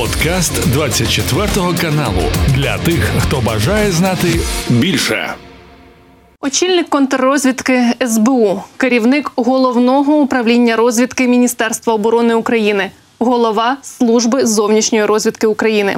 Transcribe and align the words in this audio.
Подкаст 0.00 0.70
24 0.72 1.48
каналу 1.80 2.22
для 2.54 2.78
тих, 2.78 3.10
хто 3.18 3.40
бажає 3.40 3.92
знати 3.92 4.40
більше. 4.68 5.34
Очільник 6.40 6.88
контррозвідки 6.88 7.92
СБУ, 8.06 8.62
керівник 8.76 9.32
головного 9.36 10.14
управління 10.14 10.76
розвідки 10.76 11.28
Міністерства 11.28 11.94
оборони 11.94 12.34
України, 12.34 12.90
голова 13.18 13.76
служби 13.82 14.46
зовнішньої 14.46 15.04
розвідки 15.04 15.46
України. 15.46 15.96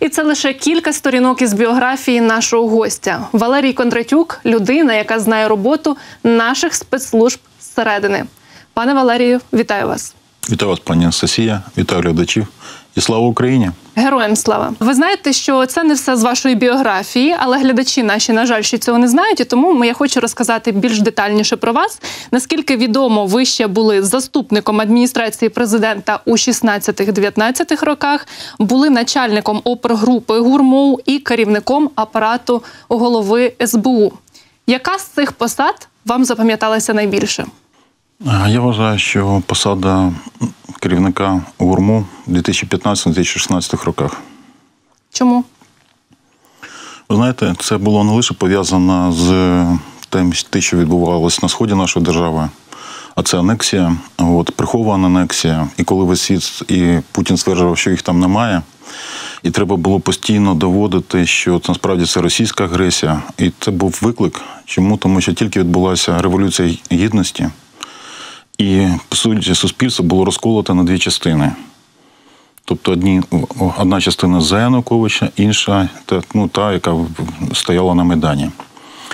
І 0.00 0.08
це 0.08 0.22
лише 0.22 0.52
кілька 0.52 0.92
сторінок 0.92 1.42
із 1.42 1.52
біографії 1.52 2.20
нашого 2.20 2.68
гостя. 2.68 3.28
Валерій 3.32 3.72
Кондратюк 3.72 4.40
людина, 4.44 4.94
яка 4.94 5.20
знає 5.20 5.48
роботу 5.48 5.96
наших 6.24 6.74
спецслужб 6.74 7.38
зсередини. 7.60 8.24
Пане 8.74 8.94
Валерію, 8.94 9.40
вітаю 9.52 9.86
вас. 9.86 10.14
Вітаю 10.50 10.70
вас, 10.70 10.78
пані 10.78 11.04
Анастасія, 11.04 11.62
вітаю 11.78 12.02
глядачів 12.02 12.46
і 12.98 13.00
слава 13.00 13.26
Україні! 13.26 13.70
Героям 13.94 14.36
слава! 14.36 14.72
Ви 14.80 14.94
знаєте, 14.94 15.32
що 15.32 15.66
це 15.66 15.82
не 15.84 15.94
все 15.94 16.16
з 16.16 16.22
вашої 16.22 16.54
біографії, 16.54 17.36
але 17.38 17.58
глядачі 17.58 18.02
наші, 18.02 18.32
на 18.32 18.46
жаль, 18.46 18.62
що 18.62 18.78
цього 18.78 18.98
не 18.98 19.08
знають. 19.08 19.40
І 19.40 19.44
тому 19.44 19.84
я 19.84 19.94
хочу 19.94 20.20
розказати 20.20 20.72
більш 20.72 21.00
детальніше 21.00 21.56
про 21.56 21.72
вас. 21.72 22.00
Наскільки 22.30 22.76
відомо, 22.76 23.26
ви 23.26 23.44
ще 23.44 23.66
були 23.66 24.02
заступником 24.02 24.80
адміністрації 24.80 25.48
президента 25.48 26.20
у 26.24 26.32
16-19 26.32 27.84
роках, 27.84 28.26
були 28.58 28.90
начальником 28.90 29.60
опергрупи 29.64 30.38
гурмоу 30.38 30.98
і 31.06 31.18
керівником 31.18 31.90
апарату 31.94 32.62
голови 32.88 33.52
СБУ. 33.66 34.12
Яка 34.66 34.98
з 34.98 35.02
цих 35.02 35.32
посад 35.32 35.88
вам 36.04 36.24
запам'яталася 36.24 36.94
найбільше? 36.94 37.46
Я 38.20 38.60
вважаю, 38.60 38.98
що 38.98 39.42
посада 39.46 40.12
керівника 40.80 41.40
ГУРМУ 41.58 42.06
у 42.26 42.30
2015-2016 42.30 43.84
роках. 43.84 44.20
Чому? 45.12 45.44
Ви 47.08 47.16
знаєте, 47.16 47.54
це 47.60 47.76
було 47.76 48.04
не 48.04 48.12
лише 48.12 48.34
пов'язано 48.34 49.12
з 49.12 49.28
тим, 50.08 50.32
що 50.58 50.76
відбувалося 50.76 51.38
на 51.42 51.48
сході 51.48 51.74
нашої 51.74 52.04
держави, 52.04 52.48
а 53.14 53.22
це 53.22 53.38
анексія, 53.38 53.96
от, 54.18 54.50
прихована 54.50 55.06
анексія. 55.06 55.68
І 55.76 55.84
коли 55.84 56.04
весь 56.04 56.20
світ 56.20 56.62
і 56.70 56.98
Путін 57.12 57.36
стверджував, 57.36 57.78
що 57.78 57.90
їх 57.90 58.02
там 58.02 58.20
немає, 58.20 58.62
і 59.42 59.50
треба 59.50 59.76
було 59.76 60.00
постійно 60.00 60.54
доводити, 60.54 61.26
що 61.26 61.58
це 61.58 61.68
насправді 61.68 62.06
це 62.06 62.20
російська 62.20 62.64
агресія. 62.64 63.22
І 63.38 63.52
це 63.58 63.70
був 63.70 63.98
виклик. 64.02 64.40
Чому? 64.64 64.96
Тому 64.96 65.20
що 65.20 65.32
тільки 65.32 65.60
відбулася 65.60 66.22
революція 66.22 66.74
гідності. 66.92 67.48
І 68.58 68.86
по 69.08 69.16
суті 69.16 69.54
суспільство 69.54 70.04
було 70.04 70.24
розколоте 70.24 70.74
на 70.74 70.84
дві 70.84 70.98
частини. 70.98 71.52
Тобто 72.64 72.92
одні, 72.92 73.22
одна 73.78 74.00
частина 74.00 74.40
за 74.40 74.60
Януковича, 74.60 75.30
інша 75.36 75.88
та, 76.04 76.22
ну, 76.34 76.48
та, 76.48 76.72
яка 76.72 76.96
стояла 77.54 77.94
на 77.94 78.04
Майдані. 78.04 78.50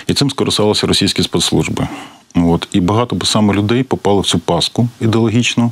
І 0.07 0.13
цим 0.13 0.29
скористалися 0.29 0.87
російські 0.87 1.23
спецслужби. 1.23 1.87
От. 2.35 2.67
І 2.71 2.79
багато 2.79 3.25
саме 3.25 3.53
людей 3.53 3.83
попало 3.83 4.21
в 4.21 4.25
цю 4.25 4.39
паску 4.39 4.87
ідеологічну, 5.01 5.71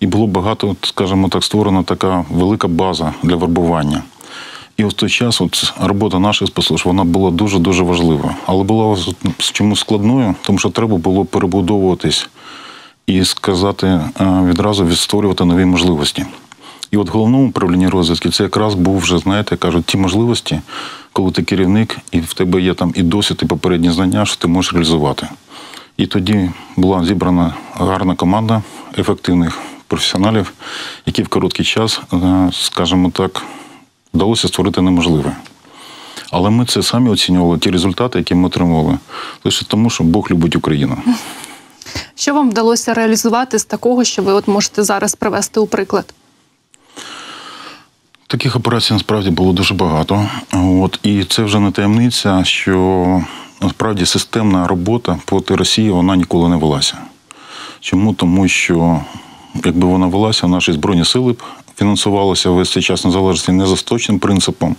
і 0.00 0.06
було 0.06 0.26
багато, 0.26 0.76
скажімо 0.82 1.28
так, 1.28 1.44
створена 1.44 1.82
така 1.82 2.24
велика 2.30 2.68
база 2.68 3.14
для 3.22 3.36
вербування. 3.36 4.02
І 4.76 4.84
в 4.84 4.92
той 4.92 5.08
час 5.08 5.40
от 5.40 5.74
робота 5.80 6.18
наших 6.18 6.48
спецслужб 6.48 6.86
вона 6.86 7.04
була 7.04 7.30
дуже-дуже 7.30 7.82
важлива. 7.82 8.34
Але 8.46 8.64
була 8.64 8.98
чому 9.38 9.76
складною, 9.76 10.34
тому 10.42 10.58
що 10.58 10.70
треба 10.70 10.96
було 10.96 11.24
перебудовуватись 11.24 12.28
і 13.10 13.24
сказати 13.24 13.86
е, 13.86 14.02
відразу 14.20 14.86
відстворювати 14.86 15.44
нові 15.44 15.64
можливості. 15.64 16.26
І 16.90 16.96
от 16.96 17.08
головному 17.08 17.48
управлінні 17.48 17.88
розвідки 17.88 18.30
це 18.30 18.42
якраз 18.42 18.74
був 18.74 18.98
вже, 18.98 19.18
знаєте, 19.18 19.56
кажуть, 19.56 19.86
ті 19.86 19.96
можливості, 19.96 20.60
коли 21.12 21.30
ти 21.30 21.42
керівник, 21.42 21.98
і 22.12 22.20
в 22.20 22.34
тебе 22.34 22.60
є 22.60 22.74
там 22.74 22.92
і 22.96 23.02
досвід, 23.02 23.40
і 23.42 23.46
попередні 23.46 23.90
знання, 23.90 24.26
що 24.26 24.36
ти 24.36 24.48
можеш 24.48 24.72
реалізувати. 24.72 25.28
І 25.96 26.06
тоді 26.06 26.50
була 26.76 27.04
зібрана 27.04 27.54
гарна 27.74 28.14
команда 28.14 28.62
ефективних 28.98 29.58
професіоналів, 29.86 30.52
які 31.06 31.22
в 31.22 31.28
короткий 31.28 31.64
час, 31.64 32.00
е, 32.12 32.50
скажімо 32.52 33.10
так, 33.10 33.42
вдалося 34.14 34.48
створити 34.48 34.82
неможливе. 34.82 35.36
Але 36.30 36.50
ми 36.50 36.64
це 36.64 36.82
самі 36.82 37.10
оцінювали, 37.10 37.58
ті 37.58 37.70
результати, 37.70 38.18
які 38.18 38.34
ми 38.34 38.46
отримували, 38.46 38.98
лише 39.44 39.64
тому, 39.64 39.90
що 39.90 40.04
Бог 40.04 40.28
любить 40.30 40.56
Україну. 40.56 40.96
Що 42.14 42.34
вам 42.34 42.50
вдалося 42.50 42.94
реалізувати 42.94 43.58
з 43.58 43.64
такого, 43.64 44.04
що 44.04 44.22
ви 44.22 44.32
от 44.32 44.48
можете 44.48 44.82
зараз 44.82 45.14
привести 45.14 45.60
у 45.60 45.66
приклад? 45.66 46.14
Таких 48.26 48.56
операцій 48.56 48.92
насправді 48.92 49.30
було 49.30 49.52
дуже 49.52 49.74
багато. 49.74 50.28
От 50.52 50.98
І 51.02 51.24
це 51.24 51.42
вже 51.42 51.60
не 51.60 51.70
таємниця, 51.70 52.44
що 52.44 53.22
насправді 53.60 54.06
системна 54.06 54.66
робота 54.66 55.18
проти 55.24 55.56
Росії 55.56 55.90
вона 55.90 56.16
ніколи 56.16 56.48
не 56.48 56.56
велася. 56.56 56.98
Чому? 57.80 58.14
Тому 58.14 58.48
що 58.48 59.00
якби 59.64 59.86
вона 59.86 60.06
велася, 60.06 60.46
наші 60.46 60.72
збройні 60.72 61.04
сили 61.04 61.32
б 61.32 61.42
фінансувалися 61.76 62.50
весь 62.50 62.72
цей 62.72 62.82
час 62.82 63.04
незалежності 63.04 63.52
не 63.52 63.66
за 63.66 63.76
сточним 63.76 64.18
принципом. 64.18 64.76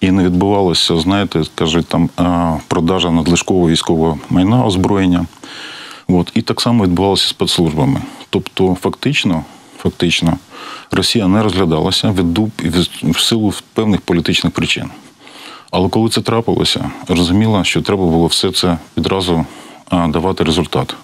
І 0.00 0.10
не 0.10 0.24
відбувалося, 0.24 0.96
знаєте, 0.96 1.42
кажуть, 1.54 1.86
там 1.86 2.10
продажа 2.68 3.10
надлишкового 3.10 3.68
військового 3.68 4.18
майна 4.30 4.64
озброєння. 4.64 5.26
От. 6.12 6.32
І 6.34 6.42
так 6.42 6.60
само 6.60 6.84
відбувалося 6.84 7.28
спецслужбами. 7.28 8.00
Тобто, 8.30 8.76
фактично, 8.80 9.44
фактично, 9.78 10.38
Росія 10.90 11.28
не 11.28 11.42
розглядалася 11.42 12.10
від 12.10 12.38
в 13.02 13.20
силу 13.20 13.54
певних 13.74 14.00
політичних 14.00 14.52
причин. 14.52 14.90
Але 15.70 15.88
коли 15.88 16.08
це 16.08 16.20
трапилося, 16.20 16.90
розуміла, 17.08 17.64
що 17.64 17.82
треба 17.82 18.04
було 18.04 18.26
все 18.26 18.52
це 18.52 18.78
відразу 18.96 19.46
давати 19.92 20.44
результат. 20.44 20.94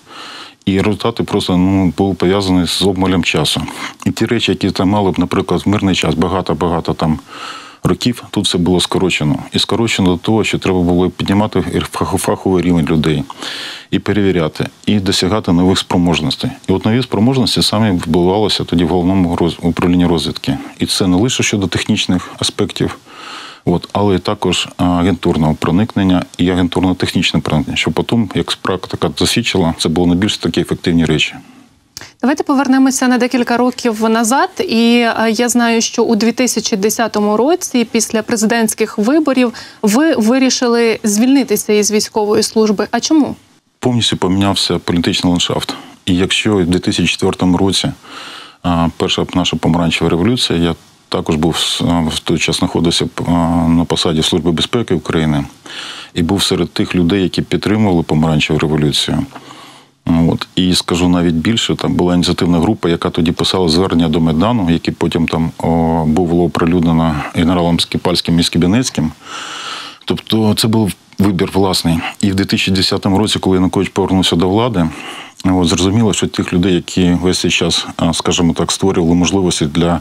І 0.67 0.81
результати 0.81 1.23
просто 1.23 1.57
ну, 1.57 1.93
були 1.97 2.15
пов'язані 2.15 2.67
з 2.67 2.83
обмалем 2.83 3.25
часу. 3.25 3.63
І 4.07 4.11
ті 4.11 4.27
речі, 4.27 4.53
які 4.53 4.71
там 4.71 4.89
мали 4.89 5.11
б, 5.11 5.19
наприклад, 5.19 5.63
в 5.65 5.69
мирний 5.69 5.95
час, 5.95 6.15
багато-багато 6.15 6.95
там 6.95 7.19
років, 7.87 8.25
тут 8.31 8.45
все 8.45 8.59
було 8.59 8.81
скорочено. 8.81 9.39
І 9.53 9.59
скорочено 9.59 10.09
до 10.09 10.17
того, 10.17 10.45
що 10.45 10.59
треба 10.59 10.81
було 10.81 11.11
піднімати 11.11 11.65
фаховий 12.19 12.63
рівень 12.63 12.87
людей 12.87 13.25
і 13.91 13.99
перевіряти, 13.99 14.67
і 14.87 15.01
досягати 15.01 15.53
нових 15.53 15.79
спроможностей. 15.79 16.51
І 16.69 16.73
от 16.73 16.85
нові 16.85 17.03
спроможності 17.03 17.63
саме 17.63 17.93
відбувалися 17.93 18.65
тоді 18.65 18.85
в 18.85 18.89
головному 18.89 19.39
управлінні 19.63 20.07
розвідки. 20.07 20.59
І 20.79 20.87
це 20.87 21.07
не 21.07 21.17
лише 21.17 21.43
щодо 21.43 21.67
технічних 21.67 22.31
аспектів. 22.39 22.99
От, 23.69 23.89
але 23.93 24.15
і 24.15 24.19
також 24.19 24.69
агентурного 24.77 25.55
проникнення 25.55 26.25
і 26.39 26.51
агентурно-технічне 26.51 27.41
проникнення, 27.41 27.77
що 27.77 27.91
потім, 27.91 28.31
як 28.35 28.57
практика 28.63 29.11
засвідчила, 29.19 29.75
це 29.79 29.89
було 29.89 30.07
найбільш 30.07 30.39
такі 30.39 30.61
ефективні 30.61 31.05
речі. 31.05 31.35
Давайте 32.21 32.43
повернемося 32.43 33.09
на 33.09 33.19
декілька 33.19 33.57
років 33.57 34.11
назад. 34.11 34.51
І 34.69 34.93
я 35.29 35.49
знаю, 35.49 35.81
що 35.81 36.03
у 36.03 36.17
2010 36.17 37.17
році, 37.17 37.85
після 37.85 38.23
президентських 38.23 38.99
виборів, 38.99 39.53
ви 39.83 40.15
вирішили 40.15 41.01
звільнитися 41.03 41.73
із 41.73 41.91
військової 41.91 42.43
служби. 42.43 42.89
А 42.91 43.01
чому? 43.01 43.37
повністю 43.87 44.17
помінявся 44.17 44.79
політичний 44.79 45.31
ландшафт. 45.31 45.75
І 46.07 46.17
якщо 46.17 46.57
в 46.57 46.67
2004 46.67 47.57
році 47.57 47.93
перша 48.97 49.27
наша 49.35 49.57
помаранчева 49.57 50.11
революція, 50.11 50.59
я 50.59 50.75
також 51.09 51.37
був 51.37 51.57
в 52.15 52.19
той 52.19 52.39
час 52.39 52.59
знаходився 52.59 53.09
на 53.69 53.85
посаді 53.85 54.23
Служби 54.23 54.53
безпеки 54.53 54.95
України 54.95 55.45
і 56.15 56.23
був 56.23 56.43
серед 56.43 56.71
тих 56.71 56.95
людей, 56.95 57.23
які 57.23 57.43
підтримували 57.43 58.03
помаранчеву 58.03 58.59
революцію. 58.59 59.27
От. 60.07 60.49
І 60.57 60.75
скажу 60.75 61.09
навіть 61.09 61.35
більше, 61.35 61.77
там 61.77 61.95
була 61.95 62.15
ініціативна 62.15 62.59
група, 62.59 62.89
яка 62.89 63.11
тоді 63.11 63.33
писала 63.33 63.69
звернення 63.69 64.09
до 64.09 64.21
Майдану, 64.21 64.71
який 64.71 64.95
потім 64.95 65.29
там 65.29 65.51
о, 65.59 66.05
було 66.07 66.45
оприлюднено 66.45 67.17
генералом 67.35 67.81
Скіпальським 67.81 68.41
і 68.41 68.43
Скібінецьким. 68.43 69.13
Тобто 70.05 70.55
це 70.55 70.69
був 70.69 70.93
вибір 71.19 71.51
власний. 71.55 71.99
І 72.21 72.31
в 72.31 72.35
2010 72.35 73.07
році, 73.07 73.39
коли 73.39 73.57
Янукович 73.57 73.89
повернувся 73.89 74.37
до 74.37 74.49
влади, 74.49 74.89
от, 75.45 75.69
зрозуміло, 75.69 76.13
що 76.13 76.27
тих 76.27 76.53
людей, 76.53 76.75
які 76.75 77.17
весь 77.23 77.41
цей 77.41 77.51
час, 77.51 77.87
скажімо 78.13 78.53
так, 78.53 78.73
створювали 78.73 79.15
можливості 79.15 79.67
для 79.67 80.01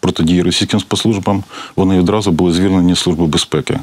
протидії 0.00 0.42
російським 0.42 0.80
спецслужбам, 0.80 1.44
вони 1.76 1.98
відразу 1.98 2.30
були 2.30 2.52
звільнені 2.52 2.94
з 2.94 2.98
Служби 2.98 3.26
безпеки. 3.26 3.80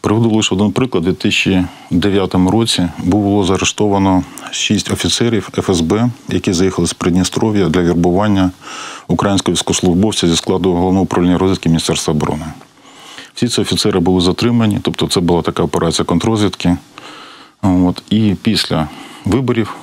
Приведу 0.00 0.30
лише 0.30 0.54
один 0.54 0.72
приклад. 0.72 1.04
У 1.04 1.06
2009 1.06 2.34
році 2.34 2.88
було 3.04 3.44
заарештовано 3.44 4.22
шість 4.50 4.90
офіцерів 4.90 5.48
ФСБ, 5.52 6.10
які 6.28 6.52
заїхали 6.52 6.88
з 6.88 6.92
Придністров'я 6.92 7.68
для 7.68 7.82
вірбування 7.82 8.50
українського 9.08 9.52
військовослужбовця 9.52 10.28
зі 10.28 10.36
складу 10.36 10.72
головного 10.72 11.04
управління 11.04 11.38
розвідки 11.38 11.68
Міністерства 11.68 12.14
оборони. 12.14 12.44
Всі 13.34 13.48
ці 13.48 13.60
офіцери 13.60 14.00
були 14.00 14.20
затримані, 14.20 14.78
тобто 14.82 15.06
це 15.06 15.20
була 15.20 15.42
така 15.42 15.62
операція 15.62 16.04
контрозвідки. 16.04 16.76
От. 17.62 18.02
І 18.10 18.34
після 18.42 18.88
виборів 19.24 19.74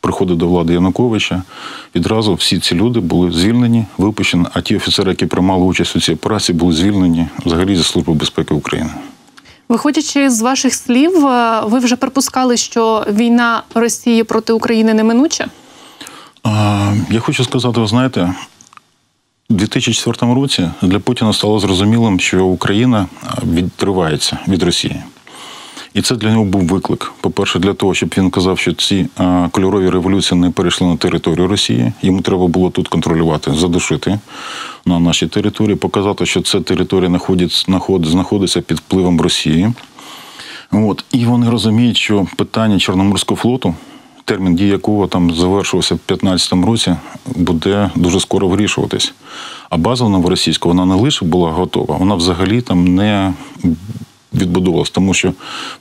приходу 0.00 0.34
до 0.34 0.48
влади 0.48 0.72
Януковича, 0.72 1.42
відразу 1.94 2.34
всі 2.34 2.60
ці 2.60 2.74
люди 2.74 3.00
були 3.00 3.30
звільнені, 3.30 3.84
випущені, 3.98 4.44
а 4.52 4.60
ті 4.60 4.76
офіцери, 4.76 5.10
які 5.10 5.26
приймали 5.26 5.64
участь 5.64 5.96
у 5.96 6.00
цій 6.00 6.12
операції, 6.12 6.58
були 6.58 6.72
звільнені 6.72 7.26
взагалі 7.46 7.76
зі 7.76 7.82
Служби 7.82 8.12
безпеки 8.12 8.54
України. 8.54 8.90
Виходячи 9.68 10.30
з 10.30 10.40
ваших 10.40 10.74
слів, 10.74 11.26
е, 11.26 11.60
ви 11.64 11.78
вже 11.78 11.96
припускали, 11.96 12.56
що 12.56 13.04
війна 13.10 13.62
Росії 13.74 14.24
проти 14.24 14.52
України 14.52 14.94
неминуча? 14.94 15.46
Я 17.10 17.20
хочу 17.20 17.44
сказати, 17.44 17.80
ви 17.80 17.86
знаєте, 17.86 18.34
у 19.50 19.54
2004 19.54 20.34
році 20.34 20.70
для 20.82 20.98
Путіна 20.98 21.32
стало 21.32 21.58
зрозумілим, 21.58 22.20
що 22.20 22.44
Україна 22.44 23.06
відривається 23.44 24.38
від 24.48 24.62
Росії. 24.62 25.02
І 25.96 26.02
це 26.02 26.16
для 26.16 26.30
нього 26.30 26.44
був 26.44 26.66
виклик. 26.66 27.12
По-перше, 27.20 27.58
для 27.58 27.74
того, 27.74 27.94
щоб 27.94 28.14
він 28.18 28.30
казав, 28.30 28.58
що 28.58 28.72
ці 28.72 29.06
кольорові 29.50 29.90
революції 29.90 30.40
не 30.40 30.50
перейшли 30.50 30.86
на 30.86 30.96
територію 30.96 31.48
Росії. 31.48 31.92
Йому 32.02 32.20
треба 32.20 32.46
було 32.46 32.70
тут 32.70 32.88
контролювати, 32.88 33.52
задушити 33.54 34.18
на 34.86 34.98
нашій 34.98 35.26
території, 35.26 35.76
показати, 35.76 36.26
що 36.26 36.42
ця 36.42 36.60
територія 36.60 37.20
знаходиться 38.06 38.60
під 38.60 38.78
впливом 38.78 39.20
Росії. 39.20 39.72
От. 40.72 41.04
І 41.12 41.24
вони 41.24 41.50
розуміють, 41.50 41.96
що 41.96 42.26
питання 42.36 42.78
Чорноморського 42.78 43.40
флоту, 43.40 43.74
термін 44.24 44.56
дії 44.56 44.70
якого 44.70 45.06
там 45.06 45.34
завершувався 45.34 45.94
в 45.94 46.00
2015 46.08 46.52
році, 46.52 46.96
буде 47.26 47.90
дуже 47.94 48.20
скоро 48.20 48.48
вирішуватись. 48.48 49.14
А 49.70 49.76
база 49.76 50.08
новоросійська, 50.08 50.68
вона 50.68 50.84
не 50.84 50.94
лише 50.94 51.24
була 51.24 51.50
готова, 51.50 51.96
вона 51.96 52.14
взагалі 52.14 52.60
там 52.60 52.94
не 52.94 53.32
відбудовувалась, 54.36 54.90
тому 54.90 55.14
що 55.14 55.32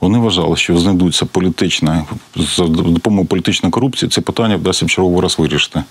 вони 0.02 0.20
вважали, 0.20 0.58
що 0.58 0.78
знайдуться 0.78 1.26
політична 1.26 2.06
за 2.36 2.68
допомогою 2.68 3.28
політичної 3.28 3.72
корупції, 3.72 4.10
це 4.10 4.22
питання 4.22 4.56
вдасться 4.56 4.86
в 4.86 4.90
черговий 4.90 5.22
раз 5.22 5.40
вирішити. 5.40 5.84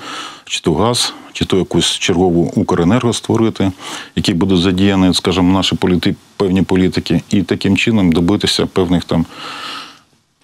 Чи 0.44 0.60
то 0.60 0.74
газ, 0.74 1.14
чи 1.32 1.44
то 1.44 1.58
якусь 1.58 1.86
чергову 1.86 2.52
Укренерго 2.56 3.12
створити, 3.12 3.72
який 4.16 4.34
буде 4.34 4.56
задіяний, 4.56 5.14
скажімо, 5.14 5.52
наші 5.52 5.76
політи, 5.76 6.16
певні 6.36 6.62
політики, 6.62 7.22
і 7.30 7.42
таким 7.42 7.76
чином 7.76 8.12
добитися 8.12 8.66
певних 8.66 9.04
там. 9.04 9.26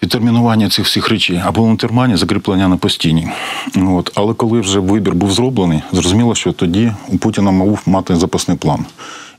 Відтермінування 0.03 0.69
цих 0.69 0.87
всіх 0.87 1.09
речей 1.09 1.43
або 1.45 1.67
на 1.67 1.77
термані 1.77 2.17
закріплення 2.17 2.69
на 2.69 2.77
постійній. 2.77 3.29
От. 3.77 4.13
Але 4.15 4.35
коли 4.35 4.61
вже 4.61 4.79
вибір 4.79 5.15
був 5.15 5.33
зроблений, 5.33 5.83
зрозуміло, 5.93 6.35
що 6.35 6.53
тоді 6.53 6.93
у 7.09 7.19
Путіна 7.19 7.51
мав 7.51 7.83
мати 7.87 8.17
запасний 8.17 8.57
план. 8.57 8.85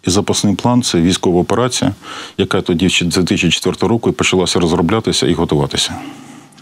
І 0.08 0.10
запасний 0.10 0.56
план 0.56 0.84
це 0.84 1.02
військова 1.02 1.42
операція, 1.42 1.94
яка 2.38 2.62
тоді 2.62 2.90
з 2.90 3.02
2004 3.02 3.88
року 3.88 4.12
почалася 4.12 4.60
розроблятися 4.60 5.28
і 5.28 5.34
готуватися. 5.34 5.96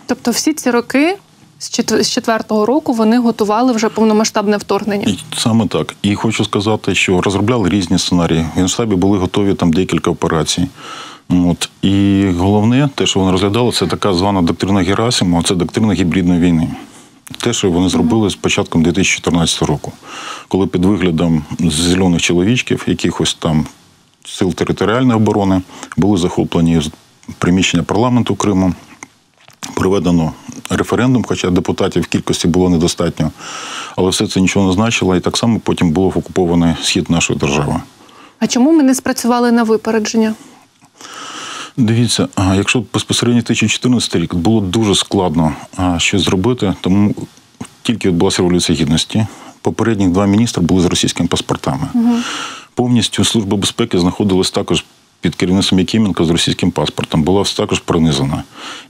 Тобто, 0.05 0.31
всі 0.31 0.53
ці 0.53 0.71
роки 0.71 1.17
з 1.59 1.71
2004 1.71 2.43
року 2.49 2.93
вони 2.93 3.19
готували 3.19 3.73
вже 3.73 3.89
повномасштабне 3.89 4.57
вторгнення. 4.57 5.05
І 5.07 5.19
Саме 5.37 5.67
так. 5.67 5.95
І 6.01 6.15
хочу 6.15 6.45
сказати, 6.45 6.95
що 6.95 7.21
розробляли 7.21 7.69
різні 7.69 7.99
сценарії. 7.99 8.45
В 8.55 8.57
Генштабі 8.57 8.95
були 8.95 9.17
готові 9.17 9.53
там 9.53 9.73
декілька 9.73 10.11
операцій. 10.11 10.67
От. 11.29 11.69
І 11.81 12.25
головне, 12.37 12.89
те, 12.95 13.05
що 13.05 13.19
вони 13.19 13.31
розглядали, 13.31 13.71
це 13.71 13.87
така 13.87 14.13
звана 14.13 14.41
доктрина 14.41 14.81
Герасимова, 14.81 15.43
це 15.43 15.55
доктрина 15.55 15.93
гібридної 15.93 16.39
війни. 16.39 16.67
Те, 17.37 17.53
що 17.53 17.71
вони 17.71 17.89
зробили 17.89 18.29
з 18.29 18.35
початком 18.35 18.83
2014 18.83 19.61
року, 19.61 19.91
коли 20.47 20.67
під 20.67 20.85
виглядом 20.85 21.43
зелених 21.59 22.21
чоловічків, 22.21 22.83
якихось 22.87 23.33
там 23.33 23.65
сил 24.25 24.53
територіальної 24.53 25.17
оборони, 25.17 25.61
були 25.97 26.17
захоплені 26.17 26.81
приміщення 27.37 27.83
парламенту 27.83 28.35
Криму, 28.35 28.73
проведено 29.75 30.33
референдум, 30.69 31.25
хоча 31.27 31.49
депутатів 31.49 32.07
кількості 32.07 32.47
було 32.47 32.69
недостатньо. 32.69 33.31
Але 33.95 34.09
все 34.09 34.27
це 34.27 34.41
нічого 34.41 34.67
не 34.67 34.73
значило, 34.73 35.15
і 35.15 35.19
так 35.19 35.37
само 35.37 35.59
потім 35.59 35.91
було 35.91 36.07
окупований 36.07 36.75
схід 36.81 37.09
нашої 37.09 37.39
держави. 37.39 37.81
А 38.39 38.47
чому 38.47 38.71
ми 38.71 38.83
не 38.83 38.95
спрацювали 38.95 39.51
на 39.51 39.63
випередження? 39.63 40.33
Дивіться, 41.79 42.27
якщо 42.55 42.83
безпосередньо 42.93 43.41
2014 43.41 44.15
рік 44.15 44.35
було 44.35 44.61
дуже 44.61 44.95
складно 44.95 45.53
щось 45.97 46.21
зробити, 46.21 46.73
тому 46.81 47.15
тільки 47.83 48.09
відбулася 48.09 48.41
революція 48.41 48.77
гідності. 48.77 49.27
Попередні 49.61 50.07
два 50.07 50.25
міністри 50.25 50.63
були 50.63 50.81
з 50.81 50.85
російськими 50.85 51.29
паспортами. 51.29 51.87
Угу. 51.93 52.15
Повністю 52.73 53.25
служба 53.25 53.57
безпеки 53.57 53.99
знаходилась 53.99 54.51
також 54.51 54.85
під 55.21 55.35
керівництвом 55.35 55.79
Якименка 55.79 56.25
з 56.25 56.29
російським 56.29 56.71
паспортом, 56.71 57.23
була 57.23 57.43
також 57.43 57.79
пронизана. 57.79 58.43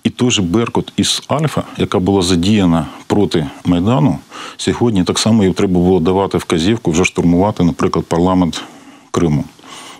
І 0.04 0.10
той 0.10 0.32
же 0.32 0.42
Беркут 0.42 0.94
із 0.98 1.24
Альфа, 1.28 1.64
яка 1.78 2.00
була 2.00 2.22
задіяна 2.22 2.86
проти 3.08 3.48
Майдану, 3.66 4.20
сьогодні 4.58 5.04
так 5.04 5.20
само 5.20 5.44
їй 5.44 5.54
треба 5.54 5.74
було 5.74 6.00
давати 6.00 6.38
вказівку 6.38 6.92
вже 6.92 7.06
штурмувати, 7.06 7.64
наприклад, 7.64 8.06
парламент 8.06 8.64
Криму 9.12 9.44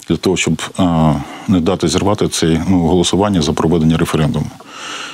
для 0.10 0.18
того, 0.18 0.38
щоб 0.38 0.62
не 1.48 1.60
дати 1.60 1.88
зірвати 1.88 2.28
це 2.28 2.64
ну, 2.70 2.80
голосування 2.80 3.42
за 3.42 3.54
проведення 3.54 3.98
референдуму. 3.98 4.46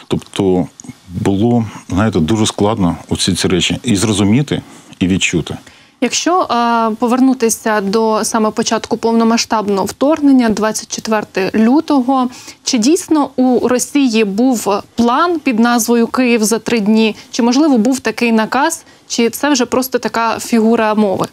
Тобто 0.07 0.67
було, 1.09 1.65
знаєте, 1.89 2.19
дуже 2.19 2.45
складно 2.45 2.97
оці 3.09 3.33
ці 3.35 3.47
речі 3.47 3.79
і 3.83 3.95
зрозуміти, 3.95 4.61
і 4.99 5.07
відчути. 5.07 5.57
Якщо 6.01 6.41
е, 6.41 6.95
повернутися 6.95 7.81
до 7.81 8.23
саме 8.23 8.51
початку 8.51 8.97
повномасштабного 8.97 9.85
вторгнення, 9.85 10.49
24 10.49 11.51
лютого, 11.55 12.29
чи 12.63 12.77
дійсно 12.77 13.29
у 13.35 13.67
Росії 13.67 14.23
був 14.23 14.81
план 14.95 15.39
під 15.39 15.59
назвою 15.59 16.07
Київ 16.07 16.43
за 16.43 16.59
три 16.59 16.79
дні? 16.79 17.15
Чи 17.31 17.43
можливо 17.43 17.77
був 17.77 17.99
такий 17.99 18.31
наказ, 18.31 18.85
чи 19.07 19.29
це 19.29 19.49
вже 19.49 19.65
просто 19.65 19.99
така 19.99 20.39
фігура 20.39 20.95
мови? 20.95 21.27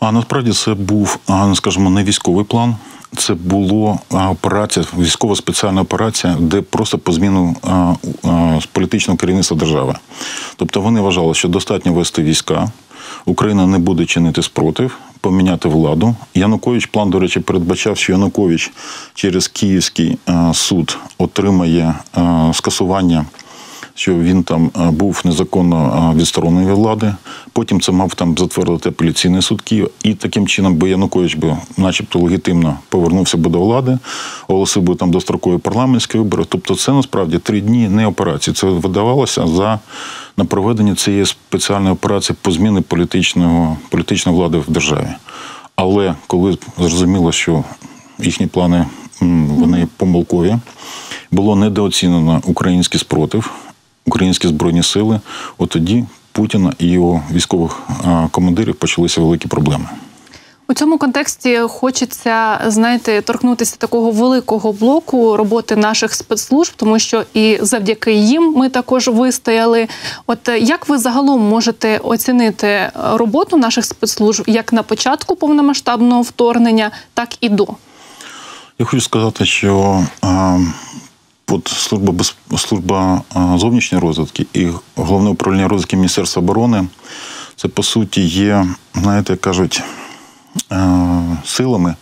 А 0.00 0.12
насправді 0.12 0.52
це 0.52 0.74
був, 0.74 1.18
скажімо, 1.54 1.90
не 1.90 2.04
військовий 2.04 2.44
план. 2.44 2.76
Це 3.16 3.34
була 3.34 3.98
операція, 4.10 4.86
військова 4.98 5.36
спеціальна 5.36 5.80
операція, 5.80 6.36
де 6.40 6.62
просто 6.62 6.98
по 6.98 7.12
зміну 7.12 7.56
політичного 8.72 9.18
керівництва 9.18 9.56
держави. 9.56 9.94
Тобто 10.56 10.80
вони 10.80 11.00
вважали, 11.00 11.34
що 11.34 11.48
достатньо 11.48 11.92
вести 11.92 12.22
війська, 12.22 12.70
Україна 13.24 13.66
не 13.66 13.78
буде 13.78 14.06
чинити 14.06 14.42
спротив, 14.42 14.98
поміняти 15.20 15.68
владу. 15.68 16.14
Янукович 16.34 16.86
план, 16.86 17.10
до 17.10 17.18
речі, 17.18 17.40
передбачав, 17.40 17.96
що 17.96 18.12
Янукович 18.12 18.72
через 19.14 19.48
Київський 19.48 20.18
суд 20.52 20.98
отримає 21.18 21.94
скасування 22.52 23.24
що 23.96 24.14
він 24.14 24.42
там 24.42 24.70
був 24.76 25.20
незаконно 25.24 26.12
відсторонений 26.16 26.66
від 26.66 26.74
влади. 26.74 27.14
Потім 27.52 27.80
це 27.80 27.92
мав 27.92 28.14
там 28.14 28.38
затвердити 28.38 28.88
апеляційний 28.88 29.42
суд 29.42 29.62
Києва. 29.62 29.88
І 30.02 30.14
таким 30.14 30.46
чином 30.46 30.74
би 30.74 30.90
Янукович 30.90 31.34
би, 31.34 31.56
начебто, 31.76 32.18
легітимно 32.18 32.78
повернувся 32.88 33.36
би 33.36 33.50
до 33.50 33.60
влади, 33.60 33.98
оголосив 34.48 34.82
би 34.82 34.94
там 34.94 35.10
дострокові 35.10 35.58
парламентські 35.58 36.18
вибори. 36.18 36.44
Тобто, 36.48 36.74
це 36.74 36.92
насправді 36.92 37.38
три 37.38 37.60
дні 37.60 37.88
не 37.88 38.06
операції. 38.06 38.54
Це 38.54 38.66
видавалося 38.66 39.46
за 39.46 39.80
на 40.36 40.44
проведення 40.44 40.94
цієї 40.94 41.26
спеціальної 41.26 41.92
операції 41.92 42.36
по 42.42 42.50
зміни 42.50 42.80
політичного 42.80 43.76
політичної 43.88 44.38
влади 44.38 44.58
в 44.58 44.70
державі. 44.70 45.08
Але 45.76 46.14
коли 46.26 46.58
зрозуміло, 46.78 47.32
що 47.32 47.64
їхні 48.18 48.46
плани 48.46 48.86
вони 49.20 49.88
помилкові, 49.96 50.56
було 51.30 51.56
недооцінено 51.56 52.42
український 52.44 53.00
спротив 53.00 53.50
українські 54.06 54.48
збройні 54.48 54.82
сили, 54.82 55.20
от 55.58 55.70
тоді 55.70 56.04
Путіна 56.32 56.72
і 56.78 56.86
його 56.86 57.22
військових 57.32 57.82
командирів 58.30 58.74
почалися 58.74 59.20
великі 59.20 59.48
проблеми. 59.48 59.88
У 60.68 60.74
цьому 60.74 60.98
контексті 60.98 61.58
хочеться 61.58 62.60
знаєте, 62.66 63.20
торкнутися 63.20 63.76
такого 63.76 64.10
великого 64.10 64.72
блоку 64.72 65.36
роботи 65.36 65.76
наших 65.76 66.14
спецслужб, 66.14 66.72
тому 66.76 66.98
що 66.98 67.24
і 67.34 67.58
завдяки 67.62 68.12
їм 68.12 68.52
ми 68.56 68.68
також 68.68 69.08
вистояли. 69.08 69.88
От 70.26 70.48
як 70.60 70.88
ви 70.88 70.98
загалом 70.98 71.40
можете 71.40 71.98
оцінити 71.98 72.90
роботу 72.94 73.56
наших 73.56 73.84
спецслужб 73.84 74.44
як 74.46 74.72
на 74.72 74.82
початку 74.82 75.36
повномасштабного 75.36 76.22
вторгнення, 76.22 76.90
так 77.14 77.28
і 77.40 77.48
до? 77.48 77.66
Я 78.78 78.86
хочу 78.86 79.00
сказати, 79.00 79.44
що 79.44 80.04
От 81.50 81.68
служба 81.68 82.12
без 82.12 82.36
служба 82.56 83.22
зовнішньої 83.56 84.02
розвитки 84.02 84.46
і 84.52 84.68
головне 84.96 85.30
управління 85.30 85.68
розвитки 85.68 85.96
Міністерства 85.96 86.42
оборони 86.42 86.86
це 87.56 87.68
по 87.68 87.82
суті 87.82 88.22
є, 88.22 88.66
знаєте, 88.94 89.36
кажуть, 89.36 89.82
силами, 91.44 91.94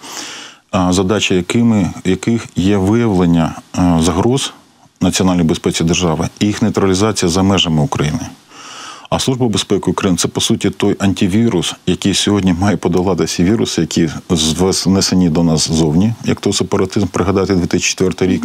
задача 0.90 1.34
якими 1.34 1.90
яких 2.04 2.46
є 2.56 2.76
виявлення 2.76 3.54
загроз 4.00 4.52
національної 5.00 5.48
безпеці 5.48 5.84
держави 5.84 6.28
і 6.40 6.46
їх 6.46 6.62
нейтралізація 6.62 7.30
за 7.30 7.42
межами 7.42 7.82
України. 7.82 8.20
А 9.14 9.18
служба 9.18 9.48
безпеки 9.48 9.90
України 9.90 10.16
це 10.16 10.28
по 10.28 10.40
суті 10.40 10.70
той 10.70 10.96
антивірус, 10.98 11.74
який 11.86 12.14
сьогодні 12.14 12.52
має 12.52 12.76
подолати 12.76 13.24
всі 13.24 13.44
віруси, 13.44 13.80
які 13.80 14.08
внесені 14.86 15.28
до 15.28 15.42
нас 15.42 15.70
зовні, 15.70 16.12
як 16.24 16.40
то 16.40 16.52
сепаратизм, 16.52 17.06
пригадати 17.06 17.54
2004 17.54 18.32
рік. 18.32 18.42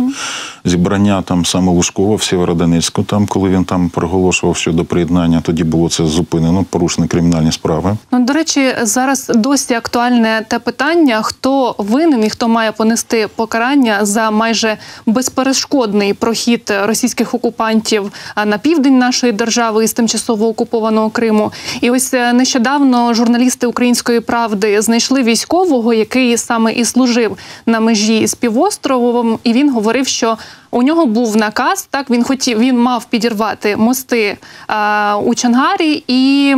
зібрання 0.65 1.21
там 1.21 1.45
саме 1.45 1.71
Лужкова 1.71 2.15
в 2.15 2.23
Сєвєродонецьку, 2.23 3.03
там, 3.03 3.27
коли 3.27 3.49
він 3.49 3.63
там 3.63 3.89
проголошував 3.89 4.57
щодо 4.57 4.85
приєднання, 4.85 5.41
тоді 5.41 5.63
було 5.63 5.89
це 5.89 6.05
зупинено, 6.05 6.65
порушені 6.69 7.07
кримінальні 7.07 7.51
справи. 7.51 7.97
Ну, 8.11 8.25
до 8.25 8.33
речі, 8.33 8.75
зараз 8.81 9.31
досі 9.35 9.73
актуальне 9.73 10.45
те 10.47 10.59
питання, 10.59 11.21
хто 11.21 11.75
винен 11.77 12.25
і 12.25 12.29
хто 12.29 12.47
має 12.47 12.71
понести 12.71 13.27
покарання 13.35 14.05
за 14.05 14.31
майже 14.31 14.77
безперешкодний 15.05 16.13
прохід 16.13 16.73
російських 16.83 17.33
окупантів 17.33 18.11
на 18.45 18.57
південь 18.57 18.97
нашої 18.97 19.33
держави 19.33 19.83
із 19.83 19.93
тимчасово 19.93 20.47
окупованого 20.59 21.09
Криму. 21.09 21.51
І 21.81 21.91
ось 21.91 22.13
е, 22.13 22.33
нещодавно 22.33 23.13
журналісти 23.13 23.67
Української 23.67 24.19
правди 24.19 24.81
знайшли 24.81 25.23
військового, 25.23 25.93
який 25.93 26.37
саме 26.37 26.73
і 26.73 26.85
служив 26.85 27.37
на 27.65 27.79
межі 27.79 28.27
з 28.27 28.35
півостровом, 28.35 29.39
і 29.43 29.53
він 29.53 29.73
говорив, 29.73 30.07
що 30.07 30.37
у 30.71 30.83
нього 30.83 31.05
був 31.05 31.37
наказ. 31.37 31.87
Так 31.91 32.09
він 32.09 32.23
хотів, 32.23 32.59
він 32.59 32.79
мав 32.79 33.05
підірвати 33.05 33.77
мости 33.77 34.37
а, 34.67 35.17
у 35.25 35.35
Чангарі, 35.35 36.03
і 36.07 36.55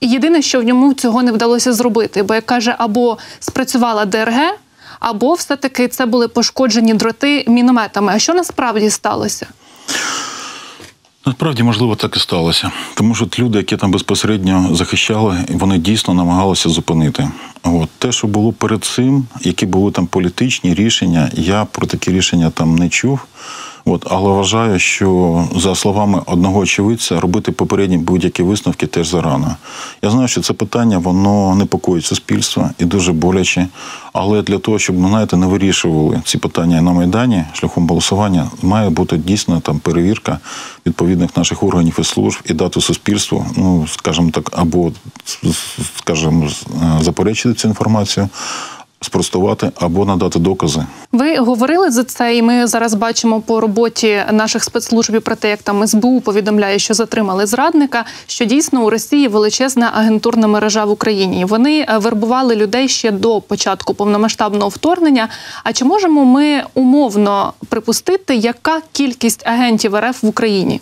єдине, 0.00 0.42
що 0.42 0.60
в 0.60 0.64
ньому 0.64 0.94
цього 0.94 1.22
не 1.22 1.32
вдалося 1.32 1.72
зробити, 1.72 2.22
бо 2.22 2.34
як 2.34 2.46
каже, 2.46 2.74
або 2.78 3.18
спрацювала 3.40 4.04
ДРГ. 4.04 4.58
Або 5.00 5.34
все-таки 5.34 5.88
це 5.88 6.06
були 6.06 6.28
пошкоджені 6.28 6.94
дроти 6.94 7.44
мінометами. 7.48 8.12
А 8.14 8.18
що 8.18 8.34
насправді 8.34 8.90
сталося? 8.90 9.46
Насправді, 11.26 11.62
можливо, 11.62 11.94
так 11.96 12.16
і 12.16 12.20
сталося. 12.20 12.70
Тому 12.94 13.14
що 13.14 13.28
люди, 13.38 13.58
які 13.58 13.76
там 13.76 13.90
безпосередньо 13.90 14.68
захищали, 14.72 15.38
вони 15.48 15.78
дійсно 15.78 16.14
намагалися 16.14 16.68
зупинити. 16.68 17.28
От 17.62 17.90
те, 17.98 18.12
що 18.12 18.26
було 18.26 18.52
перед 18.52 18.84
цим, 18.84 19.26
які 19.40 19.66
були 19.66 19.92
там 19.92 20.06
політичні 20.06 20.74
рішення, 20.74 21.30
я 21.32 21.64
про 21.64 21.86
такі 21.86 22.10
рішення 22.10 22.50
там 22.50 22.76
не 22.76 22.88
чув. 22.88 23.20
От, 23.86 24.06
але 24.10 24.30
вважаю, 24.30 24.78
що 24.78 25.44
за 25.56 25.74
словами 25.74 26.22
одного 26.26 26.58
очевидця 26.58 27.20
робити 27.20 27.52
попередні 27.52 27.98
будь-які 27.98 28.42
висновки 28.42 28.86
теж 28.86 29.08
зарано. 29.08 29.56
Я 30.02 30.10
знаю, 30.10 30.28
що 30.28 30.40
це 30.40 30.52
питання 30.52 30.98
воно 30.98 31.54
непокоїть 31.54 32.04
суспільство 32.04 32.70
і 32.78 32.84
дуже 32.84 33.12
боляче. 33.12 33.68
Але 34.12 34.42
для 34.42 34.58
того, 34.58 34.78
щоб 34.78 34.98
ми 34.98 35.08
знаєте, 35.08 35.36
не 35.36 35.46
вирішували 35.46 36.22
ці 36.24 36.38
питання 36.38 36.82
на 36.82 36.92
майдані 36.92 37.44
шляхом 37.52 37.88
голосування, 37.88 38.50
має 38.62 38.90
бути 38.90 39.16
дійсно 39.16 39.60
там 39.60 39.78
перевірка 39.78 40.38
відповідних 40.86 41.36
наших 41.36 41.62
органів 41.62 41.96
і 42.00 42.04
служб 42.04 42.38
і 42.44 42.52
дати 42.52 42.80
суспільству, 42.80 43.46
ну 43.56 43.86
скажімо 43.90 44.30
так, 44.30 44.50
або 44.52 44.92
скажімо, 45.98 46.48
заперечити 47.00 47.54
цю 47.54 47.68
інформацію 47.68 48.28
спростувати 49.04 49.70
або 49.80 50.04
надати 50.04 50.38
докази. 50.38 50.86
Ви 51.12 51.36
говорили 51.36 51.90
за 51.90 52.04
це, 52.04 52.36
і 52.36 52.42
ми 52.42 52.66
зараз 52.66 52.94
бачимо 52.94 53.40
по 53.40 53.60
роботі 53.60 54.22
наших 54.32 54.64
спецслужб 54.64 55.20
про 55.20 55.36
те, 55.36 55.50
як 55.50 55.62
там 55.62 55.86
СБУ 55.86 56.20
повідомляє, 56.20 56.78
що 56.78 56.94
затримали 56.94 57.46
зрадника. 57.46 58.04
Що 58.26 58.44
дійсно 58.44 58.84
у 58.84 58.90
Росії 58.90 59.28
величезна 59.28 59.90
агентурна 59.94 60.46
мережа 60.46 60.84
в 60.84 60.90
Україні. 60.90 61.44
Вони 61.44 61.86
е, 61.88 61.98
вербували 61.98 62.56
людей 62.56 62.88
ще 62.88 63.10
до 63.10 63.40
початку 63.40 63.94
повномасштабного 63.94 64.68
вторгнення. 64.68 65.28
А 65.64 65.72
чи 65.72 65.84
можемо 65.84 66.24
ми 66.24 66.62
умовно 66.74 67.52
припустити, 67.68 68.36
яка 68.36 68.80
кількість 68.92 69.46
агентів 69.46 69.96
РФ 69.96 70.22
в 70.22 70.26
Україні? 70.26 70.80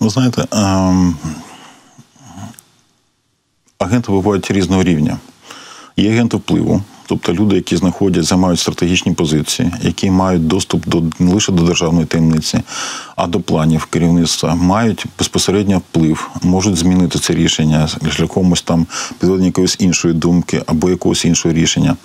Ви 0.00 0.08
знаєте, 0.08 0.46
ем... 0.52 1.16
агенти 3.78 4.12
бувають 4.12 4.50
різного 4.50 4.82
рівня. 4.82 5.18
Є 5.96 6.10
агенти 6.10 6.36
впливу, 6.36 6.82
тобто 7.06 7.34
люди, 7.34 7.56
які 7.56 7.76
знаходять, 7.76 8.24
займають 8.24 8.60
стратегічні 8.60 9.12
позиції, 9.12 9.72
які 9.82 10.10
мають 10.10 10.46
доступ 10.46 10.88
до 10.88 11.02
не 11.18 11.34
лише 11.34 11.52
до 11.52 11.62
державної 11.62 12.06
таємниці, 12.06 12.60
а 13.16 13.26
до 13.26 13.40
планів 13.40 13.84
керівництва, 13.84 14.54
мають 14.54 15.06
безпосередньо 15.18 15.78
вплив, 15.78 16.30
можуть 16.42 16.76
змінити 16.76 17.18
це 17.18 17.34
рішення 17.34 17.88
шляхом 18.10 18.54
там 18.64 18.86
підведення 19.18 19.46
якоїсь 19.46 19.76
іншої 19.80 20.14
думки 20.14 20.62
або 20.66 20.90
якогось 20.90 21.24
іншого 21.24 21.54
рішення. 21.54 21.96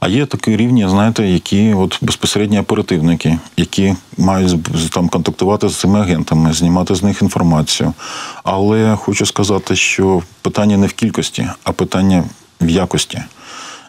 А 0.00 0.08
є 0.08 0.26
такі 0.26 0.56
рівні, 0.56 0.88
знаєте, 0.88 1.26
які 1.26 1.74
от 1.74 1.98
безпосередньо 2.02 2.60
оперативники, 2.60 3.38
які 3.56 3.94
мають 4.18 4.56
там 4.90 5.08
контактувати 5.08 5.68
з 5.68 5.76
цими 5.76 6.00
агентами, 6.00 6.52
знімати 6.52 6.94
з 6.94 7.02
них 7.02 7.22
інформацію. 7.22 7.92
Але 8.44 8.96
хочу 8.96 9.26
сказати, 9.26 9.76
що 9.76 10.22
питання 10.42 10.76
не 10.76 10.86
в 10.86 10.92
кількості, 10.92 11.48
а 11.64 11.72
питання 11.72 12.24
в 12.60 12.68
якості. 12.68 13.22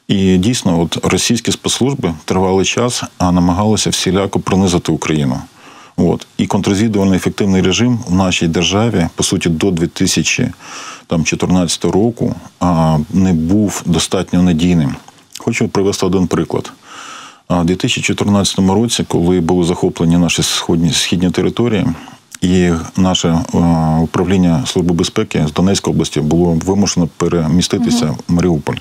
І 0.08 0.38
дійсно, 0.38 0.82
от 0.82 1.06
російські 1.06 1.52
спецслужби 1.52 2.14
тривалий 2.26 2.66
час 2.66 3.04
намагалися 3.20 3.90
всіляко 3.90 4.40
принизити 4.40 4.92
Україну. 4.92 5.42
От. 5.98 6.28
І 6.38 6.48
контррозвідувальний 6.48 7.18
ефективний 7.18 7.62
режим 7.62 8.00
в 8.08 8.14
нашій 8.14 8.48
державі, 8.48 9.08
по 9.16 9.24
суті, 9.24 9.50
до 9.50 9.72
2014 9.72 11.86
року 11.86 12.36
не 13.14 13.34
був 13.34 13.82
достатньо 13.86 14.44
надійним. 14.44 14.96
Хочу 15.40 15.68
привести 15.68 16.06
один 16.06 16.28
приклад. 16.28 16.72
У 17.50 17.64
2014 17.64 18.60
році, 18.60 19.06
коли 19.08 19.40
були 19.40 19.66
захоплені 19.66 20.18
наші 20.18 20.44
сходні 20.44 20.94
східні 20.94 21.32
території, 21.32 21.86
і 22.42 22.72
наше 22.98 23.28
е, 23.28 23.58
управління 24.02 24.64
служби 24.66 24.94
безпеки 24.94 25.46
з 25.48 25.54
Донецької 25.54 25.94
області 25.94 26.22
було 26.22 26.58
вимушено 26.66 27.10
переміститися 27.18 28.06
uh 28.06 28.16
в 28.28 28.34
Маріуполь, 28.34 28.76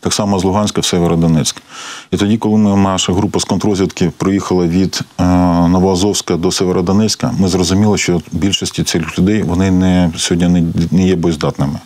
так 0.00 0.12
само 0.12 0.38
з 0.38 0.44
Луганська 0.44 0.80
в 0.80 0.84
Северодонецьк. 0.84 1.62
І 2.10 2.16
тоді, 2.16 2.38
коли 2.38 2.58
ми, 2.58 2.76
наша 2.76 3.12
група 3.12 3.40
з 3.40 3.44
контрозвідки 3.44 4.12
проїхала 4.16 4.66
від 4.66 5.00
е, 5.20 5.24
Новоазовська 5.68 6.36
до 6.36 6.50
Северодонецька, 6.50 7.34
ми 7.38 7.48
зрозуміли, 7.48 7.98
що 7.98 8.22
більшості 8.32 8.82
цих 8.82 9.18
людей 9.18 9.42
вони 9.42 9.70
не 9.70 10.10
сьогодні 10.16 10.48
не, 10.48 10.64
не 10.90 11.06
є 11.06 11.16
боєздатними 11.16 11.78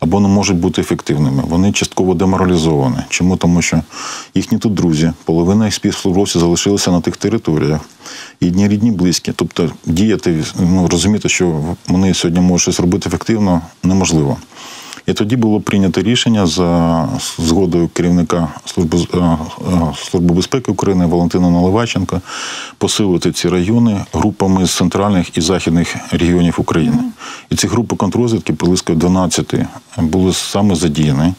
або 0.00 0.20
не 0.20 0.28
можуть 0.28 0.56
бути 0.56 0.80
ефективними. 0.80 1.42
Вони 1.48 1.72
частково 1.72 2.14
деморалізовані. 2.14 2.96
Чому? 3.08 3.36
Тому 3.36 3.62
що 3.62 3.82
їхні 4.34 4.58
тут 4.58 4.74
друзі, 4.74 5.12
половина 5.24 5.64
їх 5.64 5.74
співслужбовців 5.74 6.40
залишилися 6.40 6.90
на 6.90 7.00
тих 7.00 7.16
територіях. 7.16 7.80
Їдні 8.40 8.68
рідні 8.68 8.90
близькі. 8.90 9.32
Тобто 9.36 9.70
діяти, 9.86 10.44
ну 10.60 10.88
розуміти, 10.88 11.28
що 11.28 11.60
вони 11.88 12.14
сьогодні 12.14 12.40
можуть 12.40 12.62
щось 12.62 12.80
робити 12.80 13.08
ефективно, 13.08 13.60
неможливо. 13.82 14.36
І 15.06 15.12
тоді 15.12 15.36
було 15.36 15.60
прийнято 15.60 16.02
рішення 16.02 16.46
за 16.46 17.08
згодою 17.38 17.88
керівника 17.88 18.48
служби 18.64 18.98
е, 19.14 19.18
е, 19.18 19.38
служби 19.96 20.34
безпеки 20.34 20.72
України 20.72 21.06
Валентина 21.06 21.50
Наливаченка 21.50 22.20
посилити 22.78 23.32
ці 23.32 23.48
райони 23.48 24.04
групами 24.12 24.66
з 24.66 24.76
центральних 24.76 25.38
і 25.38 25.40
західних 25.40 25.96
регіонів 26.12 26.54
України. 26.58 26.98
І 27.50 27.56
ці 27.56 27.66
групи 27.66 27.96
контрозвідки 27.96 28.52
близько 28.52 28.94
12 28.94 29.54
були 29.98 30.32
саме 30.32 30.74
задіяні. 30.74 31.34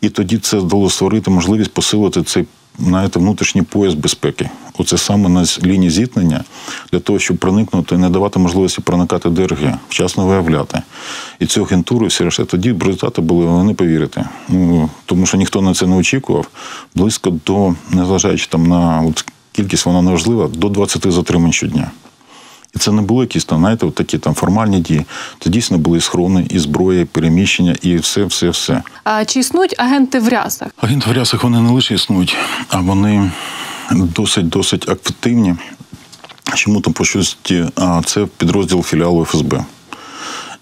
І 0.00 0.08
тоді 0.08 0.38
це 0.38 0.60
дало 0.60 0.90
створити 0.90 1.30
можливість 1.30 1.74
посилити 1.74 2.22
цей 2.22 2.46
знаєте, 2.78 3.18
внутрішній 3.18 3.62
пояс 3.62 3.94
безпеки. 3.94 4.50
Оце 4.78 4.98
саме 4.98 5.28
на 5.28 5.44
лінії 5.64 5.90
зіткнення 5.90 6.44
для 6.92 7.00
того, 7.00 7.18
щоб 7.18 7.36
проникнути, 7.36 7.96
не 7.96 8.10
давати 8.10 8.38
можливості 8.38 8.80
проникати 8.80 9.30
ДРГ, 9.30 9.78
вчасно 9.88 10.26
виявляти. 10.26 10.82
І 11.38 11.46
цю 11.46 11.62
агентуру, 11.62 12.06
все 12.06 12.24
решта, 12.24 12.44
тоді 12.44 12.72
результати 12.72 13.22
були, 13.22 13.46
але 13.48 13.64
не 13.64 13.74
повірити. 13.74 14.24
Ну, 14.48 14.90
Тому 15.06 15.26
що 15.26 15.36
ніхто 15.36 15.62
на 15.62 15.74
це 15.74 15.86
не 15.86 15.96
очікував. 15.96 16.48
Близько 16.94 17.30
до, 17.46 17.74
незважаючи 17.90 18.46
там 18.50 18.66
на 18.66 19.02
от 19.08 19.24
кількість, 19.52 19.86
вона 19.86 20.02
неважлива, 20.02 20.48
до 20.48 20.68
20 20.68 21.12
затримань 21.12 21.52
щодня. 21.52 21.90
І 22.74 22.78
це 22.78 22.92
не 22.92 23.02
були 23.02 23.24
якісь 23.24 23.44
там, 23.44 23.58
знаєте, 23.58 23.86
от 23.86 23.94
такі 23.94 24.18
там 24.18 24.34
формальні 24.34 24.80
дії. 24.80 25.04
Це 25.40 25.50
дійсно 25.50 25.78
були 25.78 26.00
схорони, 26.00 26.46
і 26.50 26.58
зброя, 26.58 27.00
і 27.00 27.04
переміщення, 27.04 27.76
і 27.82 27.96
все, 27.96 28.24
все, 28.24 28.50
все. 28.50 28.82
А 29.04 29.24
чи 29.24 29.40
існують 29.40 29.74
агенти 29.78 30.18
в 30.18 30.28
рясах? 30.28 30.68
Агенти 30.76 31.10
в 31.10 31.12
рясах 31.12 31.44
вони 31.44 31.60
не 31.60 31.70
лише 31.70 31.94
існують, 31.94 32.36
а 32.68 32.80
вони 32.80 33.30
досить 33.90 34.48
досить 34.48 34.88
активні. 34.88 35.54
Чому 36.54 36.80
там 36.80 36.92
по 36.92 37.04
щось 37.04 37.38
це 38.04 38.26
підрозділ 38.36 38.82
філіалу 38.82 39.24
ФСБ. 39.24 39.64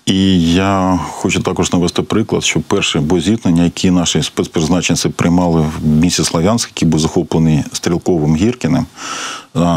І 0.09 0.53
я 0.53 1.01
хочу 1.11 1.41
також 1.41 1.73
навести 1.73 2.03
приклад, 2.03 2.45
що 2.45 2.61
перше 2.61 3.01
бозіткнення, 3.01 3.65
які 3.65 3.91
наші 3.91 4.23
спецпризначенці 4.23 5.09
приймали 5.09 5.61
в 5.61 5.87
місті 5.87 6.25
Слав'янськ, 6.25 6.71
який 6.71 6.89
був 6.89 7.01
захоплений 7.01 7.65
стрілковим 7.73 8.37
Гіркіним, 8.37 8.87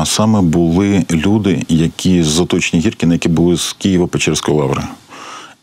саме 0.04 0.42
були 0.42 1.06
люди, 1.12 1.64
які 1.70 2.24
з 2.24 2.40
оточення 2.40 2.84
Гіркіна, 2.84 3.14
які 3.14 3.30
були 3.30 3.58
з 3.58 3.76
Києво-Печерської 3.86 4.54
лаври. 4.54 4.84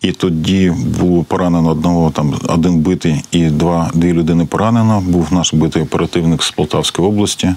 І 0.02 0.12
тоді 0.12 0.72
було 1.00 1.24
поранено 1.24 1.70
одного, 1.70 2.10
там 2.10 2.34
один 2.48 2.78
битий 2.78 3.22
і 3.30 3.46
два 3.46 3.90
дві 3.94 4.12
людини 4.12 4.46
поранено. 4.46 5.00
Був 5.00 5.32
наш 5.32 5.54
битий 5.54 5.82
оперативник 5.82 6.42
з 6.42 6.50
Полтавської 6.50 7.08
області. 7.08 7.54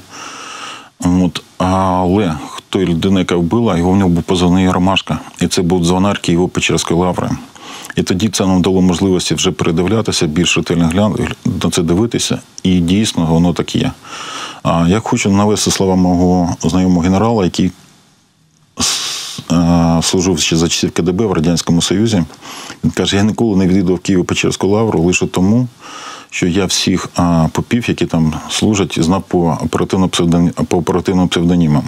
От, 1.04 1.42
Але 1.58 2.34
той 2.70 2.86
людина, 2.86 3.20
яка 3.20 3.36
вбила, 3.36 3.78
його 3.78 3.92
в 3.92 3.96
нього 3.96 4.10
був 4.10 4.24
позивний 4.24 4.72
Ромашка. 4.72 5.20
І 5.42 5.48
це 5.48 5.62
був 5.62 5.86
дзвонар 5.86 6.20
Києво-Печерської 6.24 6.96
лаври. 6.96 7.30
І 7.96 8.04
тоді 8.04 8.30
це 8.30 8.46
нам 8.46 8.62
дало 8.62 8.82
можливості 8.82 9.36
вже 9.36 9.52
передивлятися, 9.52 10.28
більш 10.28 10.58
ретельно 10.58 10.88
глянути, 10.88 11.28
на 11.64 11.70
це 11.72 11.84
дивитися, 11.84 12.40
і 12.64 12.80
дійсно 12.80 13.26
воно 13.26 13.54
так 13.54 13.76
є. 13.76 13.92
А 14.64 14.88
я 14.88 15.00
хочу 15.00 15.32
навести 15.32 15.72
слова 15.72 15.96
мого 15.96 16.56
знайомого 16.62 17.02
генерала, 17.02 17.44
який 17.44 17.72
е, 19.52 20.00
служив 20.02 20.40
ще 20.40 20.56
за 20.56 20.68
часів 20.68 20.92
КДБ 20.92 21.26
в 21.26 21.32
Радянському 21.32 21.82
Союзі. 21.82 22.24
Він 22.84 22.92
каже: 22.92 23.18
я 23.18 23.24
ніколи 23.24 23.58
не 23.58 23.68
відвідав 23.68 23.98
Києво-Печерську 23.98 24.68
лавру 24.68 25.02
лише 25.02 25.28
тому, 25.28 25.68
що 26.32 26.48
я 26.48 26.66
всіх 26.66 27.10
а, 27.16 27.48
попів, 27.52 27.90
які 27.90 28.06
там 28.06 28.34
служать, 28.50 29.00
знав 29.00 29.22
по 29.22 29.58
оперативним 30.70 31.28
псевдонімам. 31.28 31.84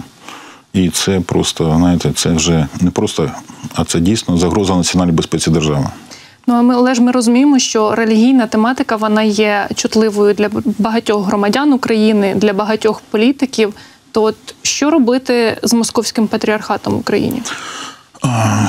І 0.72 0.90
це 0.90 1.20
просто, 1.20 1.74
знаєте, 1.76 2.12
це 2.14 2.30
вже 2.30 2.66
не 2.80 2.90
просто, 2.90 3.30
а 3.74 3.84
це 3.84 4.00
дійсно 4.00 4.38
загроза 4.38 4.76
національній 4.76 5.12
безпеці 5.12 5.50
держави. 5.50 5.86
Ну 6.46 6.54
а 6.54 6.62
ми 6.62 6.74
але 6.74 6.94
ж 6.94 7.02
ми 7.02 7.12
розуміємо, 7.12 7.58
що 7.58 7.94
релігійна 7.94 8.46
тематика 8.46 8.96
вона 8.96 9.22
є 9.22 9.68
чутливою 9.74 10.34
для 10.34 10.50
багатьох 10.78 11.26
громадян 11.26 11.72
України, 11.72 12.34
для 12.34 12.52
багатьох 12.52 13.02
політиків. 13.10 13.74
То 14.12 14.22
от 14.22 14.36
що 14.62 14.90
робити 14.90 15.58
з 15.62 15.72
московським 15.72 16.26
патріархатом 16.26 16.94
в 16.94 16.98
Україні? 16.98 17.42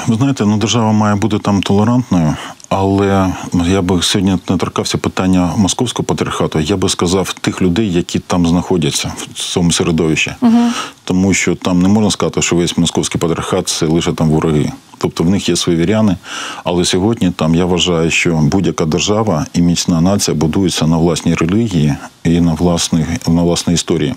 Ви 0.07 0.15
знаєте, 0.15 0.45
ну 0.45 0.57
держава 0.57 0.91
має 0.91 1.15
бути 1.15 1.39
там 1.39 1.61
толерантною, 1.61 2.35
але 2.77 3.33
я 3.67 3.81
би 3.81 4.01
сьогодні 4.01 4.37
не 4.49 4.57
торкався 4.57 4.97
питання 4.97 5.53
московського 5.57 6.05
патріархату. 6.05 6.59
Я 6.59 6.77
би 6.77 6.89
сказав 6.89 7.33
тих 7.33 7.61
людей, 7.61 7.93
які 7.93 8.19
там 8.19 8.47
знаходяться 8.47 9.11
в 9.33 9.39
цьому 9.39 9.71
середовищі, 9.71 10.35
угу. 10.41 10.59
тому 11.03 11.33
що 11.33 11.55
там 11.55 11.81
не 11.81 11.89
можна 11.89 12.11
сказати, 12.11 12.41
що 12.41 12.55
весь 12.55 12.77
московський 12.77 13.21
патріархат 13.21 13.67
це 13.67 13.85
лише 13.85 14.13
там 14.13 14.29
вороги. 14.29 14.71
Тобто 14.97 15.23
в 15.23 15.29
них 15.29 15.49
є 15.49 15.55
свої 15.55 15.79
віряни. 15.79 16.17
Але 16.63 16.85
сьогодні 16.85 17.31
там 17.31 17.55
я 17.55 17.65
вважаю, 17.65 18.11
що 18.11 18.35
будь-яка 18.35 18.85
держава 18.85 19.45
і 19.53 19.61
міцна 19.61 20.01
нація 20.01 20.35
будується 20.35 20.87
на 20.87 20.97
власній 20.97 21.35
релігії 21.35 21.95
і 22.23 22.41
на 22.41 22.53
власних 22.53 23.07
на 23.27 23.41
власній 23.41 23.73
історії. 23.73 24.15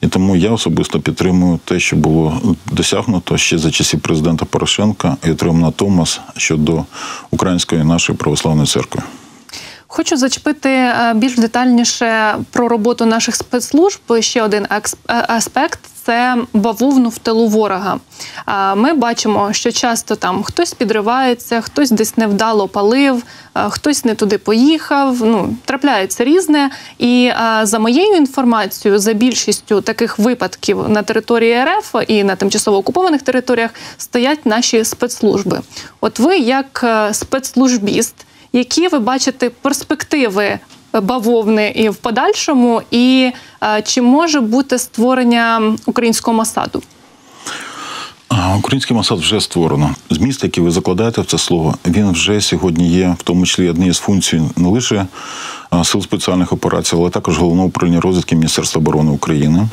І 0.00 0.06
тому 0.06 0.36
я 0.36 0.50
особисто 0.50 1.00
підтримую 1.00 1.58
те, 1.64 1.80
що 1.80 1.96
було 1.96 2.40
досягнуто 2.72 3.36
ще 3.36 3.58
за 3.58 3.70
часів 3.70 4.00
президента 4.00 4.44
Порошенка 4.44 5.16
і 5.26 5.30
отримано 5.30 5.70
Томас 5.70 6.20
щодо 6.36 6.84
української 7.30 7.79
нашої 7.84 8.18
православної 8.18 8.66
церкви. 8.66 9.02
Хочу 9.92 10.16
зачепити 10.16 10.68
е, 10.68 11.12
більш 11.14 11.36
детальніше 11.36 12.36
про 12.50 12.68
роботу 12.68 13.06
наших 13.06 13.36
спецслужб. 13.36 14.00
Ще 14.20 14.42
один 14.42 14.66
е, 14.70 14.80
аспект 15.06 15.80
це 16.04 16.36
бавовну 16.52 17.08
в 17.08 17.18
тилу 17.18 17.48
ворога. 17.48 18.00
Ми 18.76 18.92
бачимо, 18.92 19.52
що 19.52 19.72
часто 19.72 20.16
там 20.16 20.42
хтось 20.42 20.74
підривається, 20.74 21.60
хтось 21.60 21.90
десь 21.90 22.16
невдало 22.16 22.68
палив, 22.68 23.22
хтось 23.68 24.04
не 24.04 24.14
туди 24.14 24.38
поїхав. 24.38 25.16
Ну 25.20 25.56
трапляється 25.64 26.24
різне. 26.24 26.70
І 26.98 27.30
за 27.62 27.78
моєю 27.78 28.16
інформацією, 28.16 28.98
за 28.98 29.12
більшістю 29.12 29.80
таких 29.80 30.18
випадків 30.18 30.88
на 30.88 31.02
території 31.02 31.64
РФ 31.64 31.94
і 32.08 32.24
на 32.24 32.36
тимчасово 32.36 32.76
окупованих 32.76 33.22
територіях 33.22 33.70
стоять 33.96 34.46
наші 34.46 34.84
спецслужби. 34.84 35.60
От 36.00 36.18
ви, 36.18 36.38
як 36.38 36.80
е, 36.84 37.14
спецслужбіст, 37.14 38.14
які 38.52 38.88
ви 38.88 38.98
бачите 38.98 39.50
перспективи 39.50 40.58
бавовни 41.02 41.72
і 41.76 41.88
в 41.88 41.96
подальшому, 41.96 42.82
і 42.90 43.32
е, 43.62 43.82
чи 43.82 44.02
може 44.02 44.40
бути 44.40 44.78
створення 44.78 45.76
українського 45.86 46.36
масаду? 46.36 46.82
Український 48.58 48.96
Масад 48.96 49.18
вже 49.18 49.40
створено. 49.40 49.94
Зміст, 50.10 50.44
який 50.44 50.64
ви 50.64 50.70
закладаєте 50.70 51.20
в 51.20 51.26
це 51.26 51.38
слово, 51.38 51.74
він 51.86 52.10
вже 52.10 52.40
сьогодні 52.40 52.88
є, 52.88 53.16
в 53.18 53.22
тому 53.22 53.46
числі 53.46 53.70
однією 53.70 53.94
з 53.94 53.98
функцій 53.98 54.42
не 54.56 54.68
лише 54.68 55.06
сил 55.84 56.02
спеціальних 56.02 56.52
операцій, 56.52 56.96
але 56.96 57.10
також 57.10 57.38
головного 57.38 57.68
управління 57.68 58.00
розвідки 58.00 58.34
Міністерства 58.34 58.78
оборони 58.78 59.10
України. 59.10 59.68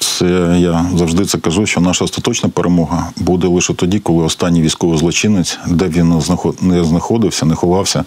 Це 0.00 0.56
я 0.58 0.86
завжди 0.96 1.24
це 1.24 1.38
кажу, 1.38 1.66
що 1.66 1.80
наша 1.80 2.04
остаточна 2.04 2.48
перемога 2.48 3.08
буде 3.16 3.46
лише 3.46 3.74
тоді, 3.74 3.98
коли 3.98 4.24
останній 4.24 4.62
військовий 4.62 4.98
злочинець, 4.98 5.58
де 5.66 5.88
він 5.88 6.22
не 6.60 6.84
знаходився, 6.84 7.46
не 7.46 7.54
ховався, 7.54 8.04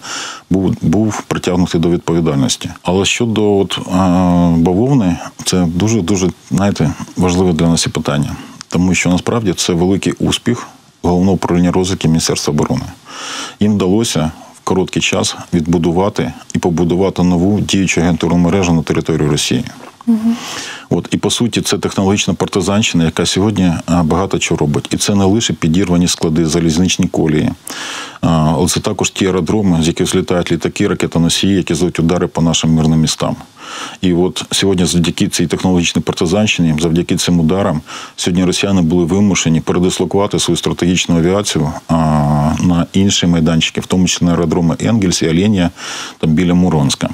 був 0.49 0.75
був 0.81 1.21
притягнутий 1.21 1.81
до 1.81 1.89
відповідальності. 1.89 2.69
Але 2.83 3.05
щодо 3.05 3.57
от, 3.57 3.79
бавовни, 4.57 5.17
це 5.45 5.65
дуже 5.75 6.01
дуже 6.01 6.29
знаєте, 6.51 6.93
важливе 7.17 7.53
для 7.53 7.67
нас 7.67 7.85
і 7.85 7.89
питання 7.89 8.35
тому 8.73 8.93
що 8.93 9.09
насправді 9.09 9.53
це 9.53 9.73
великий 9.73 10.13
успіх 10.13 10.67
головного 11.03 11.35
управління 11.35 11.71
розвитки 11.71 12.07
Міністерства 12.07 12.53
оборони. 12.53 12.85
Їм 13.59 13.73
вдалося 13.73 14.31
короткий 14.63 15.01
час 15.01 15.35
відбудувати 15.53 16.33
і 16.53 16.59
побудувати 16.59 17.23
нову 17.23 17.59
діючу 17.59 18.01
агентурну 18.01 18.37
мережу 18.37 18.73
на 18.73 18.83
території 18.83 19.29
Росії. 19.29 19.65
Угу. 20.07 20.35
От 20.89 21.07
і 21.11 21.17
по 21.17 21.29
суті, 21.29 21.61
це 21.61 21.77
технологічна 21.77 22.33
партизанщина, 22.33 23.03
яка 23.03 23.25
сьогодні 23.25 23.73
багато 24.03 24.39
чого 24.39 24.57
робить. 24.57 24.87
І 24.91 24.97
це 24.97 25.15
не 25.15 25.25
лише 25.25 25.53
підірвані 25.53 26.07
склади, 26.07 26.45
залізничні 26.45 27.07
колії, 27.07 27.49
але 28.21 28.67
це 28.67 28.79
також 28.79 29.09
ті 29.09 29.25
аеродроми, 29.25 29.83
з 29.83 29.87
яких 29.87 30.07
злітають 30.07 30.51
літаки, 30.51 30.87
ракетоносії, 30.87 31.55
які 31.55 31.73
звуть 31.73 31.99
удари 31.99 32.27
по 32.27 32.41
нашим 32.41 32.73
мирним 32.73 32.99
містам. 32.99 33.35
І 34.01 34.13
от 34.13 34.45
сьогодні, 34.51 34.85
завдяки 34.85 35.27
цій 35.27 35.47
технологічній 35.47 36.01
партизанщині, 36.01 36.75
завдяки 36.79 37.15
цим 37.15 37.39
ударам, 37.39 37.81
сьогодні 38.15 38.45
росіяни 38.45 38.81
були 38.81 39.05
вимушені 39.05 39.61
передислокувати 39.61 40.39
свою 40.39 40.57
стратегічну 40.57 41.17
авіацію 41.17 41.71
на 42.59 42.85
інші 42.93 43.27
майданчики, 43.27 43.81
в 43.81 43.85
тому 43.85 44.07
числі 44.07 44.25
на 44.25 44.31
аеродроми 44.31 44.75
Енгельс 44.79 45.21
і 45.21 45.29
Оленя, 45.29 45.69
там 46.19 46.29
біля 46.29 46.53
Муронська. 46.53 47.09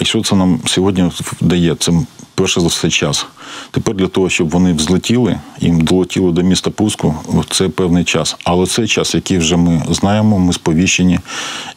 А 0.00 0.04
що 0.04 0.22
це 0.22 0.36
нам 0.36 0.60
сьогодні 0.66 1.10
дає? 1.40 1.74
Це 1.74 1.92
перше 2.36 2.60
за 2.60 2.66
все 2.66 2.90
час. 2.90 3.26
Тепер 3.70 3.94
для 3.94 4.06
того, 4.06 4.28
щоб 4.28 4.50
вони 4.50 4.72
взлетіли, 4.72 5.38
їм 5.60 5.80
долетіло 5.80 6.32
до 6.32 6.42
міста 6.42 6.70
Пуску, 6.70 7.14
це 7.50 7.68
певний 7.68 8.04
час. 8.04 8.36
Але 8.44 8.66
це 8.66 8.86
час, 8.86 9.14
який 9.14 9.38
вже 9.38 9.56
ми 9.56 9.82
знаємо, 9.90 10.38
ми 10.38 10.52
сповіщені, 10.52 11.18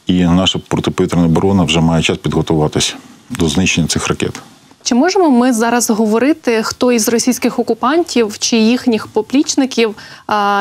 і 0.08 0.13
наша 0.24 0.60
протиповітряна 0.67 1.26
оборона 1.26 1.63
вже 1.63 1.80
має 1.80 2.04
час 2.04 2.17
підготуватися 2.17 2.93
до 3.30 3.50
знищення 3.50 3.88
цих 3.88 4.08
ракет. 4.08 4.39
Чи 4.84 4.95
можемо 4.95 5.30
ми 5.30 5.54
зараз 5.54 5.89
говорити, 5.89 6.63
хто 6.63 6.91
із 6.91 7.10
російських 7.10 7.60
окупантів 7.60 8.39
чи 8.39 8.58
їхніх 8.58 9.08
поплічників 9.08 9.95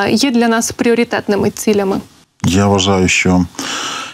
є 0.09 0.31
для 0.31 0.47
нас 0.47 0.71
пріоритетними 0.71 1.51
цілями? 1.51 2.01
Я 2.45 2.67
вважаю, 2.67 3.07
що 3.07 3.45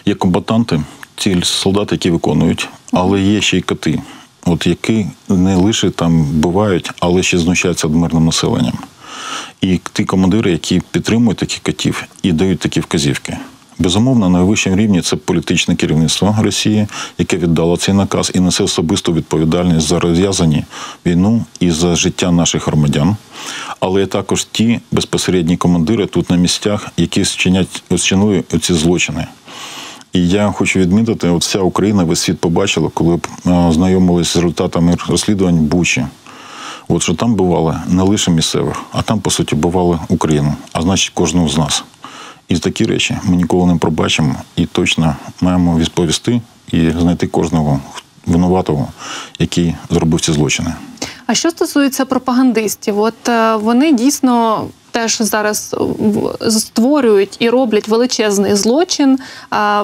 є 0.06 0.14
комбатанти, 0.14 0.80
ціль 1.16 1.42
солдати, 1.42 1.94
які 1.94 2.10
виконують, 2.10 2.68
але 2.92 3.20
є 3.20 3.40
ще 3.40 3.58
й 3.58 3.60
коти, 3.60 4.02
от 4.46 4.66
які 4.66 5.06
не 5.28 5.56
лише 5.56 5.90
там 5.90 6.24
бувають, 6.24 6.90
але 7.00 7.22
ще 7.22 7.38
знущаються 7.38 7.88
над 7.88 7.96
мирним 7.96 8.24
населенням. 8.24 8.78
І 9.60 9.80
ті 9.92 10.04
командири, 10.04 10.50
які 10.50 10.82
підтримують 10.90 11.38
таких 11.38 11.62
котів 11.62 12.04
і 12.22 12.32
дають 12.32 12.58
такі 12.58 12.80
вказівки. 12.80 13.36
Безумовно, 13.78 14.28
на 14.28 14.38
найвищому 14.38 14.76
рівні 14.76 15.02
це 15.02 15.16
політичне 15.16 15.76
керівництво 15.76 16.36
Росії, 16.40 16.86
яке 17.18 17.36
віддало 17.36 17.76
цей 17.76 17.94
наказ 17.94 18.32
і 18.34 18.40
несе 18.40 18.64
особисту 18.64 19.14
відповідальність 19.14 19.88
за 19.88 20.00
розв'язані 20.00 20.64
війну 21.06 21.44
і 21.60 21.70
за 21.70 21.96
життя 21.96 22.32
наших 22.32 22.66
громадян. 22.66 23.16
Але 23.80 24.06
також 24.06 24.44
ті 24.44 24.80
безпосередні 24.92 25.56
командири 25.56 26.06
тут 26.06 26.30
на 26.30 26.36
місцях, 26.36 26.88
які 26.96 27.22
вчинять 27.22 27.82
вчинують 27.90 28.44
ці 28.60 28.74
злочини. 28.74 29.26
І 30.16 30.28
я 30.28 30.52
хочу 30.52 30.78
відмітити, 30.78 31.28
от 31.28 31.42
вся 31.42 31.58
Україна 31.58 32.04
весь 32.04 32.20
світ 32.20 32.40
побачила, 32.40 32.90
коли 32.94 33.20
знайомилися 33.44 34.32
з 34.32 34.36
результатами 34.36 34.96
розслідувань 35.08 35.56
Бучі. 35.56 36.06
От 36.88 37.02
що 37.02 37.14
там 37.14 37.34
бували 37.34 37.80
не 37.88 38.02
лише 38.02 38.30
місцевих, 38.30 38.82
а 38.92 39.02
там, 39.02 39.20
по 39.20 39.30
суті, 39.30 39.54
бували 39.54 39.98
Україну, 40.08 40.54
а 40.72 40.82
значить, 40.82 41.14
кожного 41.14 41.48
з 41.48 41.58
нас. 41.58 41.84
І 42.48 42.58
такі 42.58 42.84
речі 42.84 43.16
ми 43.24 43.36
ніколи 43.36 43.72
не 43.72 43.78
пробачимо 43.78 44.34
і 44.56 44.66
точно 44.66 45.16
маємо 45.40 45.78
відповісти 45.78 46.40
і 46.72 46.90
знайти 46.90 47.26
кожного 47.26 47.80
винуватого, 48.26 48.88
який 49.38 49.74
зробив 49.90 50.20
ці 50.20 50.32
злочини. 50.32 50.74
А 51.26 51.34
що 51.34 51.50
стосується 51.50 52.04
пропагандистів, 52.04 52.98
от 52.98 53.28
е, 53.28 53.56
вони 53.56 53.92
дійсно 53.92 54.64
теж 54.96 55.16
зараз 55.20 55.76
створюють 56.50 57.36
і 57.38 57.50
роблять 57.50 57.88
величезний 57.88 58.54
злочин. 58.54 59.18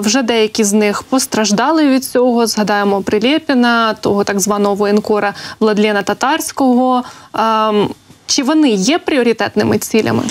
Вже 0.00 0.22
деякі 0.22 0.64
з 0.64 0.72
них 0.72 1.02
постраждали 1.02 1.88
від 1.88 2.04
цього. 2.04 2.46
Згадаємо 2.46 3.02
Прилєпіна, 3.02 3.94
того 3.94 4.24
так 4.24 4.40
званого 4.40 4.74
воєнкора 4.74 5.34
Владлена 5.60 6.02
Татарського. 6.02 7.02
Чи 8.26 8.42
вони 8.42 8.70
є 8.70 8.98
пріоритетними 8.98 9.78
цілями? 9.78 10.22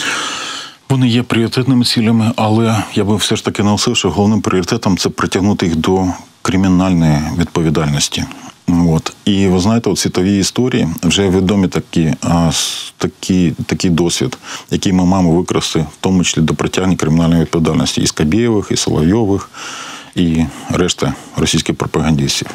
Вони 0.89 1.07
є 1.07 1.23
пріоритетними 1.23 1.85
цілями, 1.85 2.31
але 2.35 2.83
я 2.93 3.03
би 3.03 3.15
все 3.15 3.35
ж 3.35 3.45
таки 3.45 3.63
наголосив, 3.63 3.97
що 3.97 4.09
головним 4.09 4.41
пріоритетом 4.41 4.97
це 4.97 5.09
притягнути 5.09 5.65
їх 5.65 5.75
до 5.75 6.05
кримінальної 6.41 7.19
відповідальності. 7.37 8.25
От. 8.67 9.13
І 9.25 9.47
ви 9.47 9.59
знаєте, 9.59 9.89
у 9.89 9.95
світовій 9.95 10.37
історії 10.37 10.87
вже 11.03 11.29
відомі 11.29 11.67
такі, 11.67 12.13
а, 12.21 12.51
такі, 12.97 13.53
такий 13.65 13.89
досвід, 13.89 14.37
який 14.71 14.93
ми 14.93 15.05
маємо 15.05 15.31
використати, 15.31 15.85
в 15.93 15.97
тому 15.99 16.23
числі 16.23 16.41
до 16.41 16.53
притягнення 16.53 16.97
кримінальної 16.97 17.41
відповідальності 17.41 18.01
і 18.01 18.07
Скабєєвих, 18.07 18.67
і 18.71 18.75
Соловйових, 18.75 19.49
і 20.15 20.45
решта 20.69 21.13
російських 21.37 21.75
пропагандистів. 21.75 22.47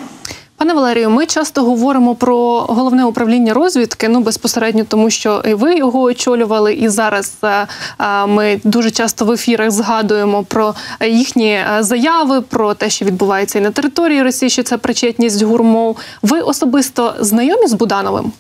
Пане 0.59 0.75
Валерію, 0.75 1.11
ми 1.11 1.27
часто 1.27 1.65
говоримо 1.65 2.15
про 2.15 2.61
головне 2.61 3.05
управління 3.05 3.55
розвідки, 3.55 4.09
ну 4.09 4.21
безпосередньо 4.21 4.85
тому, 4.85 5.11
що 5.11 5.43
і 5.49 5.55
ви 5.55 5.77
його 5.77 6.03
очолювали, 6.03 6.75
і 6.75 6.89
зараз 6.89 7.33
а, 7.43 7.67
а, 7.99 8.27
ми 8.27 8.61
дуже 8.65 8.91
часто 8.91 9.25
в 9.25 9.33
ефірах 9.33 9.71
згадуємо 9.71 10.43
про 10.43 10.75
їхні 11.09 11.61
заяви, 11.81 12.41
про 12.41 12.75
те, 12.75 12.91
що 12.91 13.05
відбувається 13.05 13.59
і 13.59 13.63
на 13.63 13.71
території 13.71 14.23
Росії, 14.23 14.51
що 14.51 14.63
це 14.63 14.79
причетність 14.79 15.43
гурмов. 15.43 15.97
Ви 16.23 16.41
особисто 16.41 17.15
знайомі 17.21 17.67
з 17.67 17.73
Будановим? 17.73 18.33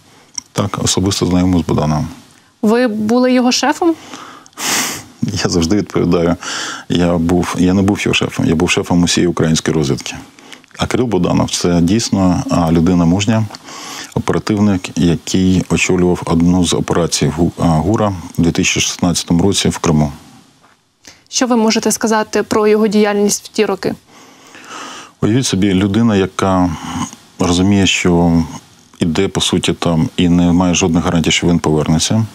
Так, 0.52 0.79
особисто 0.85 1.26
знайомий 1.26 1.62
з 1.62 1.66
Будановим. 1.66 2.07
Ви 2.62 2.88
були 2.88 3.33
його 3.33 3.52
шефом? 3.52 3.94
Я 5.22 5.50
завжди 5.50 5.76
відповідаю. 5.76 6.37
Я 6.88 7.14
був, 7.14 7.55
я 7.59 7.74
не 7.74 7.83
був 7.83 8.00
його 8.00 8.14
шефом, 8.14 8.46
я 8.46 8.55
був 8.55 8.70
шефом 8.70 9.02
усієї 9.02 9.29
української 9.29 9.76
розвідки. 9.76 10.14
А 10.78 10.86
Кирил 10.86 11.06
Буданов 11.06 11.50
це 11.50 11.80
дійсно 11.80 12.42
людина 12.70 13.04
мужня, 13.04 13.46
оперативник, 14.14 14.98
який 14.98 15.64
очолював 15.70 16.22
одну 16.24 16.64
з 16.64 16.74
операцій 16.74 17.32
ГУРа 17.56 18.12
у 18.38 18.42
2016 18.42 19.30
році 19.30 19.68
в 19.68 19.78
Криму. 19.78 20.12
Що 21.28 21.46
ви 21.46 21.56
можете 21.56 21.92
сказати 21.92 22.42
про 22.42 22.66
його 22.66 22.86
діяльність 22.86 23.44
в 23.44 23.48
ті 23.48 23.64
роки? 23.64 23.94
Уявіть 25.20 25.46
собі, 25.46 25.74
людина, 25.74 26.16
яка 26.16 26.70
розуміє, 27.38 27.86
що 27.86 28.42
іде 28.98 29.28
по 29.28 29.40
суті 29.40 29.72
там 29.72 30.08
і 30.16 30.28
не 30.28 30.52
має 30.52 30.74
жодних 30.74 31.04
гарантій, 31.04 31.30
що 31.30 31.46
він 31.46 31.58
повернеться. 31.58 32.26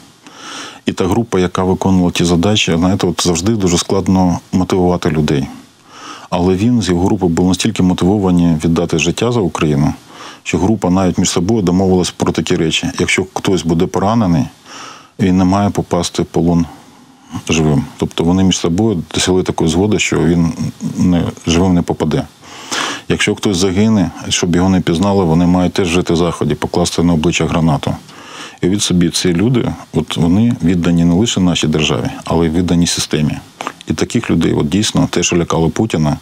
І 0.85 0.91
та 0.93 1.07
група, 1.07 1.39
яка 1.39 1.63
виконувала 1.63 2.11
ті 2.11 2.25
задачі, 2.25 2.75
знаєте, 2.75 3.07
от 3.07 3.23
завжди 3.25 3.51
дуже 3.51 3.77
складно 3.77 4.39
мотивувати 4.51 5.09
людей. 5.09 5.47
Але 6.31 6.55
він 6.55 6.81
з 6.81 6.89
його 6.89 7.05
групи 7.05 7.25
був 7.25 7.47
настільки 7.47 7.83
мотивовані 7.83 8.57
віддати 8.65 8.99
життя 8.99 9.31
за 9.31 9.39
Україну, 9.39 9.93
що 10.43 10.57
група 10.57 10.89
навіть 10.89 11.17
між 11.17 11.29
собою 11.29 11.61
домовилась 11.61 12.11
про 12.11 12.31
такі 12.31 12.55
речі. 12.55 12.91
Якщо 12.99 13.25
хтось 13.33 13.63
буде 13.63 13.85
поранений, 13.85 14.43
він 15.19 15.37
не 15.37 15.43
має 15.43 15.69
попасти 15.69 16.23
в 16.23 16.25
полон 16.25 16.65
живим. 17.49 17.83
Тобто 17.97 18.23
вони 18.23 18.43
між 18.43 18.59
собою 18.59 19.03
досягли 19.13 19.43
такої 19.43 19.69
згоди, 19.69 19.99
що 19.99 20.19
він 20.19 20.53
не, 20.97 21.23
живим 21.47 21.73
не 21.73 21.81
попаде. 21.81 22.23
Якщо 23.09 23.35
хтось 23.35 23.57
загине, 23.57 24.11
щоб 24.29 24.55
його 24.55 24.69
не 24.69 24.81
пізнали, 24.81 25.23
вони 25.23 25.45
мають 25.45 25.73
теж 25.73 25.87
жити 25.87 26.13
в 26.13 26.17
заході, 26.17 26.55
покласти 26.55 27.03
на 27.03 27.13
обличчя 27.13 27.45
гранату. 27.45 27.95
Від 28.63 28.81
собі 28.81 29.09
ці 29.09 29.33
люди, 29.33 29.73
от 29.93 30.17
вони 30.17 30.53
віддані 30.63 31.05
не 31.05 31.13
лише 31.13 31.39
нашій 31.39 31.67
державі, 31.67 32.09
але 32.25 32.45
й 32.45 32.49
віддані 32.49 32.87
системі. 32.87 33.37
І 33.87 33.93
таких 33.93 34.29
людей, 34.29 34.53
от 34.53 34.69
дійсно, 34.69 35.07
те, 35.11 35.23
що 35.23 35.37
лякало 35.37 35.69
Путіна, 35.69 36.17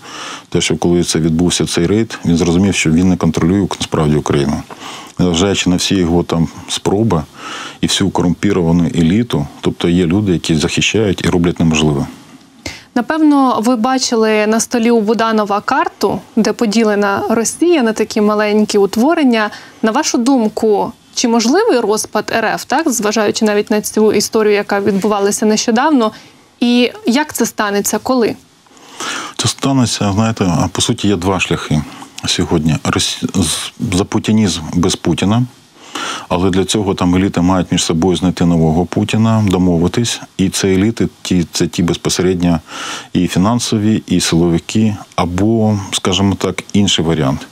те, 0.50 0.62
що 0.62 0.78
коли 0.78 1.04
це 1.04 1.20
відбувся 1.20 1.66
цей 1.66 1.88
рейд, 1.88 2.20
він 2.26 2.38
зрозумів, 2.38 2.76
що 2.76 2.92
він 2.92 3.10
не 3.10 3.18
контролює 3.18 3.68
насправді 3.80 4.16
Україну. 4.16 4.64
Незважаючи 5.20 5.70
на 5.70 5.76
всі 5.76 5.96
його 5.96 6.24
там 6.24 6.48
спроби 6.68 7.24
і 7.82 7.88
всю 7.88 8.10
корумпіровану 8.10 8.86
еліту, 8.86 9.48
тобто 9.62 9.90
є 9.90 10.06
люди, 10.06 10.32
які 10.32 10.56
захищають 10.56 11.26
і 11.26 11.30
роблять 11.30 11.60
неможливе. 11.60 12.06
Напевно, 12.96 13.62
ви 13.62 13.76
бачили 13.76 14.48
на 14.48 14.60
столі 14.60 14.92
у 14.92 15.02
Буданова 15.02 15.62
карту, 15.62 16.20
де 16.36 16.54
поділена 16.54 17.24
Росія 17.30 17.84
на 17.84 17.94
такі 17.94 18.22
маленькі 18.22 18.78
утворення. 18.78 19.50
На 19.82 19.92
вашу 19.92 20.18
думку, 20.18 20.92
чи 21.20 21.28
можливий 21.28 21.80
розпад 21.80 22.34
РФ, 22.40 22.66
так 22.66 22.90
зважаючи 22.92 23.46
навіть 23.46 23.72
на 23.72 23.82
цю 23.82 24.14
історію, 24.14 24.54
яка 24.54 24.80
відбувалася 24.80 25.46
нещодавно, 25.46 26.12
і 26.60 26.92
як 27.06 27.34
це 27.34 27.46
станеться, 27.46 28.00
коли? 28.00 28.36
Це 29.38 29.48
станеться, 29.48 30.12
знаєте, 30.14 30.70
по 30.72 30.82
суті, 30.82 31.08
є 31.08 31.16
два 31.16 31.40
шляхи 31.40 31.82
сьогодні. 32.26 32.76
Запутінізм 33.80 34.62
без 34.74 34.96
Путіна. 34.96 35.44
Але 36.30 36.50
для 36.50 36.66
цього 36.66 36.94
там 36.94 37.16
еліти 37.16 37.42
мають 37.42 37.72
між 37.72 37.84
собою 37.84 38.18
знайти 38.18 38.46
нового 38.46 38.86
Путіна, 38.86 39.46
домовитись. 39.48 40.22
І 40.38 40.50
це 40.50 40.74
еліти, 40.74 41.08
ті, 41.22 41.46
це 41.52 41.68
ті 41.68 41.84
безпосередньо 41.84 42.60
і 43.14 43.28
фінансові, 43.28 44.04
і 44.08 44.20
силовики, 44.20 44.96
або, 45.16 45.80
скажімо 45.92 46.36
так, 46.36 46.64
інший 46.74 47.06
варіант. 47.06 47.48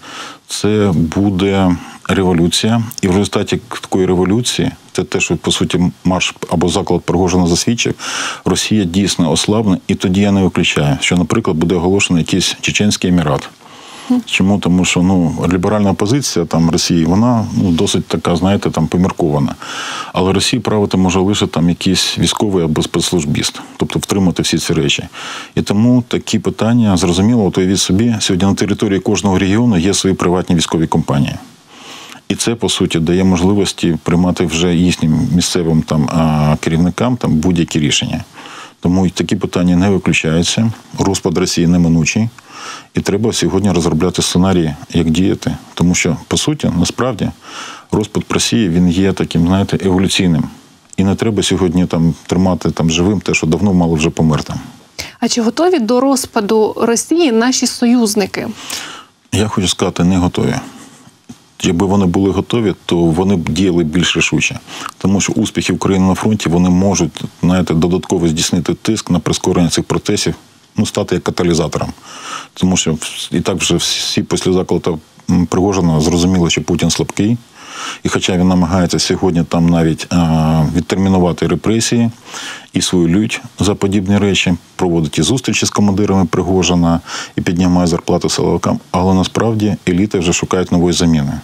Це 0.47 0.91
буде 0.95 1.75
революція, 2.07 2.83
і 3.01 3.07
в 3.07 3.11
результаті 3.11 3.59
такої 3.81 4.05
революції, 4.05 4.71
це 4.91 5.03
те, 5.03 5.19
що 5.19 5.37
по 5.37 5.51
суті 5.51 5.79
марш 6.03 6.35
або 6.49 6.69
заклад 6.69 7.01
Пригожина 7.01 7.47
засвідчив, 7.47 7.93
Росія 8.45 8.83
дійсно 8.83 9.31
ослабне, 9.31 9.77
і 9.87 9.95
тоді 9.95 10.21
я 10.21 10.31
не 10.31 10.43
виключаю, 10.43 10.97
що, 11.01 11.17
наприклад, 11.17 11.57
буде 11.57 11.75
оголошений 11.75 12.23
якийсь 12.23 12.55
Чеченський 12.61 13.09
Емірат. 13.09 13.49
Чому? 14.25 14.59
Тому 14.59 14.85
що 14.85 15.01
ну, 15.01 15.45
ліберальна 15.53 15.93
позиція 15.93 16.45
там 16.45 16.69
Росії, 16.69 17.05
вона 17.05 17.45
ну, 17.63 17.71
досить 17.71 18.05
така, 18.05 18.35
знаєте, 18.35 18.69
там 18.69 18.87
поміркована. 18.87 19.55
Але 20.13 20.33
Росія 20.33 20.61
правити 20.61 20.97
може 20.97 21.19
лише 21.19 21.47
там 21.47 21.69
якийсь 21.69 22.17
військовий 22.19 22.65
або 22.65 22.83
спецслужбіст, 22.83 23.61
тобто 23.77 23.99
втримати 23.99 24.41
всі 24.41 24.57
ці 24.57 24.73
речі. 24.73 25.03
І 25.55 25.61
тому 25.61 26.03
такі 26.07 26.39
питання 26.39 26.97
зрозуміло, 26.97 27.45
от 27.45 27.57
уявіть 27.57 27.79
собі, 27.79 28.15
сьогодні 28.19 28.47
на 28.47 28.55
території 28.55 28.99
кожного 28.99 29.39
регіону 29.39 29.77
є 29.77 29.93
свої 29.93 30.15
приватні 30.15 30.55
військові 30.55 30.87
компанії. 30.87 31.35
І 32.29 32.35
це 32.35 32.55
по 32.55 32.69
суті 32.69 32.99
дає 32.99 33.23
можливості 33.23 33.97
приймати 34.03 34.45
вже 34.45 34.75
їхнім 34.75 35.19
місцевим 35.35 35.81
там 35.81 36.09
керівникам 36.59 37.17
там 37.17 37.35
будь-які 37.35 37.79
рішення. 37.79 38.23
Тому 38.79 39.09
такі 39.09 39.35
питання 39.35 39.75
не 39.75 39.89
виключаються. 39.89 40.71
Розпад 40.99 41.37
Росії 41.37 41.67
неминучий. 41.67 42.29
І 42.93 42.99
треба 43.01 43.33
сьогодні 43.33 43.71
розробляти 43.71 44.21
сценарії, 44.21 44.75
як 44.93 45.09
діяти. 45.09 45.57
Тому 45.73 45.95
що, 45.95 46.17
по 46.27 46.37
суті, 46.37 46.71
насправді, 46.79 47.29
розпад 47.91 48.23
Росії 48.29 48.69
він 48.69 48.89
є 48.89 49.13
таким, 49.13 49.47
знаєте, 49.47 49.79
еволюційним. 49.85 50.43
І 50.97 51.03
не 51.03 51.15
треба 51.15 51.43
сьогодні 51.43 51.85
там 51.85 52.13
тримати 52.27 52.71
там 52.71 52.89
живим 52.89 53.21
те, 53.21 53.33
що 53.33 53.47
давно 53.47 53.73
мало 53.73 53.95
вже 53.95 54.09
померти. 54.09 54.53
А 55.19 55.27
чи 55.27 55.41
готові 55.41 55.79
до 55.79 55.99
розпаду 55.99 56.73
Росії 56.77 57.31
наші 57.31 57.67
союзники? 57.67 58.47
Я 59.31 59.47
хочу 59.47 59.67
сказати, 59.67 60.03
не 60.03 60.17
готові. 60.17 60.55
Якби 61.63 61.85
вони 61.85 62.05
були 62.05 62.31
готові, 62.31 62.73
то 62.85 62.97
вони 62.97 63.35
б 63.35 63.49
діяли 63.49 63.83
більш 63.83 64.17
рішуче, 64.17 64.59
тому 64.97 65.21
що 65.21 65.33
успіхи 65.33 65.73
України 65.73 66.07
на 66.07 66.15
фронті 66.15 66.49
вони 66.49 66.69
можуть 66.69 67.21
знаєте, 67.43 67.73
додатково 67.73 68.27
здійснити 68.27 68.73
тиск 68.73 69.09
на 69.09 69.19
прискорення 69.19 69.69
цих 69.69 69.83
процесів, 69.83 70.35
ну 70.75 70.85
стати 70.85 71.15
як 71.15 71.23
каталізатором, 71.23 71.93
тому 72.53 72.77
що 72.77 72.97
і 73.31 73.41
так 73.41 73.57
вже 73.57 73.75
всі 73.75 74.23
після 74.23 74.53
закладу 74.53 74.99
Пригожина 75.49 76.01
зрозуміли, 76.01 76.49
що 76.49 76.61
Путін 76.61 76.89
слабкий. 76.89 77.37
І 78.03 78.09
хоча 78.09 78.37
він 78.37 78.47
намагається 78.47 78.99
сьогодні 78.99 79.43
там 79.43 79.69
навіть 79.69 80.07
відтермінувати 80.75 81.47
репресії 81.47 82.11
і 82.73 82.81
свою 82.81 83.07
лють 83.07 83.41
за 83.59 83.75
подібні 83.75 84.17
речі, 84.17 84.53
проводить 84.75 85.19
і 85.19 85.21
зустрічі 85.21 85.65
з 85.65 85.69
командирами 85.69 86.25
Пригожина 86.25 86.99
і 87.35 87.41
піднімає 87.41 87.87
зарплати 87.87 88.29
силовикам, 88.29 88.79
але 88.91 89.13
насправді 89.13 89.75
еліти 89.87 90.19
вже 90.19 90.33
шукають 90.33 90.71
нової 90.71 90.93
заміни. 90.93 91.39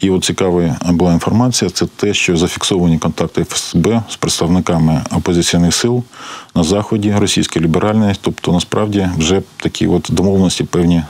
І 0.00 0.10
от 0.10 0.24
цікава 0.24 0.76
була 0.84 1.12
інформація: 1.12 1.70
це 1.70 1.86
те, 1.86 2.14
що 2.14 2.36
зафіксовані 2.36 2.98
контакти 2.98 3.44
ФСБ 3.44 4.02
з 4.08 4.16
представниками 4.16 5.02
опозиційних 5.16 5.74
сил 5.74 6.04
на 6.54 6.62
заході 6.62 7.14
російської 7.18 7.64
ліберальної, 7.64 8.14
тобто 8.20 8.52
насправді 8.52 9.08
вже 9.18 9.42
такі 9.56 9.86
от 9.86 10.08
домовленості 10.10 10.64
певні 10.64 11.02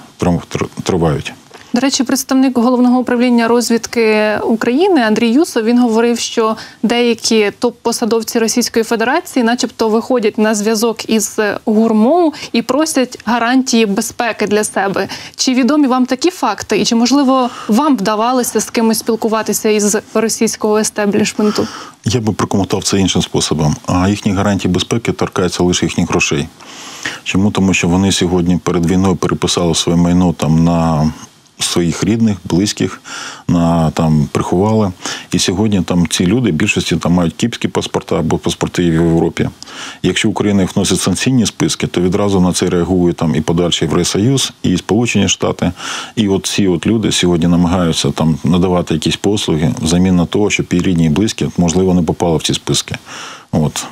тривають. 0.83 1.33
До 1.77 1.81
речі, 1.81 2.05
представник 2.05 2.59
головного 2.59 2.99
управління 2.99 3.49
розвідки 3.49 4.39
України 4.45 5.01
Андрій 5.01 5.29
Юсов 5.29 5.65
він 5.65 5.79
говорив, 5.79 6.19
що 6.19 6.57
деякі 6.83 7.53
топ-посадовці 7.61 8.39
Російської 8.39 8.85
Федерації, 8.85 9.43
начебто, 9.43 9.89
виходять 9.89 10.39
на 10.39 10.55
зв'язок 10.55 11.11
із 11.11 11.39
гурмоу 11.65 12.33
і 12.53 12.63
просять 12.63 13.19
гарантії 13.25 13.87
безпеки 13.87 14.47
для 14.47 14.65
себе. 14.65 15.09
Чи 15.37 15.55
відомі 15.55 15.87
вам 15.87 16.07
такі 16.07 16.31
факти? 16.31 16.81
І 16.81 16.85
чи 16.85 16.95
можливо 16.95 17.51
вам 17.69 17.97
вдавалося 17.97 18.61
з 18.61 18.71
кимось 18.71 18.99
спілкуватися 18.99 19.69
із 19.69 19.97
російського 20.15 20.79
естеблішменту? 20.79 21.67
Я 22.05 22.21
би 22.21 22.33
прокоментував 22.33 22.85
це 22.85 22.99
іншим 22.99 23.23
способом. 23.23 23.77
А 23.87 24.09
їхні 24.09 24.33
гарантії 24.33 24.75
безпеки 24.75 25.13
торкаються 25.13 25.63
лише 25.63 25.87
їхніх 25.87 26.09
грошей. 26.09 26.49
Чому 27.25 27.51
тому, 27.51 27.75
що 27.75 27.89
вони 27.89 28.13
сьогодні 28.13 28.57
перед 28.65 28.87
війною 28.87 29.17
переписали 29.17 29.75
своє 29.75 29.99
майно 29.99 30.33
там 30.33 30.65
на 30.65 31.11
своїх 31.59 32.05
рідних, 32.05 32.37
близьких, 32.45 33.01
на 33.49 33.91
там 33.91 34.29
приховали. 34.33 34.93
І 35.33 35.39
сьогодні 35.39 35.83
там 35.83 36.07
ці 36.09 36.27
люди 36.27 36.51
більшості 36.51 36.97
там 36.97 37.13
мають 37.13 37.35
кіпські 37.35 37.69
паспорта 37.69 38.19
або 38.19 38.39
паспорти 38.39 38.91
в 38.91 38.95
Європі. 38.95 39.49
Якщо 40.03 40.29
Україна 40.29 40.63
їх 40.63 40.77
вносить 40.77 41.01
санкційні 41.01 41.47
списки, 41.47 41.87
то 41.87 42.01
відразу 42.01 42.41
на 42.41 42.53
це 42.53 42.71
реагує 42.71 43.15
там 43.15 43.35
і 43.35 43.41
подальший 43.41 43.89
Євросоюз, 43.89 44.53
і 44.63 44.77
Сполучені 44.77 45.29
Штати. 45.29 45.73
І 46.17 46.29
от 46.29 46.47
ці 46.47 46.69
от 46.69 46.87
люди 46.87 47.13
сьогодні 47.13 47.47
намагаються 47.47 48.11
там 48.11 48.39
надавати 48.45 48.95
якісь 48.95 49.17
послуги 49.17 49.75
взамін 49.83 50.17
на 50.17 50.27
того, 50.27 50.51
щоб 50.51 50.67
і 50.71 50.79
рідні 50.79 51.07
і 51.07 51.09
близькі, 51.09 51.49
можливо, 51.59 51.95
не 51.95 52.03
попали 52.03 52.37
в 52.37 52.43
ці 52.43 52.55
списки. 52.55 52.95
От. 53.53 53.87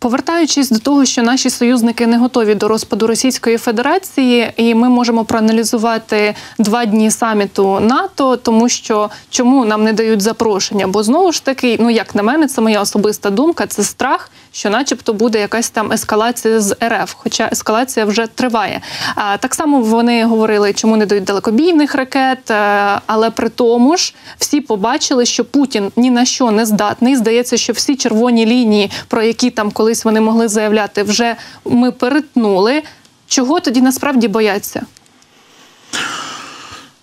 Повертаючись 0.00 0.70
до 0.70 0.78
того, 0.78 1.04
що 1.04 1.22
наші 1.22 1.50
союзники 1.50 2.06
не 2.06 2.18
готові 2.18 2.54
до 2.54 2.68
розпаду 2.68 3.06
Російської 3.06 3.56
Федерації, 3.58 4.52
і 4.56 4.74
ми 4.74 4.88
можемо 4.88 5.24
проаналізувати 5.24 6.34
два 6.58 6.84
дні 6.84 7.10
саміту 7.10 7.80
НАТО, 7.80 8.36
тому 8.36 8.68
що 8.68 9.10
чому 9.30 9.64
нам 9.64 9.84
не 9.84 9.92
дають 9.92 10.20
запрошення? 10.20 10.86
Бо 10.86 11.02
знову 11.02 11.32
ж 11.32 11.44
таки, 11.44 11.76
ну 11.80 11.90
як 11.90 12.14
на 12.14 12.22
мене, 12.22 12.46
це 12.46 12.60
моя 12.60 12.80
особиста 12.80 13.30
думка, 13.30 13.66
це 13.66 13.82
страх, 13.82 14.30
що, 14.58 14.70
начебто, 14.70 15.12
буде 15.12 15.40
якась 15.40 15.70
там 15.70 15.92
ескалація 15.92 16.60
з 16.60 16.76
РФ, 16.84 17.14
хоча 17.16 17.48
ескалація 17.52 18.06
вже 18.06 18.26
триває. 18.26 18.80
А 19.14 19.36
так 19.36 19.54
само 19.54 19.80
вони 19.80 20.24
говорили, 20.24 20.72
чому 20.72 20.96
не 20.96 21.06
дають 21.06 21.24
далекобійних 21.24 21.94
ракет, 21.94 22.50
е, 22.50 23.00
але 23.06 23.30
при 23.30 23.48
тому 23.48 23.96
ж 23.96 24.14
всі 24.38 24.60
побачили, 24.60 25.26
що 25.26 25.44
Путін 25.44 25.92
ні 25.96 26.10
на 26.10 26.24
що 26.24 26.50
не 26.50 26.66
здатний. 26.66 27.16
Здається, 27.16 27.56
що 27.56 27.72
всі 27.72 27.96
червоні 27.96 28.46
лінії, 28.46 28.90
про 29.08 29.22
які 29.22 29.50
там 29.50 29.70
колись 29.70 30.04
вони 30.04 30.20
могли 30.20 30.48
заявляти, 30.48 31.02
вже 31.02 31.36
ми 31.64 31.90
перетнули. 31.92 32.82
Чого 33.26 33.60
тоді 33.60 33.80
насправді 33.80 34.28
бояться? 34.28 34.82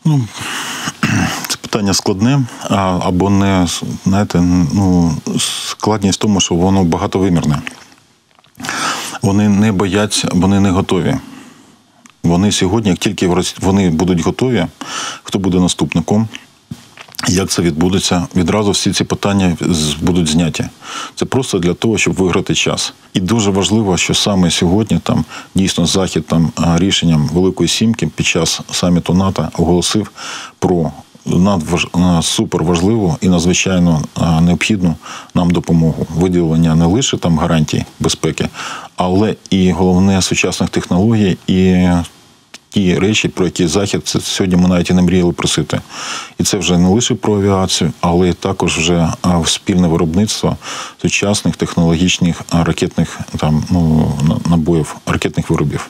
Ну, 0.06 0.28
питання 1.76 1.94
складне, 1.94 2.46
або 3.00 3.30
не 3.30 3.68
знаєте, 4.06 4.42
ну, 4.74 5.16
складність 5.68 6.20
в 6.20 6.22
тому, 6.22 6.40
що 6.40 6.56
воно 6.56 6.84
багатовимірне. 6.84 7.62
Вони 9.22 9.50
не 9.50 9.72
бояться, 9.72 10.30
вони 10.32 10.60
не 10.60 10.72
готові. 10.72 11.16
Вони 12.24 12.52
сьогодні, 12.52 12.90
як 12.90 13.00
тільки 13.00 13.28
вони 13.62 13.90
будуть 13.90 14.22
готові, 14.22 14.68
хто 15.24 15.40
буде 15.40 15.60
наступником? 15.60 16.28
Як 17.28 17.50
це 17.50 17.62
відбудеться? 17.62 18.28
Відразу 18.36 18.72
всі 18.72 18.94
ці 18.94 19.04
питання 19.04 19.58
будуть 20.02 20.28
зняті. 20.28 20.66
Це 21.16 21.26
просто 21.26 21.60
для 21.60 21.74
того, 21.74 21.98
щоб 21.98 22.14
виграти 22.14 22.56
час. 22.56 22.94
І 23.14 23.20
дуже 23.20 23.52
важливо, 23.52 23.98
що 23.98 24.14
саме 24.14 24.52
сьогодні 24.52 25.00
там 25.04 25.26
дійсно 25.56 25.86
захід 25.86 26.28
там 26.28 26.52
рішенням 26.76 27.28
Великої 27.28 27.70
Сімки 27.70 28.08
під 28.08 28.26
час 28.26 28.62
саміту 28.72 29.14
НАТО 29.14 29.50
оголосив 29.58 30.12
про 30.60 30.92
надваж... 31.26 31.88
супер 32.22 32.64
важливу 32.64 33.18
і 33.22 33.30
надзвичайно 33.30 34.02
необхідну 34.42 34.96
нам 35.34 35.52
допомогу. 35.52 36.08
Виділення 36.16 36.76
не 36.76 36.86
лише 36.86 37.18
там 37.18 37.40
гарантій 37.40 37.86
безпеки, 38.00 38.50
але 38.96 39.36
і 39.50 39.72
головне 39.72 40.22
сучасних 40.22 40.70
технологій 40.70 41.38
і 41.48 41.88
ті 42.76 43.00
речі, 43.00 43.28
про 43.28 43.46
які 43.46 43.68
захід 43.68 44.02
це 44.08 44.20
сьогодні 44.20 44.56
ми 44.56 44.68
навіть 44.68 44.90
і 44.90 44.94
не 44.94 45.02
мріяли 45.02 45.32
просити. 45.32 45.82
І 46.38 46.44
це 46.44 46.58
вже 46.58 46.78
не 46.78 46.90
лише 46.90 47.16
про 47.16 47.36
авіацію, 47.36 47.94
але 48.02 48.34
також 48.34 48.78
вже 48.78 49.14
спільне 49.46 49.88
виробництво 49.88 50.58
сучасних 51.02 51.56
технологічних 51.56 52.42
ракетних 52.52 53.20
там 53.38 53.64
ну 53.70 54.12
набоїв, 54.50 54.96
ракетних 55.06 55.50
виробів. 55.50 55.90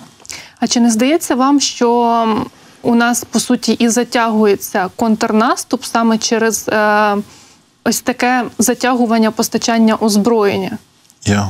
А 0.60 0.68
чи 0.68 0.80
не 0.80 0.92
здається 0.92 1.36
вам, 1.36 1.60
що 1.60 2.46
у 2.86 2.96
нас 2.96 3.24
по 3.24 3.40
суті 3.40 3.74
і 3.74 3.90
затягується 3.90 4.90
контрнаступ 4.96 5.84
саме 5.84 6.18
через 6.18 6.70
е, 6.70 7.16
ось 7.84 8.02
таке 8.02 8.46
затягування 8.60 9.32
постачання 9.32 9.96
озброєння? 9.96 10.78
Я 11.26 11.50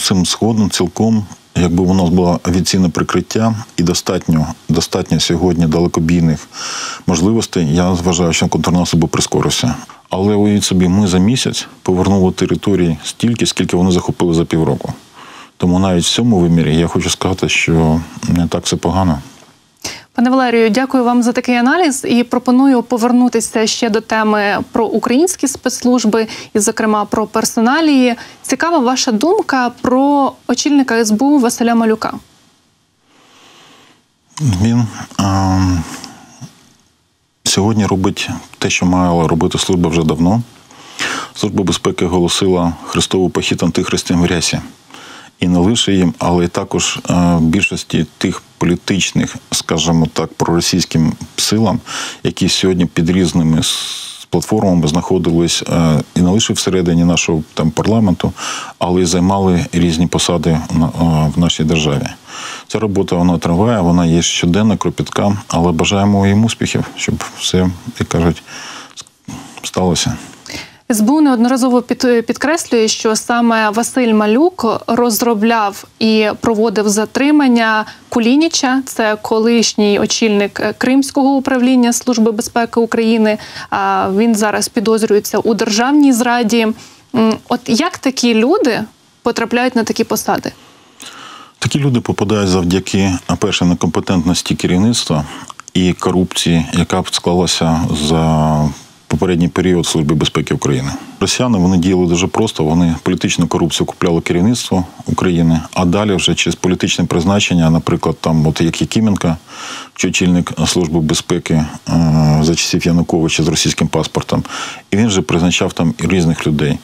цим 0.00 0.26
згоден 0.26 0.70
цілком 0.70 1.26
якби 1.56 1.82
у 1.82 1.94
нас 1.94 2.08
було 2.08 2.40
авіаційне 2.42 2.88
прикриття 2.88 3.54
і 3.76 3.82
достатньо 3.82 4.46
достатньо 4.68 5.20
сьогодні 5.20 5.66
далекобійних 5.66 6.48
можливостей, 7.06 7.74
я 7.74 7.90
вважаю, 7.90 8.32
що 8.32 8.48
контрнаступ 8.48 9.00
би 9.00 9.08
прискорився. 9.08 9.74
Але 10.10 10.34
уявіть 10.34 10.64
собі, 10.64 10.88
ми 10.88 11.06
за 11.06 11.18
місяць 11.18 11.66
повернули 11.82 12.32
території 12.32 12.98
стільки, 13.04 13.46
скільки 13.46 13.76
вони 13.76 13.90
захопили 13.90 14.34
за 14.34 14.44
півроку. 14.44 14.92
Тому 15.56 15.78
навіть 15.78 16.04
в 16.04 16.10
цьому 16.10 16.38
вимірі 16.38 16.76
я 16.76 16.86
хочу 16.86 17.10
сказати, 17.10 17.48
що 17.48 18.00
не 18.28 18.48
так 18.48 18.64
все 18.64 18.76
погано. 18.76 19.18
Пане 20.16 20.30
Валерію, 20.30 20.70
дякую 20.70 21.04
вам 21.04 21.22
за 21.22 21.32
такий 21.32 21.56
аналіз 21.56 22.04
і 22.08 22.24
пропоную 22.24 22.82
повернутися 22.82 23.66
ще 23.66 23.90
до 23.90 24.00
теми 24.00 24.58
про 24.72 24.86
українські 24.86 25.48
спецслужби 25.48 26.26
і, 26.54 26.58
зокрема, 26.58 27.04
про 27.04 27.26
персоналії. 27.26 28.14
Цікава 28.42 28.78
ваша 28.78 29.12
думка 29.12 29.70
про 29.80 30.32
очільника 30.46 31.04
СБУ 31.04 31.38
Василя 31.38 31.74
Малюка. 31.74 32.12
Він 34.40 34.86
а, 35.18 35.60
сьогодні 37.44 37.86
робить 37.86 38.28
те, 38.58 38.70
що 38.70 38.86
мала 38.86 39.28
робити 39.28 39.58
служба 39.58 39.90
вже 39.90 40.02
давно. 40.02 40.42
Служба 41.34 41.64
безпеки 41.64 42.04
оголосила 42.04 42.72
Христову 42.86 43.30
похід 43.30 43.62
антихристям 43.62 44.22
в 44.22 44.26
рясі 44.26 44.60
і 45.40 45.48
не 45.48 45.58
лише 45.58 45.92
їм, 45.92 46.14
але 46.18 46.44
й 46.44 46.48
також 46.48 46.98
е, 47.10 47.38
більшості 47.40 48.06
тих 48.18 48.42
політичних, 48.58 49.36
скажімо 49.50 50.06
так, 50.12 50.34
проросійським 50.34 51.12
силам, 51.36 51.80
які 52.22 52.48
сьогодні 52.48 52.86
під 52.86 53.10
різними 53.10 53.62
платформами 54.30 54.88
знаходились 54.88 55.62
е, 55.62 56.02
і 56.14 56.20
не 56.20 56.30
лише 56.30 56.52
всередині 56.52 57.04
нашого 57.04 57.42
там 57.54 57.70
парламенту, 57.70 58.32
але 58.78 59.02
й 59.02 59.04
займали 59.04 59.66
різні 59.72 60.06
посади 60.06 60.50
е, 60.50 60.60
в 61.36 61.38
нашій 61.38 61.64
державі. 61.64 62.06
Ця 62.66 62.78
робота 62.78 63.16
вона 63.16 63.38
триває, 63.38 63.80
вона 63.80 64.06
є 64.06 64.22
щоденна, 64.22 64.76
кропітка, 64.76 65.36
але 65.48 65.72
бажаємо 65.72 66.26
їм 66.26 66.44
успіхів, 66.44 66.84
щоб 66.96 67.24
все, 67.40 67.70
як 67.98 68.08
кажуть, 68.08 68.42
сталося. 69.62 70.16
СБУ 70.90 71.20
неодноразово 71.20 71.82
підкреслює, 72.26 72.88
що 72.88 73.16
саме 73.16 73.70
Василь 73.70 74.14
Малюк 74.14 74.82
розробляв 74.86 75.84
і 75.98 76.28
проводив 76.40 76.88
затримання 76.88 77.84
Кулініча, 78.08 78.82
це 78.86 79.16
колишній 79.22 79.98
очільник 79.98 80.74
Кримського 80.78 81.28
управління 81.28 81.92
Служби 81.92 82.32
безпеки 82.32 82.80
України. 82.80 83.38
Він 84.16 84.34
зараз 84.34 84.68
підозрюється 84.68 85.38
у 85.38 85.54
державній 85.54 86.12
зраді. 86.12 86.66
От 87.48 87.60
як 87.66 87.98
такі 87.98 88.34
люди 88.34 88.82
потрапляють 89.22 89.76
на 89.76 89.84
такі 89.84 90.04
посади? 90.04 90.52
Такі 91.58 91.78
люди 91.78 92.00
попадають 92.00 92.48
завдяки 92.48 93.12
перше 93.38 93.64
некомпетентності 93.64 94.54
керівництва 94.54 95.24
і 95.74 95.92
корупції, 95.92 96.66
яка 96.72 97.02
б 97.02 97.14
склалася 97.14 97.80
за 98.08 98.70
попередній 99.06 99.48
період 99.48 99.86
Служби 99.86 100.14
безпеки 100.14 100.54
України. 100.54 100.90
Росіяни 101.20 101.58
вони 101.58 101.78
діяли 101.78 102.06
дуже 102.06 102.26
просто. 102.26 102.64
Вони 102.64 102.94
політичну 103.02 103.46
корупцію 103.46 103.86
купляли 103.86 104.20
керівництво 104.20 104.84
України, 105.06 105.60
а 105.74 105.84
далі 105.84 106.14
вже 106.14 106.34
через 106.34 106.54
політичне 106.54 107.04
призначення, 107.04 107.70
наприклад, 107.70 108.16
там, 108.20 108.46
от 108.46 108.60
як 108.60 108.80
Якименка, 108.80 109.36
очільник 110.04 110.52
служби 110.66 111.00
безпеки 111.00 111.54
е, 111.54 111.66
за 112.42 112.54
часів 112.54 112.86
Януковича 112.86 113.42
з 113.42 113.48
російським 113.48 113.88
паспортом, 113.88 114.42
і 114.90 114.96
він 114.96 115.06
вже 115.06 115.22
призначав 115.22 115.72
там 115.72 115.94
різних 115.98 116.46
людей. 116.46 116.78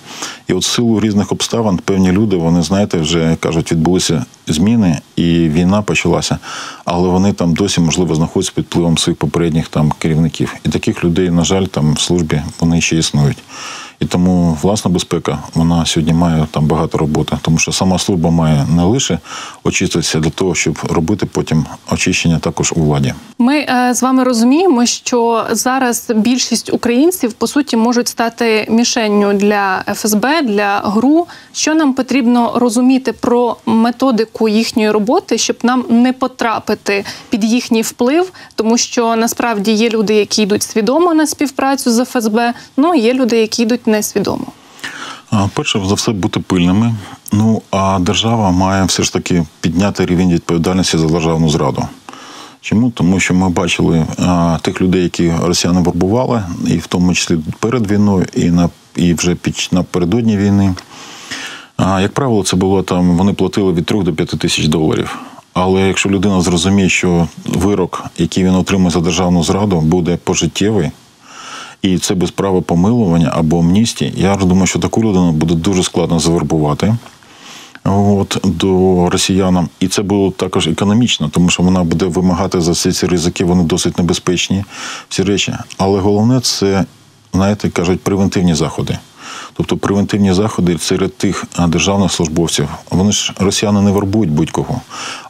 І 0.49 0.53
от 0.53 0.63
в 0.63 0.67
силу 0.67 1.01
різних 1.01 1.33
обставин 1.33 1.77
певні 1.77 2.13
люди, 2.13 2.37
вони 2.37 2.63
знаєте, 2.63 2.99
вже 2.99 3.37
кажуть, 3.41 3.73
відбулися 3.73 4.25
зміни, 4.47 5.01
і 5.17 5.49
війна 5.49 5.83
почалася, 5.83 6.39
але 6.85 7.09
вони 7.09 7.33
там 7.33 7.55
досі 7.55 7.81
можливо 7.81 8.15
знаходяться 8.15 8.53
під 8.55 8.65
впливом 8.65 8.99
своїх 8.99 9.19
попередніх 9.19 9.69
там 9.69 9.93
керівників. 9.99 10.55
І 10.65 10.69
таких 10.69 11.05
людей, 11.05 11.31
на 11.31 11.45
жаль, 11.45 11.65
там 11.65 11.95
в 11.95 12.01
службі 12.01 12.43
вони 12.61 12.81
ще 12.81 12.97
існують. 12.97 13.39
І 14.03 14.05
тому 14.05 14.59
власна 14.63 14.91
безпека 14.91 15.39
вона 15.55 15.87
сьогодні 15.87 16.13
має 16.13 16.47
там 16.51 16.67
багато 16.67 16.99
роботи, 16.99 17.39
тому 17.43 17.59
що 17.59 17.73
сама 17.73 17.99
служба 17.99 18.31
має 18.31 18.67
не 18.77 18.83
лише 18.83 19.19
очиститися 19.65 20.21
для 20.21 20.31
того, 20.31 20.55
щоб 20.55 20.79
робити 20.91 21.27
потім 21.27 21.67
очищення 21.93 22.39
також 22.39 22.73
у 22.77 22.81
владі. 22.81 23.15
Ми 23.39 23.59
е, 23.59 23.95
з 23.95 24.03
вами 24.03 24.25
розуміємо, 24.25 24.87
що 24.87 25.47
зараз 25.51 26.13
більшість 26.17 26.73
українців 26.73 27.33
по 27.33 27.47
суті 27.47 27.77
можуть 27.77 28.09
стати 28.09 28.67
мішенню 28.71 29.33
для 29.33 29.85
ФСБ 29.95 30.43
для 30.43 30.79
ГРУ. 30.79 31.27
Що 31.53 31.75
нам 31.75 31.95
потрібно 31.95 32.53
розуміти 32.55 33.13
про 33.13 33.57
методику 33.67 34.49
їхньої 34.49 34.91
роботи, 34.91 35.39
щоб 35.39 35.57
нам 35.63 35.85
не 35.89 36.13
потрапити 36.13 37.05
під 37.31 37.45
їхній 37.45 37.83
вплив, 37.83 38.33
тому 38.55 38.79
що 38.79 39.17
насправді 39.17 39.73
є 39.73 39.89
люди, 39.89 40.15
які 40.15 40.43
йдуть 40.43 40.63
свідомо 40.63 41.15
на 41.15 41.27
співпрацю 41.27 41.91
з 41.91 42.05
ФСБ, 42.05 42.55
ну 42.77 42.95
є 42.95 43.15
люди, 43.15 43.37
які 43.37 43.63
йдуть 43.63 43.87
несвідомо? 43.93 44.47
Перше 45.55 45.81
за 45.87 45.95
все 45.95 46.13
бути 46.13 46.41
пильними. 46.41 46.95
Ну 47.33 47.63
а 47.71 47.99
держава 47.99 48.51
має 48.51 48.85
все 48.85 49.03
ж 49.03 49.13
таки 49.13 49.45
підняти 49.61 50.07
рівень 50.07 50.33
відповідальності 50.33 50.99
за 50.99 51.07
державну 51.07 51.49
зраду. 51.49 51.85
Чому? 52.61 52.91
Тому 52.91 53.21
що 53.21 53.35
ми 53.35 53.49
бачили 53.49 54.07
а, 54.19 54.59
тих 54.63 54.81
людей, 54.81 55.03
які 55.03 55.33
росіяни 55.43 55.81
вербували, 55.81 56.43
і 56.67 56.77
в 56.77 56.87
тому 56.87 57.15
числі 57.15 57.39
перед 57.61 57.91
війною, 57.91 58.27
і 58.35 58.51
на 58.51 58.71
і 58.97 59.15
вже 59.15 59.35
під 59.35 59.69
напередодні 59.73 60.37
війни. 60.37 60.75
А, 61.77 62.01
Як 62.01 62.13
правило, 62.13 62.43
це 62.43 62.57
було 62.57 62.83
там, 62.83 63.17
вони 63.17 63.33
платили 63.33 63.73
від 63.73 63.87
3 63.87 64.03
до 64.03 64.13
5 64.13 64.29
тисяч 64.29 64.67
доларів. 64.67 65.19
Але 65.55 65.81
якщо 65.81 66.09
людина 66.11 66.41
зрозуміє, 66.41 66.89
що 66.89 67.29
вирок, 67.47 68.05
який 68.19 68.45
він 68.45 68.55
отримає 68.55 68.91
за 68.91 69.01
державну 69.01 69.45
зраду, 69.45 69.81
буде 69.81 70.19
пожиттєвий, 70.25 70.91
і 71.83 71.99
це 71.99 72.15
без 72.15 72.31
права 72.31 72.61
помилування 72.61 73.33
або 73.35 73.59
амністії, 73.59 74.15
я 74.17 74.37
думаю, 74.37 74.67
що 74.67 74.79
таку 74.79 75.01
людину 75.01 75.33
буде 75.33 75.55
дуже 75.55 75.83
складно 75.83 76.19
завербувати 76.19 76.97
от, 77.85 78.39
до 78.45 79.09
росіянам. 79.11 79.69
І 79.81 79.89
це 79.89 80.03
було 80.03 80.31
також 80.31 80.67
економічно, 80.67 81.29
тому 81.29 81.51
що 81.51 81.63
вона 81.63 81.85
буде 81.85 82.05
вимагати 82.05 82.61
за 82.61 82.73
всі 82.73 82.93
ці 82.93 83.07
ризики, 83.07 83.45
вони 83.45 83.65
досить 83.65 83.99
небезпечні, 83.99 84.65
всі 85.09 85.23
речі. 85.23 85.55
Але 85.79 86.01
головне 86.01 86.41
це, 86.41 86.85
знаєте, 87.33 87.71
кажуть, 87.71 88.01
превентивні 88.01 88.55
заходи. 88.55 88.99
Тобто 89.53 89.77
превентивні 89.77 90.33
заходи 90.33 90.79
серед 90.79 91.17
тих 91.17 91.45
державних 91.69 92.13
службовців. 92.13 92.69
Вони 92.91 93.13
ж 93.13 93.33
росіяни 93.39 93.81
не 93.81 93.91
вербують 93.91 94.31
будь-кого, 94.31 94.81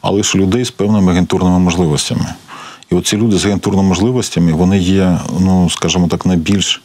але 0.03 0.23
ж 0.23 0.38
людей 0.38 0.65
з 0.65 0.71
певними 0.71 1.12
агентурними 1.12 1.59
можливостями. 1.59 2.27
І 2.92 2.94
оці 2.94 3.16
люди 3.16 3.38
з 3.38 3.46
агентурними 3.46 3.88
можливостями 3.88 4.52
вони 4.52 4.78
є, 4.78 5.18
ну 5.40 5.70
скажімо 5.70 6.09
так, 6.09 6.26
найбільш 6.26 6.83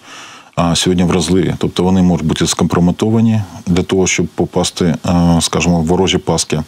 сьогодні 0.73 1.03
вразливі. 1.03 1.55
Тобто 1.57 1.83
вони 1.83 2.01
можуть 2.01 2.27
бути 2.27 2.47
скомпрометовані 2.47 3.41
для 3.65 3.83
того, 3.83 4.07
щоб 4.07 4.27
попасти, 4.27 4.95
скажімо, 5.41 5.81
в 5.81 5.85
ворожі 5.85 6.17
паски 6.17 6.63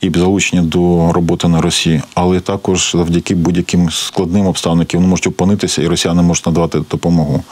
і 0.00 0.10
залучені 0.10 0.62
до 0.62 1.12
роботи 1.12 1.48
на 1.48 1.60
Росії, 1.60 2.02
але 2.14 2.40
також 2.40 2.90
завдяки 2.92 3.34
будь-яким 3.34 3.90
складним 3.90 4.46
обставинам, 4.46 4.86
вони 4.94 5.06
можуть 5.06 5.26
опинитися, 5.26 5.82
і 5.82 5.86
росіяни 5.86 6.22
можуть 6.22 6.46
надавати 6.46 6.78
допомогу. 6.90 7.42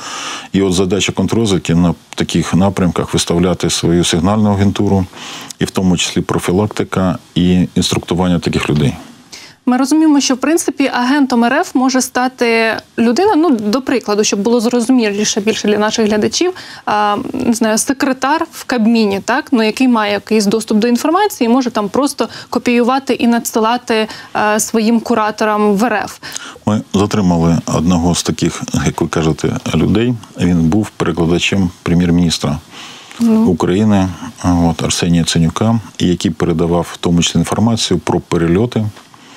І 0.52 0.62
от 0.62 0.72
задача 0.72 1.12
контрозвідки 1.12 1.74
на 1.74 1.94
таких 2.14 2.54
напрямках 2.54 3.14
виставляти 3.14 3.70
свою 3.70 4.04
сигнальну 4.04 4.50
агентуру, 4.50 5.06
і 5.58 5.64
в 5.64 5.70
тому 5.70 5.96
числі 5.96 6.20
профілактика 6.20 7.18
і 7.34 7.68
інструктування 7.74 8.38
таких 8.38 8.70
людей. 8.70 8.94
Ми 9.70 9.76
розуміємо, 9.76 10.20
що 10.20 10.34
в 10.34 10.38
принципі 10.38 10.90
агентом 10.94 11.44
РФ 11.44 11.74
може 11.74 12.00
стати 12.00 12.76
людина. 12.98 13.34
Ну 13.36 13.50
до 13.50 13.82
прикладу, 13.82 14.24
щоб 14.24 14.40
було 14.40 14.60
зрозуміліше 14.60 15.40
більше 15.40 15.68
для 15.68 15.78
наших 15.78 16.06
глядачів. 16.06 16.52
А, 16.86 17.16
не 17.32 17.52
знаю, 17.52 17.78
секретар 17.78 18.46
в 18.52 18.64
Кабміні, 18.64 19.20
так 19.24 19.48
ну 19.52 19.62
який 19.62 19.88
має 19.88 20.12
якийсь 20.12 20.46
доступ 20.46 20.78
до 20.78 20.88
інформації, 20.88 21.48
може 21.48 21.70
там 21.70 21.88
просто 21.88 22.28
копіювати 22.48 23.14
і 23.14 23.26
надсилати 23.26 24.08
а, 24.32 24.60
своїм 24.60 25.00
кураторам 25.00 25.74
в 25.74 25.88
РФ. 25.88 26.18
Ми 26.66 26.82
затримали 26.94 27.58
одного 27.66 28.14
з 28.14 28.22
таких, 28.22 28.62
як 28.86 29.00
ви 29.00 29.08
кажете, 29.08 29.52
людей. 29.74 30.14
Він 30.40 30.60
був 30.60 30.90
перекладачем 30.90 31.70
прем'єр-міністра. 31.82 32.58
Ну. 33.20 33.44
України 33.44 34.08
от 34.44 34.82
Арсенія 34.82 35.24
Ценюка, 35.24 35.80
який 35.98 36.30
передавав 36.30 36.86
в 36.92 36.96
тому 36.96 37.22
числі 37.22 37.38
інформацію 37.38 37.98
про 37.98 38.20
перельоти 38.20 38.84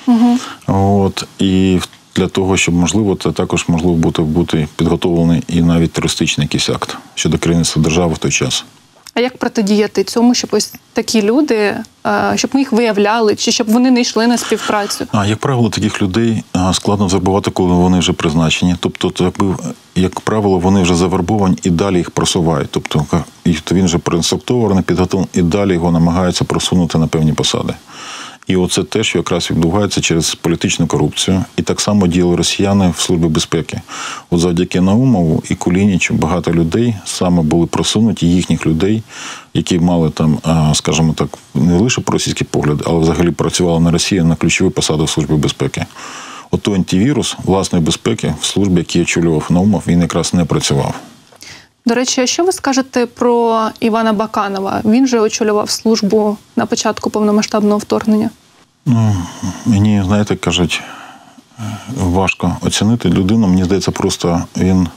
Угу. 0.08 0.38
От, 0.68 1.28
І 1.40 1.80
для 2.16 2.28
того, 2.28 2.58
щоб 2.58 2.76
можливо, 2.76 3.16
це 3.16 3.32
також 3.32 3.66
можливо 3.68 3.96
бути 3.96 4.22
бути 4.22 4.68
підготовлений 4.76 5.44
і 5.48 5.62
навіть 5.62 5.92
терористичний 5.92 6.46
якийсь 6.46 6.70
акт 6.70 6.98
щодо 7.16 7.38
керівництва 7.38 7.82
держави 7.82 8.14
в 8.14 8.18
той 8.18 8.32
час. 8.32 8.66
А 9.16 9.20
як 9.20 9.38
протидіяти 9.38 10.04
цьому, 10.04 10.34
щоб 10.34 10.50
ось 10.54 10.74
такі 10.94 11.22
люди, 11.22 11.56
е, 11.56 12.34
щоб 12.36 12.52
ми 12.54 12.60
їх 12.60 12.72
виявляли, 12.72 13.36
чи 13.36 13.52
щоб 13.52 13.72
вони 13.72 13.92
не 13.92 14.02
йшли 14.02 14.28
на 14.28 14.38
співпрацю? 14.38 15.08
А 15.12 15.26
як 15.26 15.40
правило, 15.40 15.70
таких 15.70 16.02
людей 16.02 16.44
е, 16.56 16.74
складно 16.74 17.10
завербувати, 17.10 17.52
коли 17.52 17.74
вони 17.74 18.00
вже 18.00 18.14
призначені. 18.14 18.76
Тобто, 18.80 19.24
якби 19.24 19.56
як 19.96 20.20
правило, 20.20 20.60
вони 20.60 20.82
вже 20.82 20.96
завербовані 20.96 21.58
і 21.64 21.70
далі 21.70 21.98
їх 21.98 22.12
просувають. 22.12 22.70
Тобто 22.72 23.06
він 23.72 23.86
вже 23.86 23.98
проінструктований, 23.98 24.84
підготовлений, 24.84 25.30
і 25.34 25.42
далі 25.42 25.74
його 25.74 25.92
намагаються 25.92 26.46
просунути 26.46 26.98
на 26.98 27.08
певні 27.08 27.34
посади. 27.34 27.74
І 28.48 28.56
оце 28.56 28.84
те, 28.84 29.04
що 29.04 29.18
якраз 29.18 29.52
відбувається 29.52 30.02
через 30.02 30.36
політичну 30.36 30.88
корупцію. 30.88 31.46
І 31.58 31.62
так 31.62 31.82
само 31.82 32.08
діяли 32.08 32.36
росіяни 32.36 32.94
в 32.98 33.02
службі 33.02 33.28
безпеки. 33.28 33.82
От 34.30 34.40
завдяки 34.40 34.82
Наумову 34.82 35.44
і 35.50 35.56
Кулінічу 35.56 36.14
багато 36.14 36.52
людей 36.52 36.96
саме 37.06 37.42
були 37.42 37.68
просунуті 37.68 38.28
їхніх 38.28 38.66
людей, 38.66 39.04
які 39.54 39.80
мали 39.80 40.10
там, 40.10 40.38
скажімо 40.74 41.14
так, 41.14 41.30
не 41.56 41.78
лише 41.78 42.02
російський 42.08 42.48
погляд, 42.52 42.84
але 42.86 43.00
взагалі 43.00 43.32
працювали 43.32 43.80
на 43.80 43.92
Росії 43.92 44.24
на 44.24 44.36
ключові 44.36 44.70
посади 44.70 45.04
в 45.04 45.10
службі 45.10 45.34
безпеки. 45.34 45.86
Ото 46.52 46.74
антивірус 46.74 47.38
власної 47.44 47.86
безпеки 47.86 48.34
в 48.42 48.46
службі, 48.46 48.78
який 48.78 49.02
очолював 49.02 49.48
Наумов, 49.50 49.84
він 49.88 50.02
якраз 50.02 50.34
не 50.34 50.46
працював. 50.46 50.96
До 51.86 51.96
речі, 51.96 52.22
а 52.22 52.28
що 52.28 52.44
ви 52.44 52.52
скажете 52.52 53.06
про 53.06 53.70
Івана 53.80 54.14
Баканова? 54.14 54.82
Він 54.86 55.08
же 55.08 55.20
очолював 55.20 55.70
службу 55.70 56.38
на 56.56 56.66
початку 56.66 57.10
повномасштабного 57.10 57.78
вторгнення? 57.78 58.30
Ну, 58.86 59.16
Мені, 59.66 60.04
знаєте, 60.06 60.36
кажуть, 60.36 60.82
важко 61.98 62.58
оцінити 62.62 63.10
людину. 63.10 63.48
Мені 63.48 63.64
здається, 63.64 63.92
просто 63.92 64.44
він 64.58 64.88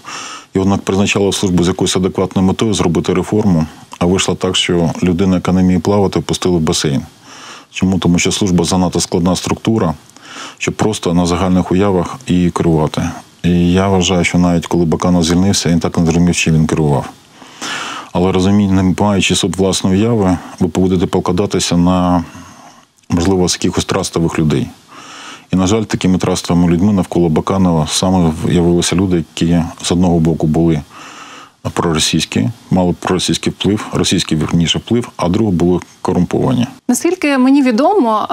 його 0.55 0.79
призначали 0.79 1.29
в 1.29 1.35
службу 1.35 1.65
з 1.65 1.69
якоюсь 1.69 1.97
адекватною 1.97 2.49
метою 2.49 2.75
зробити 2.75 3.15
реформу, 3.15 3.67
а 3.99 4.07
вийшло 4.07 4.35
так, 4.35 4.57
що 4.57 4.93
людина, 5.03 5.35
яка 5.35 5.53
не 5.53 5.63
вміє 5.63 5.79
плавати, 5.79 6.21
пустили 6.21 6.57
в 6.57 6.61
басейн. 6.61 7.03
Чому? 7.71 7.99
Тому 7.99 8.19
що 8.19 8.33
служба 8.33 8.65
занадто 8.65 9.01
складна 9.01 9.37
структура, 9.37 9.95
щоб 10.59 10.75
просто 10.75 11.15
на 11.15 11.27
загальних 11.27 11.73
уявах 11.73 12.17
її 12.27 12.51
керувати. 12.51 13.11
І 13.43 13.73
я 13.73 13.89
вважаю, 13.89 14.25
що 14.25 14.39
навіть 14.39 14.67
коли 14.67 14.85
Баканов 14.85 15.23
звільнився, 15.23 15.69
він 15.69 15.81
так 15.81 15.99
не 15.99 16.05
зрозумів, 16.05 16.35
чим 16.35 16.55
він 16.55 16.67
керував. 16.67 17.11
Але 18.13 18.33
розуміння, 18.33 18.83
не 18.83 18.95
маючи 19.01 19.35
суд 19.35 19.57
власної 19.57 20.01
уяви, 20.01 20.39
ви 20.61 20.67
будете 20.67 21.07
покладатися 21.07 21.77
на, 21.77 22.25
можливо, 23.11 23.49
з 23.49 23.55
якихось 23.55 23.85
трастових 23.85 24.39
людей. 24.39 24.69
І, 25.53 25.57
на 25.57 25.67
жаль, 25.67 25.83
такими 25.83 26.19
трастовими 26.19 26.73
людьми 26.73 26.93
навколо 26.93 27.29
Баканова 27.29 27.87
саме 27.91 28.33
з'явилися 28.49 28.97
люди, 28.97 29.17
які 29.17 29.63
з 29.83 29.93
одного 29.93 30.19
боку 30.19 30.47
були 30.47 30.83
проросійські, 31.71 32.49
мали 32.71 32.95
проросійський 33.01 33.53
вплив, 33.53 33.87
російський 33.93 34.39
вірніше 34.39 34.79
вплив, 34.79 35.09
а 35.17 35.29
друге 35.29 35.53
були 35.53 35.81
корумповані. 36.03 36.67
Наскільки 36.89 37.39
мені 37.39 37.63
відомо, 37.63 38.29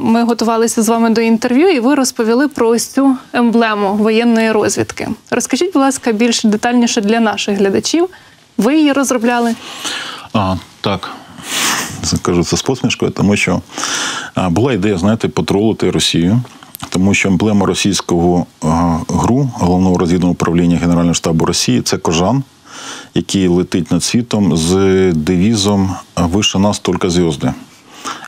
ми 0.00 0.24
готувалися 0.24 0.82
з 0.82 0.88
вами 0.88 1.10
до 1.10 1.20
інтерв'ю, 1.20 1.68
і 1.68 1.80
ви 1.80 1.94
розповіли 1.94 2.48
про 2.48 2.68
ось 2.68 2.86
цю 2.86 3.16
емблему 3.32 3.94
воєнної 3.94 4.52
розвідки. 4.52 5.08
Розкажіть, 5.30 5.72
будь 5.72 5.82
ласка, 5.82 6.12
більш 6.12 6.44
детальніше 6.44 7.00
для 7.00 7.20
наших 7.20 7.58
глядачів. 7.58 8.08
Ви 8.58 8.76
її 8.76 8.92
розробляли? 8.92 9.54
А, 10.32 10.56
Так. 10.80 11.10
Кажу 12.22 12.44
це 12.44 12.56
з 12.56 12.62
посмішкою, 12.62 13.10
тому 13.10 13.36
що 13.36 13.60
була 14.36 14.72
ідея, 14.72 14.98
знаєте, 14.98 15.28
потролити 15.28 15.90
Росію, 15.90 16.40
тому 16.88 17.14
що 17.14 17.28
емблема 17.28 17.66
російського 17.66 18.46
гру 19.08 19.50
головного 19.54 19.98
розвідного 19.98 20.32
управління 20.32 20.76
Генерального 20.76 21.14
штабу 21.14 21.44
Росії 21.44 21.82
це 21.82 21.96
кожан 21.98 22.42
який 23.14 23.48
летить 23.48 23.90
над 23.90 24.04
світом 24.04 24.56
з 24.56 24.72
девізом 25.12 25.96
Вище 26.16 26.58
нас 26.58 26.78
тільки 26.78 27.10
зв'язки. 27.10 27.52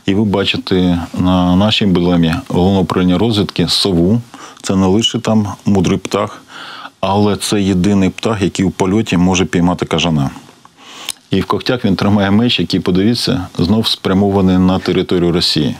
І 0.05 0.13
ви 0.13 0.23
бачите 0.23 0.99
на 1.19 1.55
нашій 1.55 1.85
емблемі 1.85 2.35
головного 2.47 2.81
управління 2.81 3.17
розвідки 3.17 3.67
сову. 3.67 4.21
Це 4.61 4.75
не 4.75 4.87
лише 4.87 5.19
там 5.19 5.47
мудрий 5.65 5.97
птах, 5.97 6.43
але 6.99 7.35
це 7.35 7.61
єдиний 7.61 8.09
птах, 8.09 8.41
який 8.41 8.65
у 8.65 8.69
польоті 8.69 9.17
може 9.17 9.45
піймати 9.45 9.85
кажана. 9.85 10.29
І 11.31 11.41
в 11.41 11.45
когтях 11.45 11.85
він 11.85 11.95
тримає 11.95 12.31
меч, 12.31 12.59
який, 12.59 12.79
подивіться, 12.79 13.47
знов 13.57 13.87
спрямований 13.87 14.57
на 14.57 14.79
територію 14.79 15.31
Росії. 15.31 15.75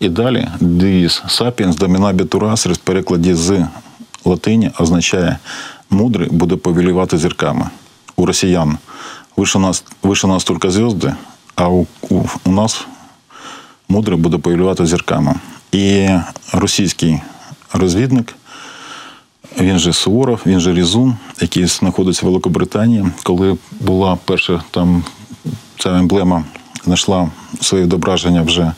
І 0.00 0.08
далі 0.08 0.48
девіз 0.60 1.22
Sapiens 1.28 1.76
dominabitur 1.76 2.24
astris 2.24 2.78
в 2.78 2.80
перекладі 2.80 3.34
з 3.34 3.66
латині 4.24 4.70
означає 4.78 5.38
мудрий 5.90 6.28
буде 6.30 6.56
повелівати 6.56 7.18
зірками 7.18 7.70
у 8.22 8.26
росіян 8.26 8.78
вище 9.36 9.58
нас 9.58 9.84
вище 10.02 10.26
нас 10.26 10.44
тільки 10.44 10.70
зірки, 10.70 11.14
а 11.54 11.68
у, 11.68 11.86
у, 12.10 12.22
у 12.44 12.52
нас 12.52 12.86
мудрий 13.88 14.18
буде 14.18 14.38
повелівати 14.38 14.86
зірками. 14.86 15.34
І 15.72 16.08
російський 16.52 17.20
розвідник, 17.72 18.34
він 19.60 19.78
же 19.78 19.92
Суворов, 19.92 20.40
він 20.46 20.60
же 20.60 20.72
Різун, 20.72 21.16
який 21.40 21.66
знаходиться 21.66 22.26
в 22.26 22.28
Великобританії, 22.28 23.06
коли 23.22 23.56
була 23.80 24.18
перша 24.24 24.62
там 24.70 25.04
ця 25.78 25.98
емблема. 25.98 26.44
Знайшла 26.84 27.30
своє 27.60 27.84
відображення 27.84 28.42
вже 28.42 28.72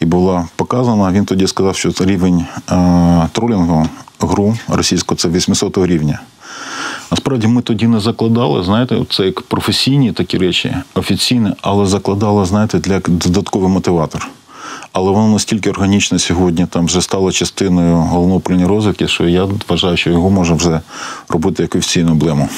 і 0.00 0.04
була 0.04 0.48
показана. 0.56 1.12
Він 1.12 1.24
тоді 1.24 1.46
сказав, 1.46 1.76
що 1.76 1.92
рівень 2.00 2.44
е, 2.70 3.28
тролінгу 3.32 3.88
гру 4.20 4.56
російського 4.68 5.18
це 5.18 5.28
800 5.28 5.78
рівня. 5.78 6.20
Насправді 7.30 7.54
ми 7.54 7.62
тоді 7.62 7.86
не 7.86 8.00
закладали, 8.00 8.62
знаєте, 8.64 9.04
це 9.10 9.24
як 9.24 9.40
професійні 9.40 10.12
такі 10.12 10.38
речі, 10.38 10.76
офіційні, 10.94 11.52
але 11.62 11.86
закладали, 11.86 12.44
знаєте, 12.44 12.78
для 12.78 12.98
додатковий 12.98 13.68
мотиватор. 13.68 14.28
але 14.92 15.10
воно 15.10 15.28
настільки 15.28 15.70
органічне 15.70 16.18
сьогодні 16.18 16.66
там 16.66 16.86
вже 16.86 17.00
стало 17.00 17.32
частиною 17.32 17.96
головного 17.96 18.36
управління 18.36 18.68
розвідки, 18.68 19.08
що 19.08 19.24
я 19.28 19.48
вважаю, 19.68 19.96
що 19.96 20.10
його 20.10 20.30
може 20.30 20.54
вже 20.54 20.80
робити 21.28 21.62
як 21.62 21.74
офіційну 21.74 22.10
емблему. 22.10 22.48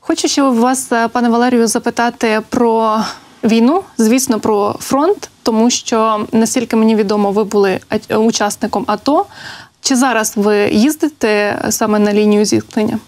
Хочу 0.00 0.28
ще 0.28 0.42
вас, 0.42 0.92
е, 0.92 1.08
пане 1.08 1.28
Валерію, 1.28 1.66
запитати 1.66 2.40
про 2.48 2.98
війну, 3.44 3.82
звісно, 3.98 4.40
про 4.40 4.76
фронт, 4.80 5.30
тому 5.42 5.70
що 5.70 6.26
наскільки 6.32 6.76
мені 6.76 6.96
відомо, 6.96 7.32
ви 7.32 7.44
були 7.44 7.80
учасником 8.16 8.84
АТО. 8.86 9.26
Чи 9.80 9.96
зараз 9.96 10.32
ви 10.36 10.70
їздите 10.70 11.58
саме 11.70 11.98
на 11.98 12.12
лінію 12.12 12.44
зіткнення? 12.44 12.98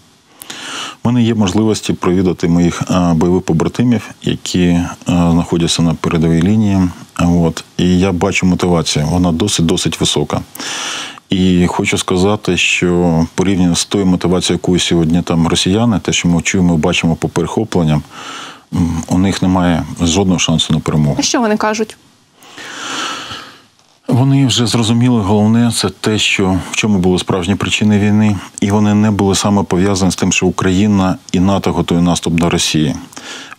У 1.03 1.09
мене 1.09 1.23
є 1.23 1.35
можливості 1.35 1.93
провідати 1.93 2.47
моїх 2.47 2.81
е, 2.81 3.13
бойових 3.13 3.43
побратимів, 3.43 4.09
які 4.23 4.61
е, 4.67 4.87
знаходяться 5.05 5.81
на 5.81 5.93
передовій 5.93 6.41
лінії. 6.41 6.79
От 7.19 7.63
і 7.77 7.99
я 7.99 8.11
бачу 8.11 8.45
мотивацію. 8.45 9.05
Вона 9.05 9.31
досить 9.31 9.65
досить 9.65 9.99
висока. 9.99 10.41
І 11.29 11.67
хочу 11.67 11.97
сказати, 11.97 12.57
що 12.57 13.25
порівняно 13.35 13.75
з 13.75 13.85
тою 13.85 14.05
мотивацією, 14.05 14.59
яку 14.63 14.79
сьогодні 14.79 15.21
там 15.21 15.47
росіяни, 15.47 15.99
те, 15.99 16.13
що 16.13 16.27
ми 16.27 16.41
чуємо, 16.41 16.77
бачимо 16.77 17.15
по 17.15 17.29
перехопленням, 17.29 18.03
у 19.07 19.17
них 19.17 19.41
немає 19.41 19.83
жодного 20.01 20.39
шансу 20.39 20.73
на 20.73 20.79
перемогу. 20.79 21.15
А 21.19 21.21
що 21.21 21.41
вони 21.41 21.57
кажуть? 21.57 21.97
Вони 24.07 24.47
вже 24.47 24.67
зрозуміли, 24.67 25.21
головне 25.21 25.71
це 25.71 25.89
те, 25.89 26.17
що 26.17 26.59
в 26.71 26.75
чому 26.75 26.99
були 26.99 27.19
справжні 27.19 27.55
причини 27.55 27.99
війни, 27.99 28.37
і 28.61 28.71
вони 28.71 28.93
не 28.93 29.11
були 29.11 29.35
саме 29.35 29.63
пов'язані 29.63 30.11
з 30.11 30.15
тим, 30.15 30.31
що 30.31 30.47
Україна 30.47 31.17
і 31.31 31.39
НАТО 31.39 31.73
готує 31.73 32.01
наступ 32.01 32.33
до 32.33 32.49
Росії. 32.49 32.95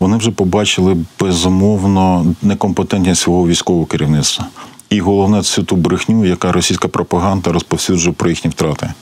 Вони 0.01 0.17
вже 0.17 0.31
побачили 0.31 0.97
безумовно 1.21 2.35
некомпетентність 2.43 3.21
свого 3.21 3.49
військового 3.49 3.87
керівництва. 3.87 4.47
І 4.91 5.01
головне 5.01 5.43
це 5.43 5.63
ту 5.63 5.77
брехню, 5.77 6.25
яка 6.25 6.53
російська 6.53 6.89
пропаганда 6.89 7.53
розповсюджує 7.53 8.15
про 8.15 8.31
їхні 8.31 8.51
втрати. 8.51 8.93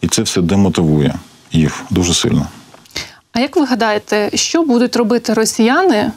І 0.00 0.08
це 0.08 0.22
все 0.22 0.40
демотивує 0.40 1.14
їх 1.52 1.84
дуже 1.90 2.14
сильно. 2.14 2.46
А 3.32 3.40
як 3.40 3.56
ви 3.56 3.64
гадаєте, 3.64 4.30
що 4.34 4.62
будуть 4.62 4.96
робити 4.96 5.34
росіяни, 5.34 6.12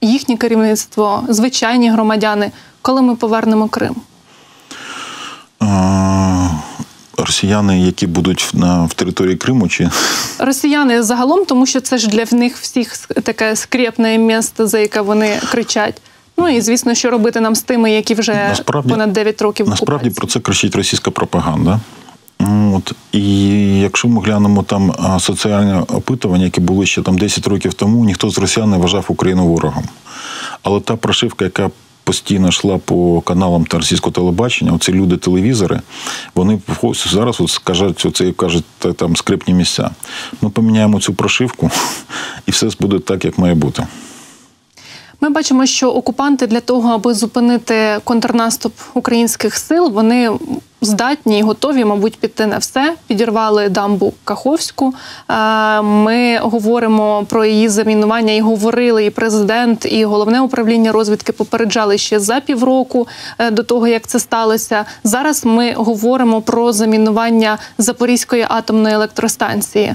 їхнє 0.00 0.36
керівництво, 0.36 1.24
звичайні 1.28 1.90
громадяни, 1.90 2.52
коли 2.82 3.02
ми 3.02 3.16
повернемо 3.16 3.68
Крим? 3.68 3.94
Росіяни, 7.18 7.80
які 7.80 8.06
будуть 8.06 8.50
на 8.54 8.84
в 8.84 8.94
території 8.94 9.36
Криму, 9.36 9.68
чи 9.68 9.90
Росіяни 10.38 11.02
загалом, 11.02 11.44
тому 11.44 11.66
що 11.66 11.80
це 11.80 11.98
ж 11.98 12.08
для 12.08 12.24
них 12.32 12.56
всіх 12.56 12.96
таке 12.96 13.56
скрепне 13.56 14.18
місце, 14.18 14.66
за 14.66 14.78
яке 14.78 15.00
вони 15.00 15.40
кричать. 15.50 16.02
Ну 16.38 16.48
і 16.48 16.60
звісно, 16.60 16.94
що 16.94 17.10
робити 17.10 17.40
нам 17.40 17.54
з 17.54 17.62
тими, 17.62 17.92
які 17.92 18.14
вже 18.14 18.34
Насправді- 18.48 18.88
понад 18.90 19.12
9 19.12 19.42
років 19.42 19.68
Насправді 19.68 19.94
окупації? 20.08 20.14
про 20.14 20.26
це 20.26 20.40
кричить 20.40 20.76
російська 20.76 21.10
пропаганда. 21.10 21.80
От. 22.74 22.92
І 23.12 23.30
якщо 23.80 24.08
ми 24.08 24.22
глянемо 24.22 24.62
там 24.62 24.92
а, 25.02 25.20
соціальні 25.20 25.72
опитування, 25.74 26.44
які 26.44 26.60
були 26.60 26.86
ще 26.86 27.02
там 27.02 27.18
10 27.18 27.46
років 27.46 27.74
тому, 27.74 28.04
ніхто 28.04 28.30
з 28.30 28.38
росіян 28.38 28.70
не 28.70 28.76
вважав 28.76 29.04
Україну 29.08 29.46
ворогом. 29.46 29.84
Але 30.62 30.80
та 30.80 30.96
прошивка, 30.96 31.44
яка 31.44 31.70
постійно 32.04 32.48
йшла 32.48 32.78
по 32.78 33.20
каналам 33.20 33.64
та 33.64 33.76
російського 33.76 34.12
телебачення, 34.12 34.72
оці 34.72 34.92
люди-телевізори, 34.92 35.80
вони 36.34 36.60
зараз 36.94 37.40
от 37.40 37.50
скажуть, 37.50 38.06
оце 38.06 38.32
кажуть 38.32 38.64
там 38.96 39.16
скрипні 39.16 39.54
місця. 39.54 39.90
Ми 40.42 40.50
поміняємо 40.50 41.00
цю 41.00 41.14
прошивку, 41.14 41.70
і 42.46 42.50
все 42.50 42.68
буде 42.80 42.98
так, 42.98 43.24
як 43.24 43.38
має 43.38 43.54
бути. 43.54 43.86
Ми 45.20 45.30
бачимо, 45.30 45.66
що 45.66 45.90
окупанти 45.90 46.46
для 46.46 46.60
того, 46.60 46.92
аби 46.92 47.14
зупинити 47.14 48.00
контрнаступ 48.04 48.72
українських 48.94 49.56
сил, 49.56 49.90
вони 49.90 50.30
здатні 50.84 51.38
і 51.38 51.42
готові, 51.42 51.84
мабуть, 51.84 52.18
піти 52.18 52.46
на 52.46 52.58
все. 52.58 52.94
Підірвали 53.06 53.68
дамбу 53.68 54.12
Каховську. 54.24 54.94
Е, 55.30 55.82
Ми 55.82 56.38
говоримо 56.38 57.24
про 57.28 57.44
її 57.44 57.68
замінування 57.68 58.32
і 58.32 58.40
говорили, 58.40 59.04
і 59.04 59.10
президент, 59.10 59.86
і 59.92 60.04
головне 60.04 60.40
управління 60.40 60.92
розвідки 60.92 61.32
попереджали 61.32 61.98
ще 61.98 62.20
за 62.20 62.40
півроку 62.40 63.08
е, 63.38 63.50
до 63.50 63.62
того, 63.62 63.86
як 63.86 64.06
це 64.06 64.20
сталося. 64.20 64.84
Зараз 65.04 65.44
ми 65.44 65.72
говоримо 65.72 66.42
про 66.42 66.72
замінування 66.72 67.58
Запорізької 67.78 68.46
атомної 68.48 68.94
електростанції. 68.94 69.94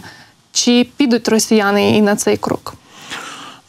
Чи 0.51 0.87
підуть 0.97 1.29
росіяни 1.29 1.97
і 1.97 2.01
на 2.01 2.15
цей 2.15 2.37
крок? 2.37 2.73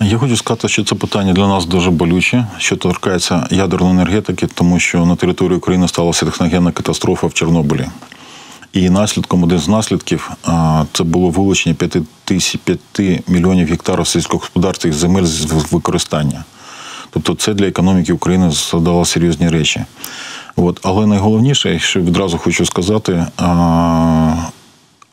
Я 0.02 0.18
хочу 0.18 0.36
сказати, 0.36 0.68
що 0.68 0.84
це 0.84 0.94
питання 0.94 1.32
для 1.32 1.48
нас 1.48 1.66
дуже 1.66 1.90
болюче, 1.90 2.46
що 2.58 2.76
торкається 2.76 3.46
ядерної 3.50 3.92
енергетики, 3.92 4.46
тому 4.46 4.80
що 4.80 5.06
на 5.06 5.16
території 5.16 5.58
України 5.58 5.88
сталася 5.88 6.26
техногенна 6.26 6.72
катастрофа 6.72 7.26
в 7.26 7.34
Чорнобилі. 7.34 7.86
І 8.72 8.90
наслідком 8.90 9.44
один 9.44 9.58
з 9.58 9.68
наслідків 9.68 10.30
це 10.92 11.04
було 11.04 11.30
вилучення 11.30 11.74
5, 11.74 11.96
тисяч, 12.24 12.60
5 12.92 13.28
мільйонів 13.28 13.68
гектарів 13.68 14.06
сільськогосподарських 14.06 14.92
земель 14.92 15.24
з 15.24 15.44
використання. 15.72 16.44
Тобто 17.10 17.34
це 17.34 17.54
для 17.54 17.66
економіки 17.66 18.12
України 18.12 18.50
задало 18.50 19.04
серйозні 19.04 19.48
речі. 19.48 19.84
От. 20.56 20.80
Але 20.82 21.06
найголовніше, 21.06 21.78
що 21.78 22.00
відразу 22.00 22.38
хочу 22.38 22.66
сказати, 22.66 23.26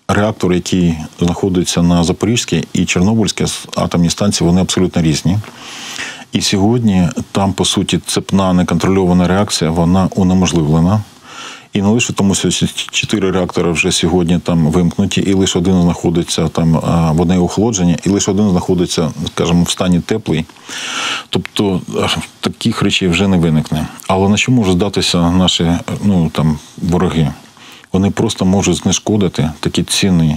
реактор, 0.07 0.53
який 0.53 0.97
знаходиться 1.19 1.81
на 1.81 2.03
Запорізькій 2.03 2.67
і 2.73 2.85
Чорнобильській 2.85 3.45
атомній 3.75 4.09
станції, 4.09 4.47
вони 4.47 4.61
абсолютно 4.61 5.01
різні. 5.01 5.37
І 6.31 6.41
сьогодні 6.41 7.09
там, 7.31 7.53
по 7.53 7.65
суті, 7.65 7.99
цепна 8.05 8.53
неконтрольована 8.53 9.27
реакція, 9.27 9.71
вона 9.71 10.09
унеможливлена. 10.15 11.01
І 11.73 11.81
не 11.81 11.87
лише 11.87 12.13
тому, 12.13 12.35
що 12.35 12.49
чотири 12.91 13.31
реактори 13.31 13.71
вже 13.71 13.91
сьогодні 13.91 14.39
там 14.39 14.67
вимкнуті, 14.67 15.21
і 15.21 15.33
лише 15.33 15.59
один 15.59 15.81
знаходиться 15.81 16.47
там 16.47 16.73
в 17.15 17.21
одне 17.21 17.39
охолодження, 17.39 17.97
і 18.03 18.09
лише 18.09 18.31
один 18.31 18.49
знаходиться, 18.49 19.11
скажімо, 19.27 19.63
в 19.63 19.69
стані 19.69 19.99
теплий. 19.99 20.45
Тобто 21.29 21.81
таких 22.39 22.81
речей 22.81 23.07
вже 23.07 23.27
не 23.27 23.37
виникне. 23.37 23.87
Але 24.07 24.29
на 24.29 24.37
що 24.37 24.51
можуть 24.51 24.73
здатися 24.73 25.31
наші 25.31 25.71
ну, 26.03 26.29
там, 26.29 26.59
вороги? 26.77 27.31
Вони 27.93 28.11
просто 28.11 28.45
можуть 28.45 28.75
знешкодити 28.75 29.51
такий 29.59 29.83
цінний 29.83 30.35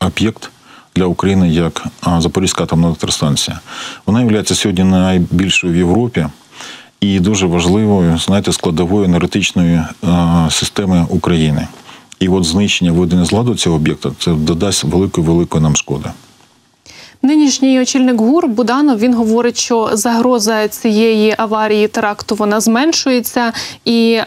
об'єкт 0.00 0.50
для 0.96 1.04
України, 1.04 1.48
як 1.48 1.86
Запорізька 2.18 2.62
атомна 2.64 2.86
електростанція. 2.86 3.60
Вона 4.06 4.22
є 4.22 4.44
сьогодні 4.44 4.84
найбільшою 4.84 5.72
в 5.72 5.76
Європі 5.76 6.26
і 7.00 7.20
дуже 7.20 7.46
важливою, 7.46 8.18
знаєте, 8.18 8.52
складовою 8.52 9.04
енергетичної 9.04 9.82
системи 10.50 11.06
України. 11.08 11.68
І 12.20 12.28
от 12.28 12.44
знищення 12.44 12.92
введення 12.92 13.24
з 13.24 13.32
ладу 13.32 13.54
цього 13.54 13.76
об'єкта 13.76 14.10
це 14.18 14.32
додасть 14.32 14.84
великої 14.84 15.26
великої 15.26 15.62
нам 15.62 15.76
шкоди. 15.76 16.10
Нинішній 17.22 17.80
очільник 17.80 18.20
ГУР 18.20 18.48
Буданов 18.48 18.98
він 18.98 19.14
говорить, 19.14 19.56
що 19.56 19.90
загроза 19.92 20.68
цієї 20.68 21.34
аварії 21.38 21.88
теракту 21.88 22.34
вона 22.34 22.60
зменшується. 22.60 23.52
І 23.84 24.12
е, 24.12 24.24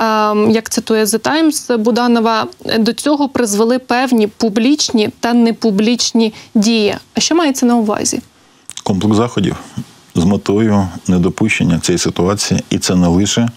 як 0.49 0.69
цитує 0.69 1.03
The 1.03 1.19
Times 1.19 1.77
Буданова, 1.77 2.47
до 2.79 2.93
цього 2.93 3.29
призвели 3.29 3.79
певні 3.79 4.27
публічні 4.27 5.09
та 5.19 5.33
непублічні 5.33 6.33
дії. 6.55 6.95
А 7.13 7.19
що 7.19 7.35
мається 7.35 7.65
на 7.65 7.75
увазі? 7.75 8.21
Комплекс 8.83 9.17
заходів 9.17 9.55
з 10.15 10.25
метою 10.25 10.87
недопущення 11.07 11.79
цієї 11.79 11.99
ситуації, 11.99 12.63
і 12.69 12.77
це 12.77 12.95
не 12.95 13.07
лише 13.07 13.49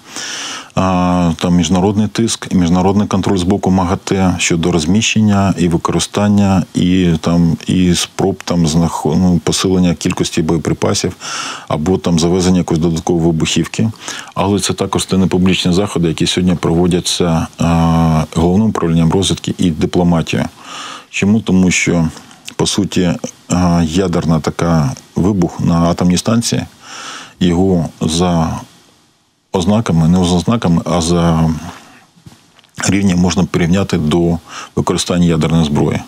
а, 0.74 1.32
там 1.36 1.54
міжнародний 1.54 2.08
тиск, 2.08 2.46
і 2.50 2.54
міжнародний 2.54 3.08
контроль 3.08 3.36
з 3.36 3.42
боку 3.42 3.70
МАГАТЕ 3.70 4.34
щодо 4.38 4.72
розміщення 4.72 5.54
і 5.58 5.68
використання, 5.68 6.62
і 6.74 7.10
там 7.20 7.56
і 7.66 7.94
спроб 7.94 8.36
там 8.44 8.66
знаход... 8.66 9.16
ну, 9.18 9.40
посилення 9.44 9.94
кількості 9.94 10.42
боєприпасів 10.42 11.16
або 11.68 11.98
там 11.98 12.18
завезення 12.18 12.58
якоїсь 12.58 12.82
додаткової 12.82 13.26
вибухівки. 13.26 13.90
Але 14.34 14.60
це 14.60 14.72
також 14.72 15.04
те 15.04 15.16
непублічні 15.16 15.72
заходи, 15.72 16.08
які 16.08 16.26
сьогодні 16.26 16.54
проводяться 16.54 17.46
а, 17.58 18.24
головним 18.34 18.68
управлінням 18.68 19.12
розвідки 19.12 19.54
і 19.58 19.70
дипломатією. 19.70 20.48
Чому? 21.10 21.40
Тому 21.40 21.70
що 21.70 22.08
по 22.56 22.66
суті, 22.66 23.10
ядерна 23.82 24.40
така 24.40 24.94
вибух 25.16 25.60
на 25.60 25.74
атомній 25.74 26.18
станції, 26.18 26.62
його 27.40 27.88
за 28.00 28.60
ознаками, 29.52 30.08
не 30.08 30.24
за 30.24 30.34
ознаками, 30.34 30.82
а 30.84 31.00
за 31.00 31.50
рівнем 32.88 33.18
можна 33.18 33.44
порівняти 33.44 33.98
до 33.98 34.38
використання 34.76 35.26
ядерної 35.26 35.64
зброї. 35.64 36.00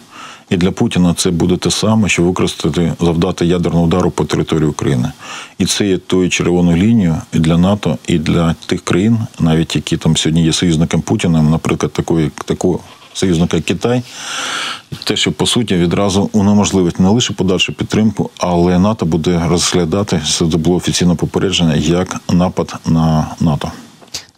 І 0.50 0.56
для 0.56 0.70
Путіна 0.70 1.14
це 1.14 1.30
буде 1.30 1.56
те 1.56 1.70
саме, 1.70 2.08
що 2.08 2.22
використати, 2.22 2.92
завдати 3.00 3.46
ядерного 3.46 3.84
удару 3.84 4.10
по 4.10 4.24
території 4.24 4.68
України. 4.68 5.12
І 5.58 5.66
це 5.66 5.86
є 5.86 5.98
тою 5.98 6.30
червоною 6.30 6.76
лінією 6.76 7.16
і 7.32 7.38
для 7.38 7.58
НАТО, 7.58 7.98
і 8.06 8.18
для 8.18 8.54
тих 8.66 8.80
країн, 8.80 9.18
навіть 9.40 9.76
які 9.76 9.96
там 9.96 10.16
сьогодні 10.16 10.44
є 10.44 10.52
союзником 10.52 11.00
Путіна, 11.00 11.42
наприклад, 11.42 11.92
такої, 11.92 12.30
такого 12.44 12.80
союзника 13.18 13.60
Китай, 13.60 14.02
те, 15.04 15.16
що 15.16 15.32
по 15.32 15.46
суті 15.46 15.76
відразу 15.76 16.30
унеможливить 16.32 17.00
не 17.00 17.08
лише 17.08 17.32
подальшу 17.32 17.72
підтримку, 17.72 18.30
але 18.38 18.78
НАТО 18.78 19.06
буде 19.06 19.42
розглядати 19.48 20.20
це 20.38 20.44
було 20.44 20.76
офіційне 20.76 21.14
попередження 21.14 21.74
як 21.74 22.20
напад 22.32 22.74
на 22.86 23.26
НАТО. 23.40 23.72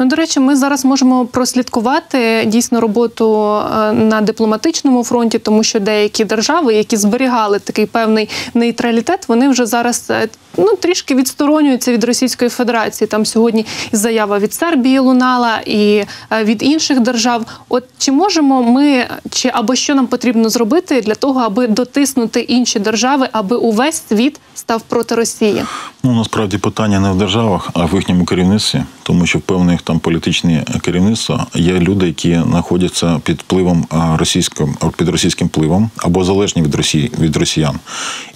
Ну, 0.00 0.06
до 0.06 0.16
речі, 0.16 0.40
ми 0.40 0.56
зараз 0.56 0.84
можемо 0.84 1.26
прослідкувати 1.26 2.44
дійсно 2.46 2.80
роботу 2.80 3.56
е, 3.56 3.92
на 3.92 4.20
дипломатичному 4.20 5.04
фронті, 5.04 5.38
тому 5.38 5.62
що 5.62 5.80
деякі 5.80 6.24
держави, 6.24 6.74
які 6.74 6.96
зберігали 6.96 7.58
такий 7.58 7.86
певний 7.86 8.28
нейтралітет, 8.54 9.28
вони 9.28 9.48
вже 9.48 9.66
зараз 9.66 10.06
е, 10.10 10.28
ну 10.56 10.76
трішки 10.76 11.14
відсторонюються 11.14 11.92
від 11.92 12.04
Російської 12.04 12.50
Федерації. 12.50 13.08
Там 13.08 13.26
сьогодні 13.26 13.66
заява 13.92 14.38
від 14.38 14.54
Сербії 14.54 14.98
лунала, 14.98 15.60
і 15.66 16.04
е, 16.32 16.44
від 16.44 16.62
інших 16.62 17.00
держав. 17.00 17.46
От 17.68 17.84
чи 17.98 18.12
можемо 18.12 18.62
ми, 18.62 19.06
чи 19.30 19.50
або 19.54 19.74
що 19.74 19.94
нам 19.94 20.06
потрібно 20.06 20.48
зробити 20.48 21.00
для 21.00 21.14
того, 21.14 21.40
аби 21.40 21.66
дотиснути 21.66 22.40
інші 22.40 22.78
держави, 22.78 23.28
аби 23.32 23.56
увесь 23.56 24.02
світ 24.08 24.40
став 24.54 24.82
проти 24.82 25.14
Росії? 25.14 25.64
Ну 26.02 26.12
насправді 26.12 26.58
питання 26.58 27.00
не 27.00 27.10
в 27.10 27.18
державах, 27.18 27.70
а 27.74 27.84
в 27.84 27.94
їхньому 27.94 28.24
керівництві, 28.24 28.82
тому 29.02 29.26
що 29.26 29.38
в 29.38 29.42
певних 29.42 29.82
там 29.82 29.98
політичні 29.98 30.62
керівництва 30.80 31.46
є 31.54 31.72
люди, 31.72 32.06
які 32.06 32.40
знаходяться 32.48 33.20
під 33.24 33.40
впливом 33.40 33.86
російським 34.18 34.76
під 34.96 35.08
російським 35.08 35.48
впливом 35.48 35.90
або 35.96 36.24
залежні 36.24 36.62
від 36.62 36.74
Росії 36.74 37.12
від 37.18 37.36
росіян. 37.36 37.78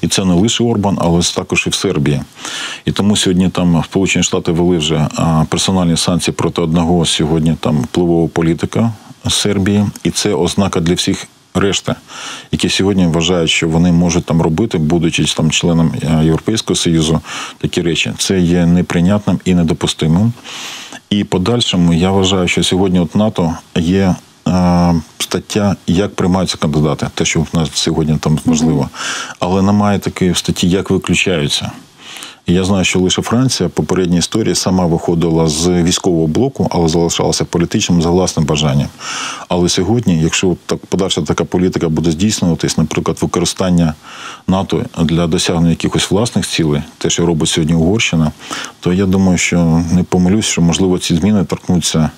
І 0.01 0.09
це 0.09 0.25
не 0.25 0.35
лише 0.35 0.65
Орбан, 0.65 0.99
але 1.01 1.23
також 1.23 1.65
і 1.67 1.71
в 1.71 1.75
Сербії. 1.75 2.21
І 2.85 2.93
тому 2.93 3.17
сьогодні 3.17 3.49
там 3.49 3.83
Сполучені 3.85 4.23
Штати 4.23 4.53
вели 4.53 4.79
вже 4.79 5.09
персональні 5.49 5.97
санкції 5.97 6.35
проти 6.35 6.63
одного 6.63 7.07
сьогодні 7.07 7.57
там 7.61 7.81
впливового 7.81 8.29
політика 8.29 8.93
Сербії, 9.29 9.87
і 10.05 10.11
це 10.11 10.35
ознака 10.35 10.81
для 10.81 10.95
всіх 10.95 11.27
решта, 11.55 11.97
які 12.53 12.69
сьогодні 12.69 13.07
вважають, 13.07 13.51
що 13.51 13.69
вони 13.69 13.93
можуть 13.93 14.25
там 14.25 14.43
робити, 14.43 14.79
будучи 14.79 15.25
там 15.25 15.51
членом 15.51 15.93
е, 16.03 16.25
Європейського 16.25 16.77
союзу, 16.77 17.21
такі 17.59 17.83
речі, 17.83 18.13
це 18.19 18.41
є 18.41 18.67
неприйнятним 18.67 19.41
і 19.45 19.55
недопустимим. 19.55 20.33
І 21.11 21.25
подальшому 21.25 21.95
я 21.95 22.11
вважаю, 22.11 22.49
що 22.49 22.65
сьогодні 22.65 23.01
от 23.01 23.15
НАТО 23.15 23.55
є. 23.77 24.15
Е, 24.49 24.95
стаття, 25.19 25.77
як 25.87 26.15
приймаються 26.15 26.57
кандидати, 26.57 27.07
те, 27.15 27.25
що 27.25 27.41
в 27.41 27.49
нас 27.53 27.71
сьогодні 27.73 28.17
там 28.19 28.39
можливо, 28.45 28.89
але 29.39 29.63
немає 29.63 29.99
такої 29.99 30.35
статті, 30.35 30.69
як 30.69 30.91
виключаються. 30.91 31.73
Я 32.47 32.65
знаю, 32.65 32.85
що 32.85 33.01
лише 33.01 33.23
Франція 33.23 33.69
попередній 33.69 34.19
історії 34.19 34.55
сама 34.55 34.87
виходила 34.87 35.49
з 35.49 35.69
військового 35.69 36.27
блоку, 36.27 36.69
але 36.71 36.89
залишалася 36.89 37.45
політичним 37.45 38.03
за 38.03 38.11
власним 38.11 38.47
бажанням. 38.47 38.89
Але 39.49 39.69
сьогодні, 39.69 40.21
якщо 40.21 40.57
так 40.67 40.87
подальша 40.87 41.23
така 41.23 41.45
політика 41.45 41.89
буде 41.89 42.11
здійснюватись, 42.11 42.79
наприклад, 42.79 43.19
використання 43.21 43.95
НАТО 44.49 44.85
для 44.99 45.27
досягнення 45.27 45.71
якихось 45.71 46.11
власних 46.11 46.47
цілей, 46.47 46.83
те, 46.99 47.11
що 47.11 47.27
робить 47.27 47.49
сьогодні 47.49 47.75
Угорщина, 47.75 48.33
то 48.81 48.93
я 48.93 49.07
думаю, 49.07 49.39
що 49.39 49.83
не 49.93 50.03
помилюсь, 50.03 50.47
що 50.47 50.63
можливо 50.63 50.99
ці 50.99 51.17
зміни 51.17 51.45
торкнуться 51.45 52.11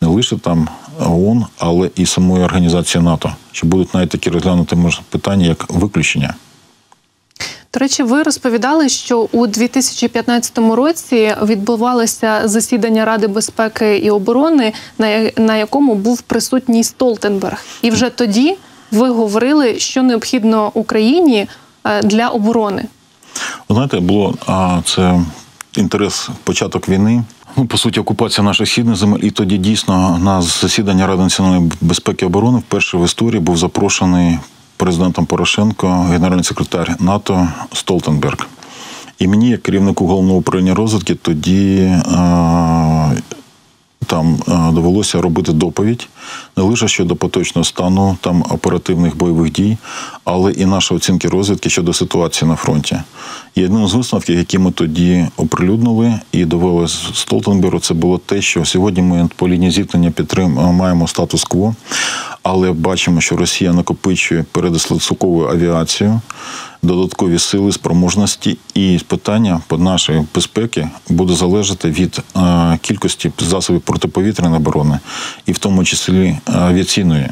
не 0.00 0.08
лише 0.08 0.36
там 0.36 0.68
ООН, 1.00 1.44
але 1.58 1.90
і 1.96 2.06
самої 2.06 2.44
організації 2.44 3.04
НАТО, 3.04 3.32
що 3.52 3.66
будуть 3.66 3.94
навіть 3.94 4.10
такі 4.10 4.30
розглянути 4.30 4.76
питання 5.10 5.46
як 5.46 5.70
виключення. 5.70 6.34
До 7.74 7.80
речі, 7.80 8.02
ви 8.02 8.22
розповідали, 8.22 8.88
що 8.88 9.28
у 9.32 9.46
2015 9.46 10.58
році 10.58 11.34
відбувалося 11.42 12.40
засідання 12.44 13.04
Ради 13.04 13.26
безпеки 13.26 13.98
і 13.98 14.10
оборони, 14.10 14.72
на 15.36 15.56
якому 15.56 15.94
був 15.94 16.20
присутній 16.20 16.84
Столтенберг, 16.84 17.64
і 17.82 17.90
вже 17.90 18.10
тоді 18.10 18.56
ви 18.92 19.10
говорили, 19.10 19.78
що 19.78 20.02
необхідно 20.02 20.70
Україні 20.74 21.48
е, 21.84 22.02
для 22.02 22.28
оборони. 22.28 22.84
Знаєте, 23.70 24.00
було 24.00 24.34
а, 24.46 24.80
це 24.84 25.20
інтерес 25.76 26.28
початок 26.44 26.88
війни. 26.88 27.24
Ну, 27.56 27.66
по 27.66 27.78
суті, 27.78 28.00
окупація 28.00 28.44
наших 28.44 28.68
східних 28.68 28.96
земель, 28.96 29.18
і 29.22 29.30
тоді 29.30 29.58
дійсно 29.58 30.18
на 30.18 30.42
засідання 30.42 31.06
Ради 31.06 31.22
національної 31.22 31.72
безпеки 31.80 32.24
і 32.24 32.28
оборони 32.28 32.58
вперше 32.58 32.96
в 32.96 33.04
історії 33.04 33.40
був 33.40 33.56
запрошений 33.56 34.38
президентом 34.76 35.26
Порошенко, 35.26 35.88
генеральний 35.88 36.44
секретар 36.44 36.96
НАТО 37.00 37.48
Столтенберг. 37.72 38.46
І 39.18 39.28
мені, 39.28 39.50
як 39.50 39.62
керівнику 39.62 40.06
головного 40.06 40.38
управління 40.38 40.74
розвитки, 40.74 41.14
тоді 41.14 41.76
е, 41.76 42.02
там 44.06 44.38
е, 44.48 44.72
довелося 44.72 45.20
робити 45.20 45.52
доповідь 45.52 46.08
не 46.56 46.62
лише 46.62 46.88
щодо 46.88 47.16
поточного 47.16 47.64
стану 47.64 48.16
там 48.20 48.44
оперативних 48.50 49.16
бойових 49.16 49.52
дій, 49.52 49.76
але 50.24 50.52
і 50.52 50.66
нашої 50.66 50.96
оцінки 50.96 51.28
розвідки 51.28 51.70
щодо 51.70 51.92
ситуації 51.92 52.48
на 52.48 52.56
фронті. 52.56 52.96
І 53.54 53.64
одним 53.64 53.88
з 53.88 53.94
висновків, 53.94 54.38
які 54.38 54.58
ми 54.58 54.70
тоді 54.70 55.26
оприлюднили 55.36 56.20
і 56.32 56.44
довели 56.44 56.88
з 56.88 57.10
Столтенбергу, 57.14 57.80
це 57.80 57.94
було 57.94 58.18
те, 58.18 58.42
що 58.42 58.64
сьогодні 58.64 59.02
ми 59.02 59.28
по 59.36 59.48
лінії 59.48 59.70
зіткнення 59.70 60.10
підтримуємо 60.10 60.72
маємо 60.72 61.08
статус-кво, 61.08 61.74
але 62.42 62.72
бачимо, 62.72 63.20
що 63.20 63.36
Росія 63.36 63.72
накопичує 63.72 64.44
передислоцукову 64.52 65.46
авіацію, 65.46 66.20
додаткові 66.82 67.38
сили, 67.38 67.72
спроможності, 67.72 68.58
і 68.74 69.00
питання 69.06 69.60
по 69.66 69.78
нашої 69.78 70.26
безпеки 70.34 70.88
буде 71.08 71.34
залежати 71.34 71.90
від 71.90 72.20
е, 72.36 72.78
кількості 72.82 73.32
засобів 73.38 73.80
протиповітряної 73.80 74.56
оборони, 74.56 74.98
і 75.46 75.52
в 75.52 75.58
тому 75.58 75.84
числі 75.84 76.38
авіаційної. 76.44 77.30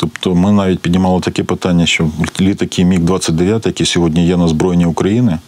Тобто 0.00 0.34
ми 0.34 0.52
навіть 0.52 0.80
піднімали 0.80 1.20
таке 1.20 1.44
питання, 1.44 1.86
що 1.86 2.10
літаки 2.40 2.84
Міг 2.84 3.00
29 3.00 3.66
які 3.66 3.84
сьогодні 3.84 4.26
є 4.26 4.36
на 4.36 4.48
збройні 4.48 4.86
України, 4.86 5.38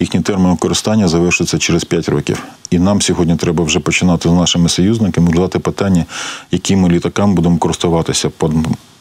їхній 0.00 0.20
термін 0.20 0.50
використання 0.50 1.08
завершиться 1.08 1.58
через 1.58 1.84
5 1.84 2.08
років. 2.08 2.42
І 2.70 2.78
нам 2.78 3.02
сьогодні 3.02 3.36
треба 3.36 3.64
вже 3.64 3.80
починати 3.80 4.28
з 4.28 4.32
нашими 4.32 4.68
союзниками 4.68 5.30
задати 5.34 5.58
питання, 5.58 6.04
якими 6.50 6.88
літаками 6.88 7.34
будемо 7.34 7.58
користуватися 7.58 8.30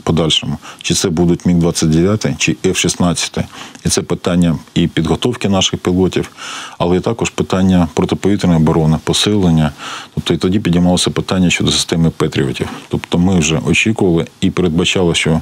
подальшому. 0.08 0.58
Чи 0.82 0.94
це 0.94 1.10
будуть 1.10 1.46
Міг 1.46 1.56
29 1.56 2.28
чи 2.38 2.58
F-16. 2.64 3.44
І 3.86 3.90
це 3.90 4.02
питання 4.02 4.56
і 4.74 4.88
підготовки 4.88 5.50
наших 5.50 5.80
пілотів, 5.80 6.30
але 6.78 6.98
і 6.98 7.00
також 7.00 7.30
питання 7.30 7.88
протиповітряної 7.94 8.62
оборони, 8.62 8.98
посилення. 9.04 9.72
Тобто 10.14 10.34
і 10.34 10.38
тоді 10.38 10.60
підіймалося 10.60 11.10
питання 11.10 11.50
щодо 11.50 11.72
системи 11.72 12.10
Петріотів. 12.10 12.70
Тобто 12.90 13.18
ми 13.18 13.40
вже 13.40 13.60
очікували 13.66 14.26
і 14.42 14.50
передбачали, 14.50 15.16
що 15.16 15.42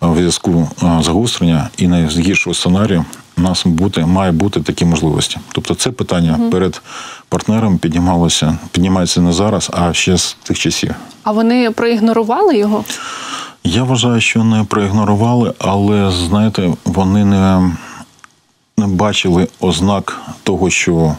в 0.00 0.16
зв'язку 0.16 0.68
загострення 1.00 1.68
і 1.78 1.88
найгіршого 1.88 2.54
сценарію 2.54 3.04
у 3.36 3.40
нас 3.40 3.66
бути 3.66 4.06
має 4.06 4.32
бути 4.32 4.60
такі 4.60 4.84
можливості. 4.84 5.36
Тобто, 5.52 5.74
це 5.74 5.90
питання 5.90 6.36
угу. 6.38 6.50
перед 6.50 6.82
партнером 7.28 7.78
піднімалося, 7.78 8.58
піднімається 8.72 9.20
не 9.20 9.32
зараз, 9.32 9.70
а 9.72 9.92
ще 9.92 10.18
з 10.18 10.36
тих 10.42 10.58
часів. 10.58 10.94
А 11.22 11.32
вони 11.32 11.70
проігнорували 11.70 12.58
його? 12.58 12.84
Я 13.66 13.82
вважаю, 13.82 14.20
що 14.20 14.44
не 14.44 14.64
проігнорували, 14.64 15.52
але 15.58 16.10
знаєте, 16.10 16.70
вони 16.84 17.24
не, 17.24 17.72
не 18.78 18.86
бачили 18.86 19.48
ознак 19.60 20.22
того, 20.42 20.70
що 20.70 21.14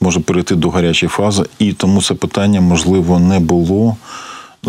може 0.00 0.20
перейти 0.20 0.54
до 0.54 0.70
гарячої 0.70 1.10
фази, 1.10 1.44
і 1.58 1.72
тому 1.72 2.02
це 2.02 2.14
питання 2.14 2.60
можливо 2.60 3.18
не 3.18 3.40
було 3.40 3.96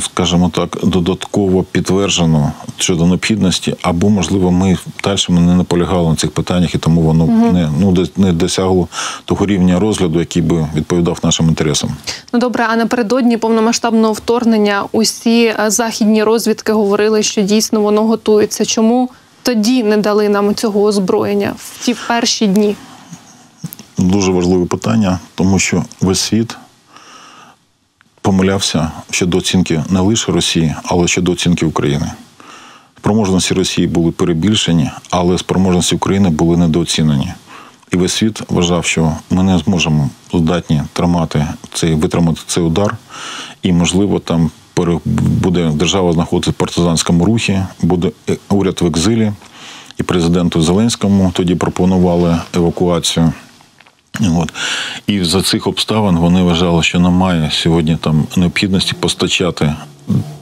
скажімо 0.01 0.51
так, 0.53 0.77
додатково 0.83 1.63
підтверджено 1.63 2.51
щодо 2.77 3.05
необхідності, 3.05 3.75
або, 3.81 4.09
можливо, 4.09 4.51
ми 4.51 4.77
далі 5.03 5.17
не 5.29 5.55
наполягали 5.55 6.09
на 6.09 6.15
цих 6.15 6.31
питаннях, 6.31 6.75
і 6.75 6.77
тому 6.77 7.01
воно 7.01 7.23
угу. 7.23 7.51
не 7.51 7.69
ну 7.79 8.07
не 8.17 8.33
досягло 8.33 8.87
того 9.25 9.45
рівня 9.45 9.79
розгляду, 9.79 10.19
який 10.19 10.41
би 10.41 10.67
відповідав 10.75 11.19
нашим 11.23 11.47
інтересам. 11.47 11.89
Ну 12.33 12.39
добре, 12.39 12.65
а 12.69 12.75
напередодні 12.75 13.37
повномасштабного 13.37 14.13
вторгнення 14.13 14.83
усі 14.91 15.45
е, 15.45 15.55
західні 15.67 16.23
розвідки 16.23 16.71
говорили, 16.71 17.23
що 17.23 17.41
дійсно 17.41 17.81
воно 17.81 18.03
готується. 18.03 18.65
Чому 18.65 19.09
тоді 19.43 19.83
не 19.83 19.97
дали 19.97 20.29
нам 20.29 20.55
цього 20.55 20.83
озброєння 20.83 21.53
в 21.57 21.85
ті 21.85 21.95
перші 22.07 22.47
дні? 22.47 22.75
Дуже 23.97 24.31
важливе 24.31 24.65
питання, 24.65 25.19
тому 25.35 25.59
що 25.59 25.83
весь 26.01 26.19
світ 26.19 26.57
помилявся 28.27 28.91
щодо 29.11 29.37
оцінки 29.37 29.83
не 29.89 29.99
лише 29.99 30.31
Росії, 30.31 30.75
але 30.83 31.07
щодо 31.07 31.31
оцінки 31.31 31.65
України. 31.65 32.11
Спроможності 32.97 33.53
Росії 33.53 33.87
були 33.87 34.11
перебільшені, 34.11 34.91
але 35.09 35.37
спроможності 35.37 35.95
України 35.95 36.29
були 36.29 36.57
недооцінені. 36.57 37.33
І 37.91 37.97
весь 37.97 38.13
світ 38.13 38.41
вважав, 38.49 38.85
що 38.85 39.13
ми 39.29 39.43
не 39.43 39.57
зможемо 39.57 40.09
здатні 40.33 40.81
тримати 40.93 41.47
цей 41.73 41.93
витримати 41.93 42.41
цей 42.47 42.63
удар, 42.63 42.97
і, 43.63 43.71
можливо, 43.71 44.19
там 44.19 44.51
буде 45.15 45.71
держава 45.75 46.13
знаходитися 46.13 46.51
в 46.51 46.53
партизанському 46.53 47.25
рухі, 47.25 47.61
буде 47.81 48.11
уряд 48.49 48.77
в 48.81 48.85
екзилі, 48.85 49.31
і 49.97 50.03
президенту 50.03 50.61
Зеленському 50.61 51.31
тоді 51.35 51.55
пропонували 51.55 52.37
евакуацію. 52.55 53.33
От. 54.21 54.53
І 55.07 55.23
за 55.23 55.41
цих 55.41 55.67
обставин 55.67 56.17
вони 56.17 56.41
вважали, 56.41 56.83
що 56.83 56.99
немає 56.99 57.51
сьогодні 57.53 57.97
там 57.97 58.27
необхідності 58.35 58.93
постачати 58.99 59.75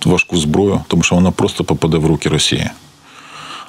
важку 0.06 0.38
зброю, 0.38 0.82
тому 0.88 1.04
що 1.04 1.16
вона 1.16 1.32
просто 1.32 1.64
попаде 1.64 1.98
в 1.98 2.06
руки 2.06 2.30
Росії. 2.30 2.70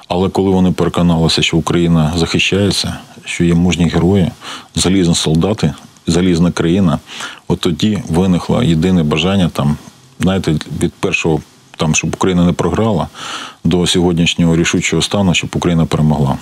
Але 0.07 0.29
коли 0.29 0.51
вони 0.51 0.71
переконалися, 0.71 1.41
що 1.41 1.57
Україна 1.57 2.13
захищається, 2.17 2.97
що 3.25 3.43
є 3.43 3.53
мужні 3.53 3.85
герої, 3.85 4.31
залізні 4.75 5.15
солдати, 5.15 5.73
залізна 6.07 6.51
країна, 6.51 6.99
от 7.47 7.59
тоді 7.59 8.03
виникло 8.09 8.63
єдине 8.63 9.03
бажання 9.03 9.49
там, 9.49 9.77
знаєте, 10.19 10.55
від 10.81 10.93
першого, 10.93 11.41
там, 11.77 11.95
щоб 11.95 12.15
Україна 12.15 12.45
не 12.45 12.53
програла, 12.53 13.07
до 13.63 13.87
сьогоднішнього 13.87 14.55
рішучого 14.55 15.01
стану, 15.01 15.33
щоб 15.33 15.49
Україна 15.55 15.85
перемогла. 15.85 16.37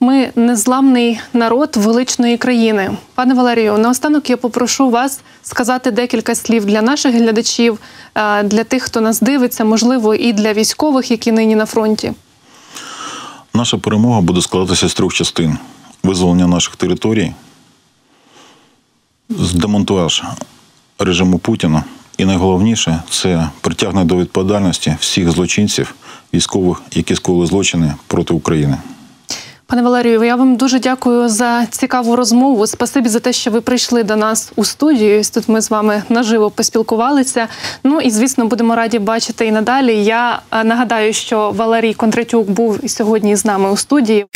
Ми 0.00 0.30
незламний 0.36 1.20
народ 1.32 1.76
величної 1.76 2.36
країни. 2.36 2.90
Пане 3.14 3.34
Валерію, 3.34 3.78
наостанок 3.78 4.30
я 4.30 4.36
попрошу 4.36 4.90
вас 4.90 5.20
сказати 5.42 5.90
декілька 5.90 6.34
слів 6.34 6.64
для 6.64 6.82
наших 6.82 7.14
глядачів, 7.14 7.78
е, 8.14 8.42
для 8.42 8.64
тих, 8.64 8.82
хто 8.82 9.00
нас 9.00 9.20
дивиться, 9.20 9.64
можливо, 9.64 10.14
і 10.14 10.32
для 10.32 10.52
військових, 10.52 11.10
які 11.10 11.32
нині 11.32 11.56
на 11.56 11.66
фронті. 11.66 12.12
Наша 13.54 13.78
перемога 13.78 14.20
буде 14.20 14.40
складатися 14.40 14.88
з 14.88 14.94
трьох 14.94 15.14
частин: 15.14 15.58
визволення 16.02 16.46
наших 16.46 16.76
територій, 16.76 17.32
демонтаж 19.54 20.22
режиму 20.98 21.38
Путіна. 21.38 21.84
І 22.18 22.24
найголовніше 22.24 23.02
це 23.10 23.48
притягнення 23.60 24.04
до 24.04 24.16
відповідальності 24.16 24.96
всіх 25.00 25.30
злочинців, 25.30 25.94
військових, 26.34 26.82
які 26.92 27.14
скоїли 27.14 27.46
злочини 27.46 27.94
проти 28.06 28.34
України. 28.34 28.78
Пане 29.70 29.82
Валерію, 29.82 30.24
я 30.24 30.36
вам 30.36 30.56
дуже 30.56 30.78
дякую 30.78 31.28
за 31.28 31.66
цікаву 31.66 32.16
розмову. 32.16 32.66
Спасибі 32.66 33.08
за 33.08 33.20
те, 33.20 33.32
що 33.32 33.50
ви 33.50 33.60
прийшли 33.60 34.02
до 34.02 34.16
нас 34.16 34.52
у 34.56 34.64
студію. 34.64 35.20
Ось 35.20 35.30
Тут 35.30 35.48
ми 35.48 35.60
з 35.60 35.70
вами 35.70 36.02
наживо 36.08 36.50
поспілкувалися. 36.50 37.48
Ну 37.84 38.00
і 38.00 38.10
звісно, 38.10 38.46
будемо 38.46 38.74
раді 38.74 38.98
бачити 38.98 39.46
і 39.46 39.52
надалі. 39.52 40.04
Я 40.04 40.40
е, 40.50 40.64
нагадаю, 40.64 41.12
що 41.12 41.50
Валерій 41.50 41.94
Кондратюк 41.94 42.50
був 42.50 42.80
сьогодні 42.86 43.36
з 43.36 43.44
нами 43.44 43.70
у 43.70 43.76
студії. 43.76 44.26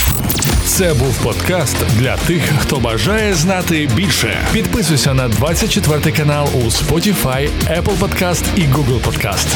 Це 0.66 0.94
був 0.94 1.22
подкаст 1.22 1.76
для 1.98 2.16
тих, 2.16 2.42
хто 2.58 2.76
бажає 2.76 3.34
знати 3.34 3.88
більше. 3.96 4.38
Підписуйся 4.52 5.14
на 5.14 5.28
24 5.28 6.16
канал 6.16 6.48
у 6.54 6.58
Spotify, 6.58 7.48
Apple 7.70 7.98
Podcast 8.00 8.44
і 8.56 8.60
Google 8.60 9.00
Podcast. 9.00 9.46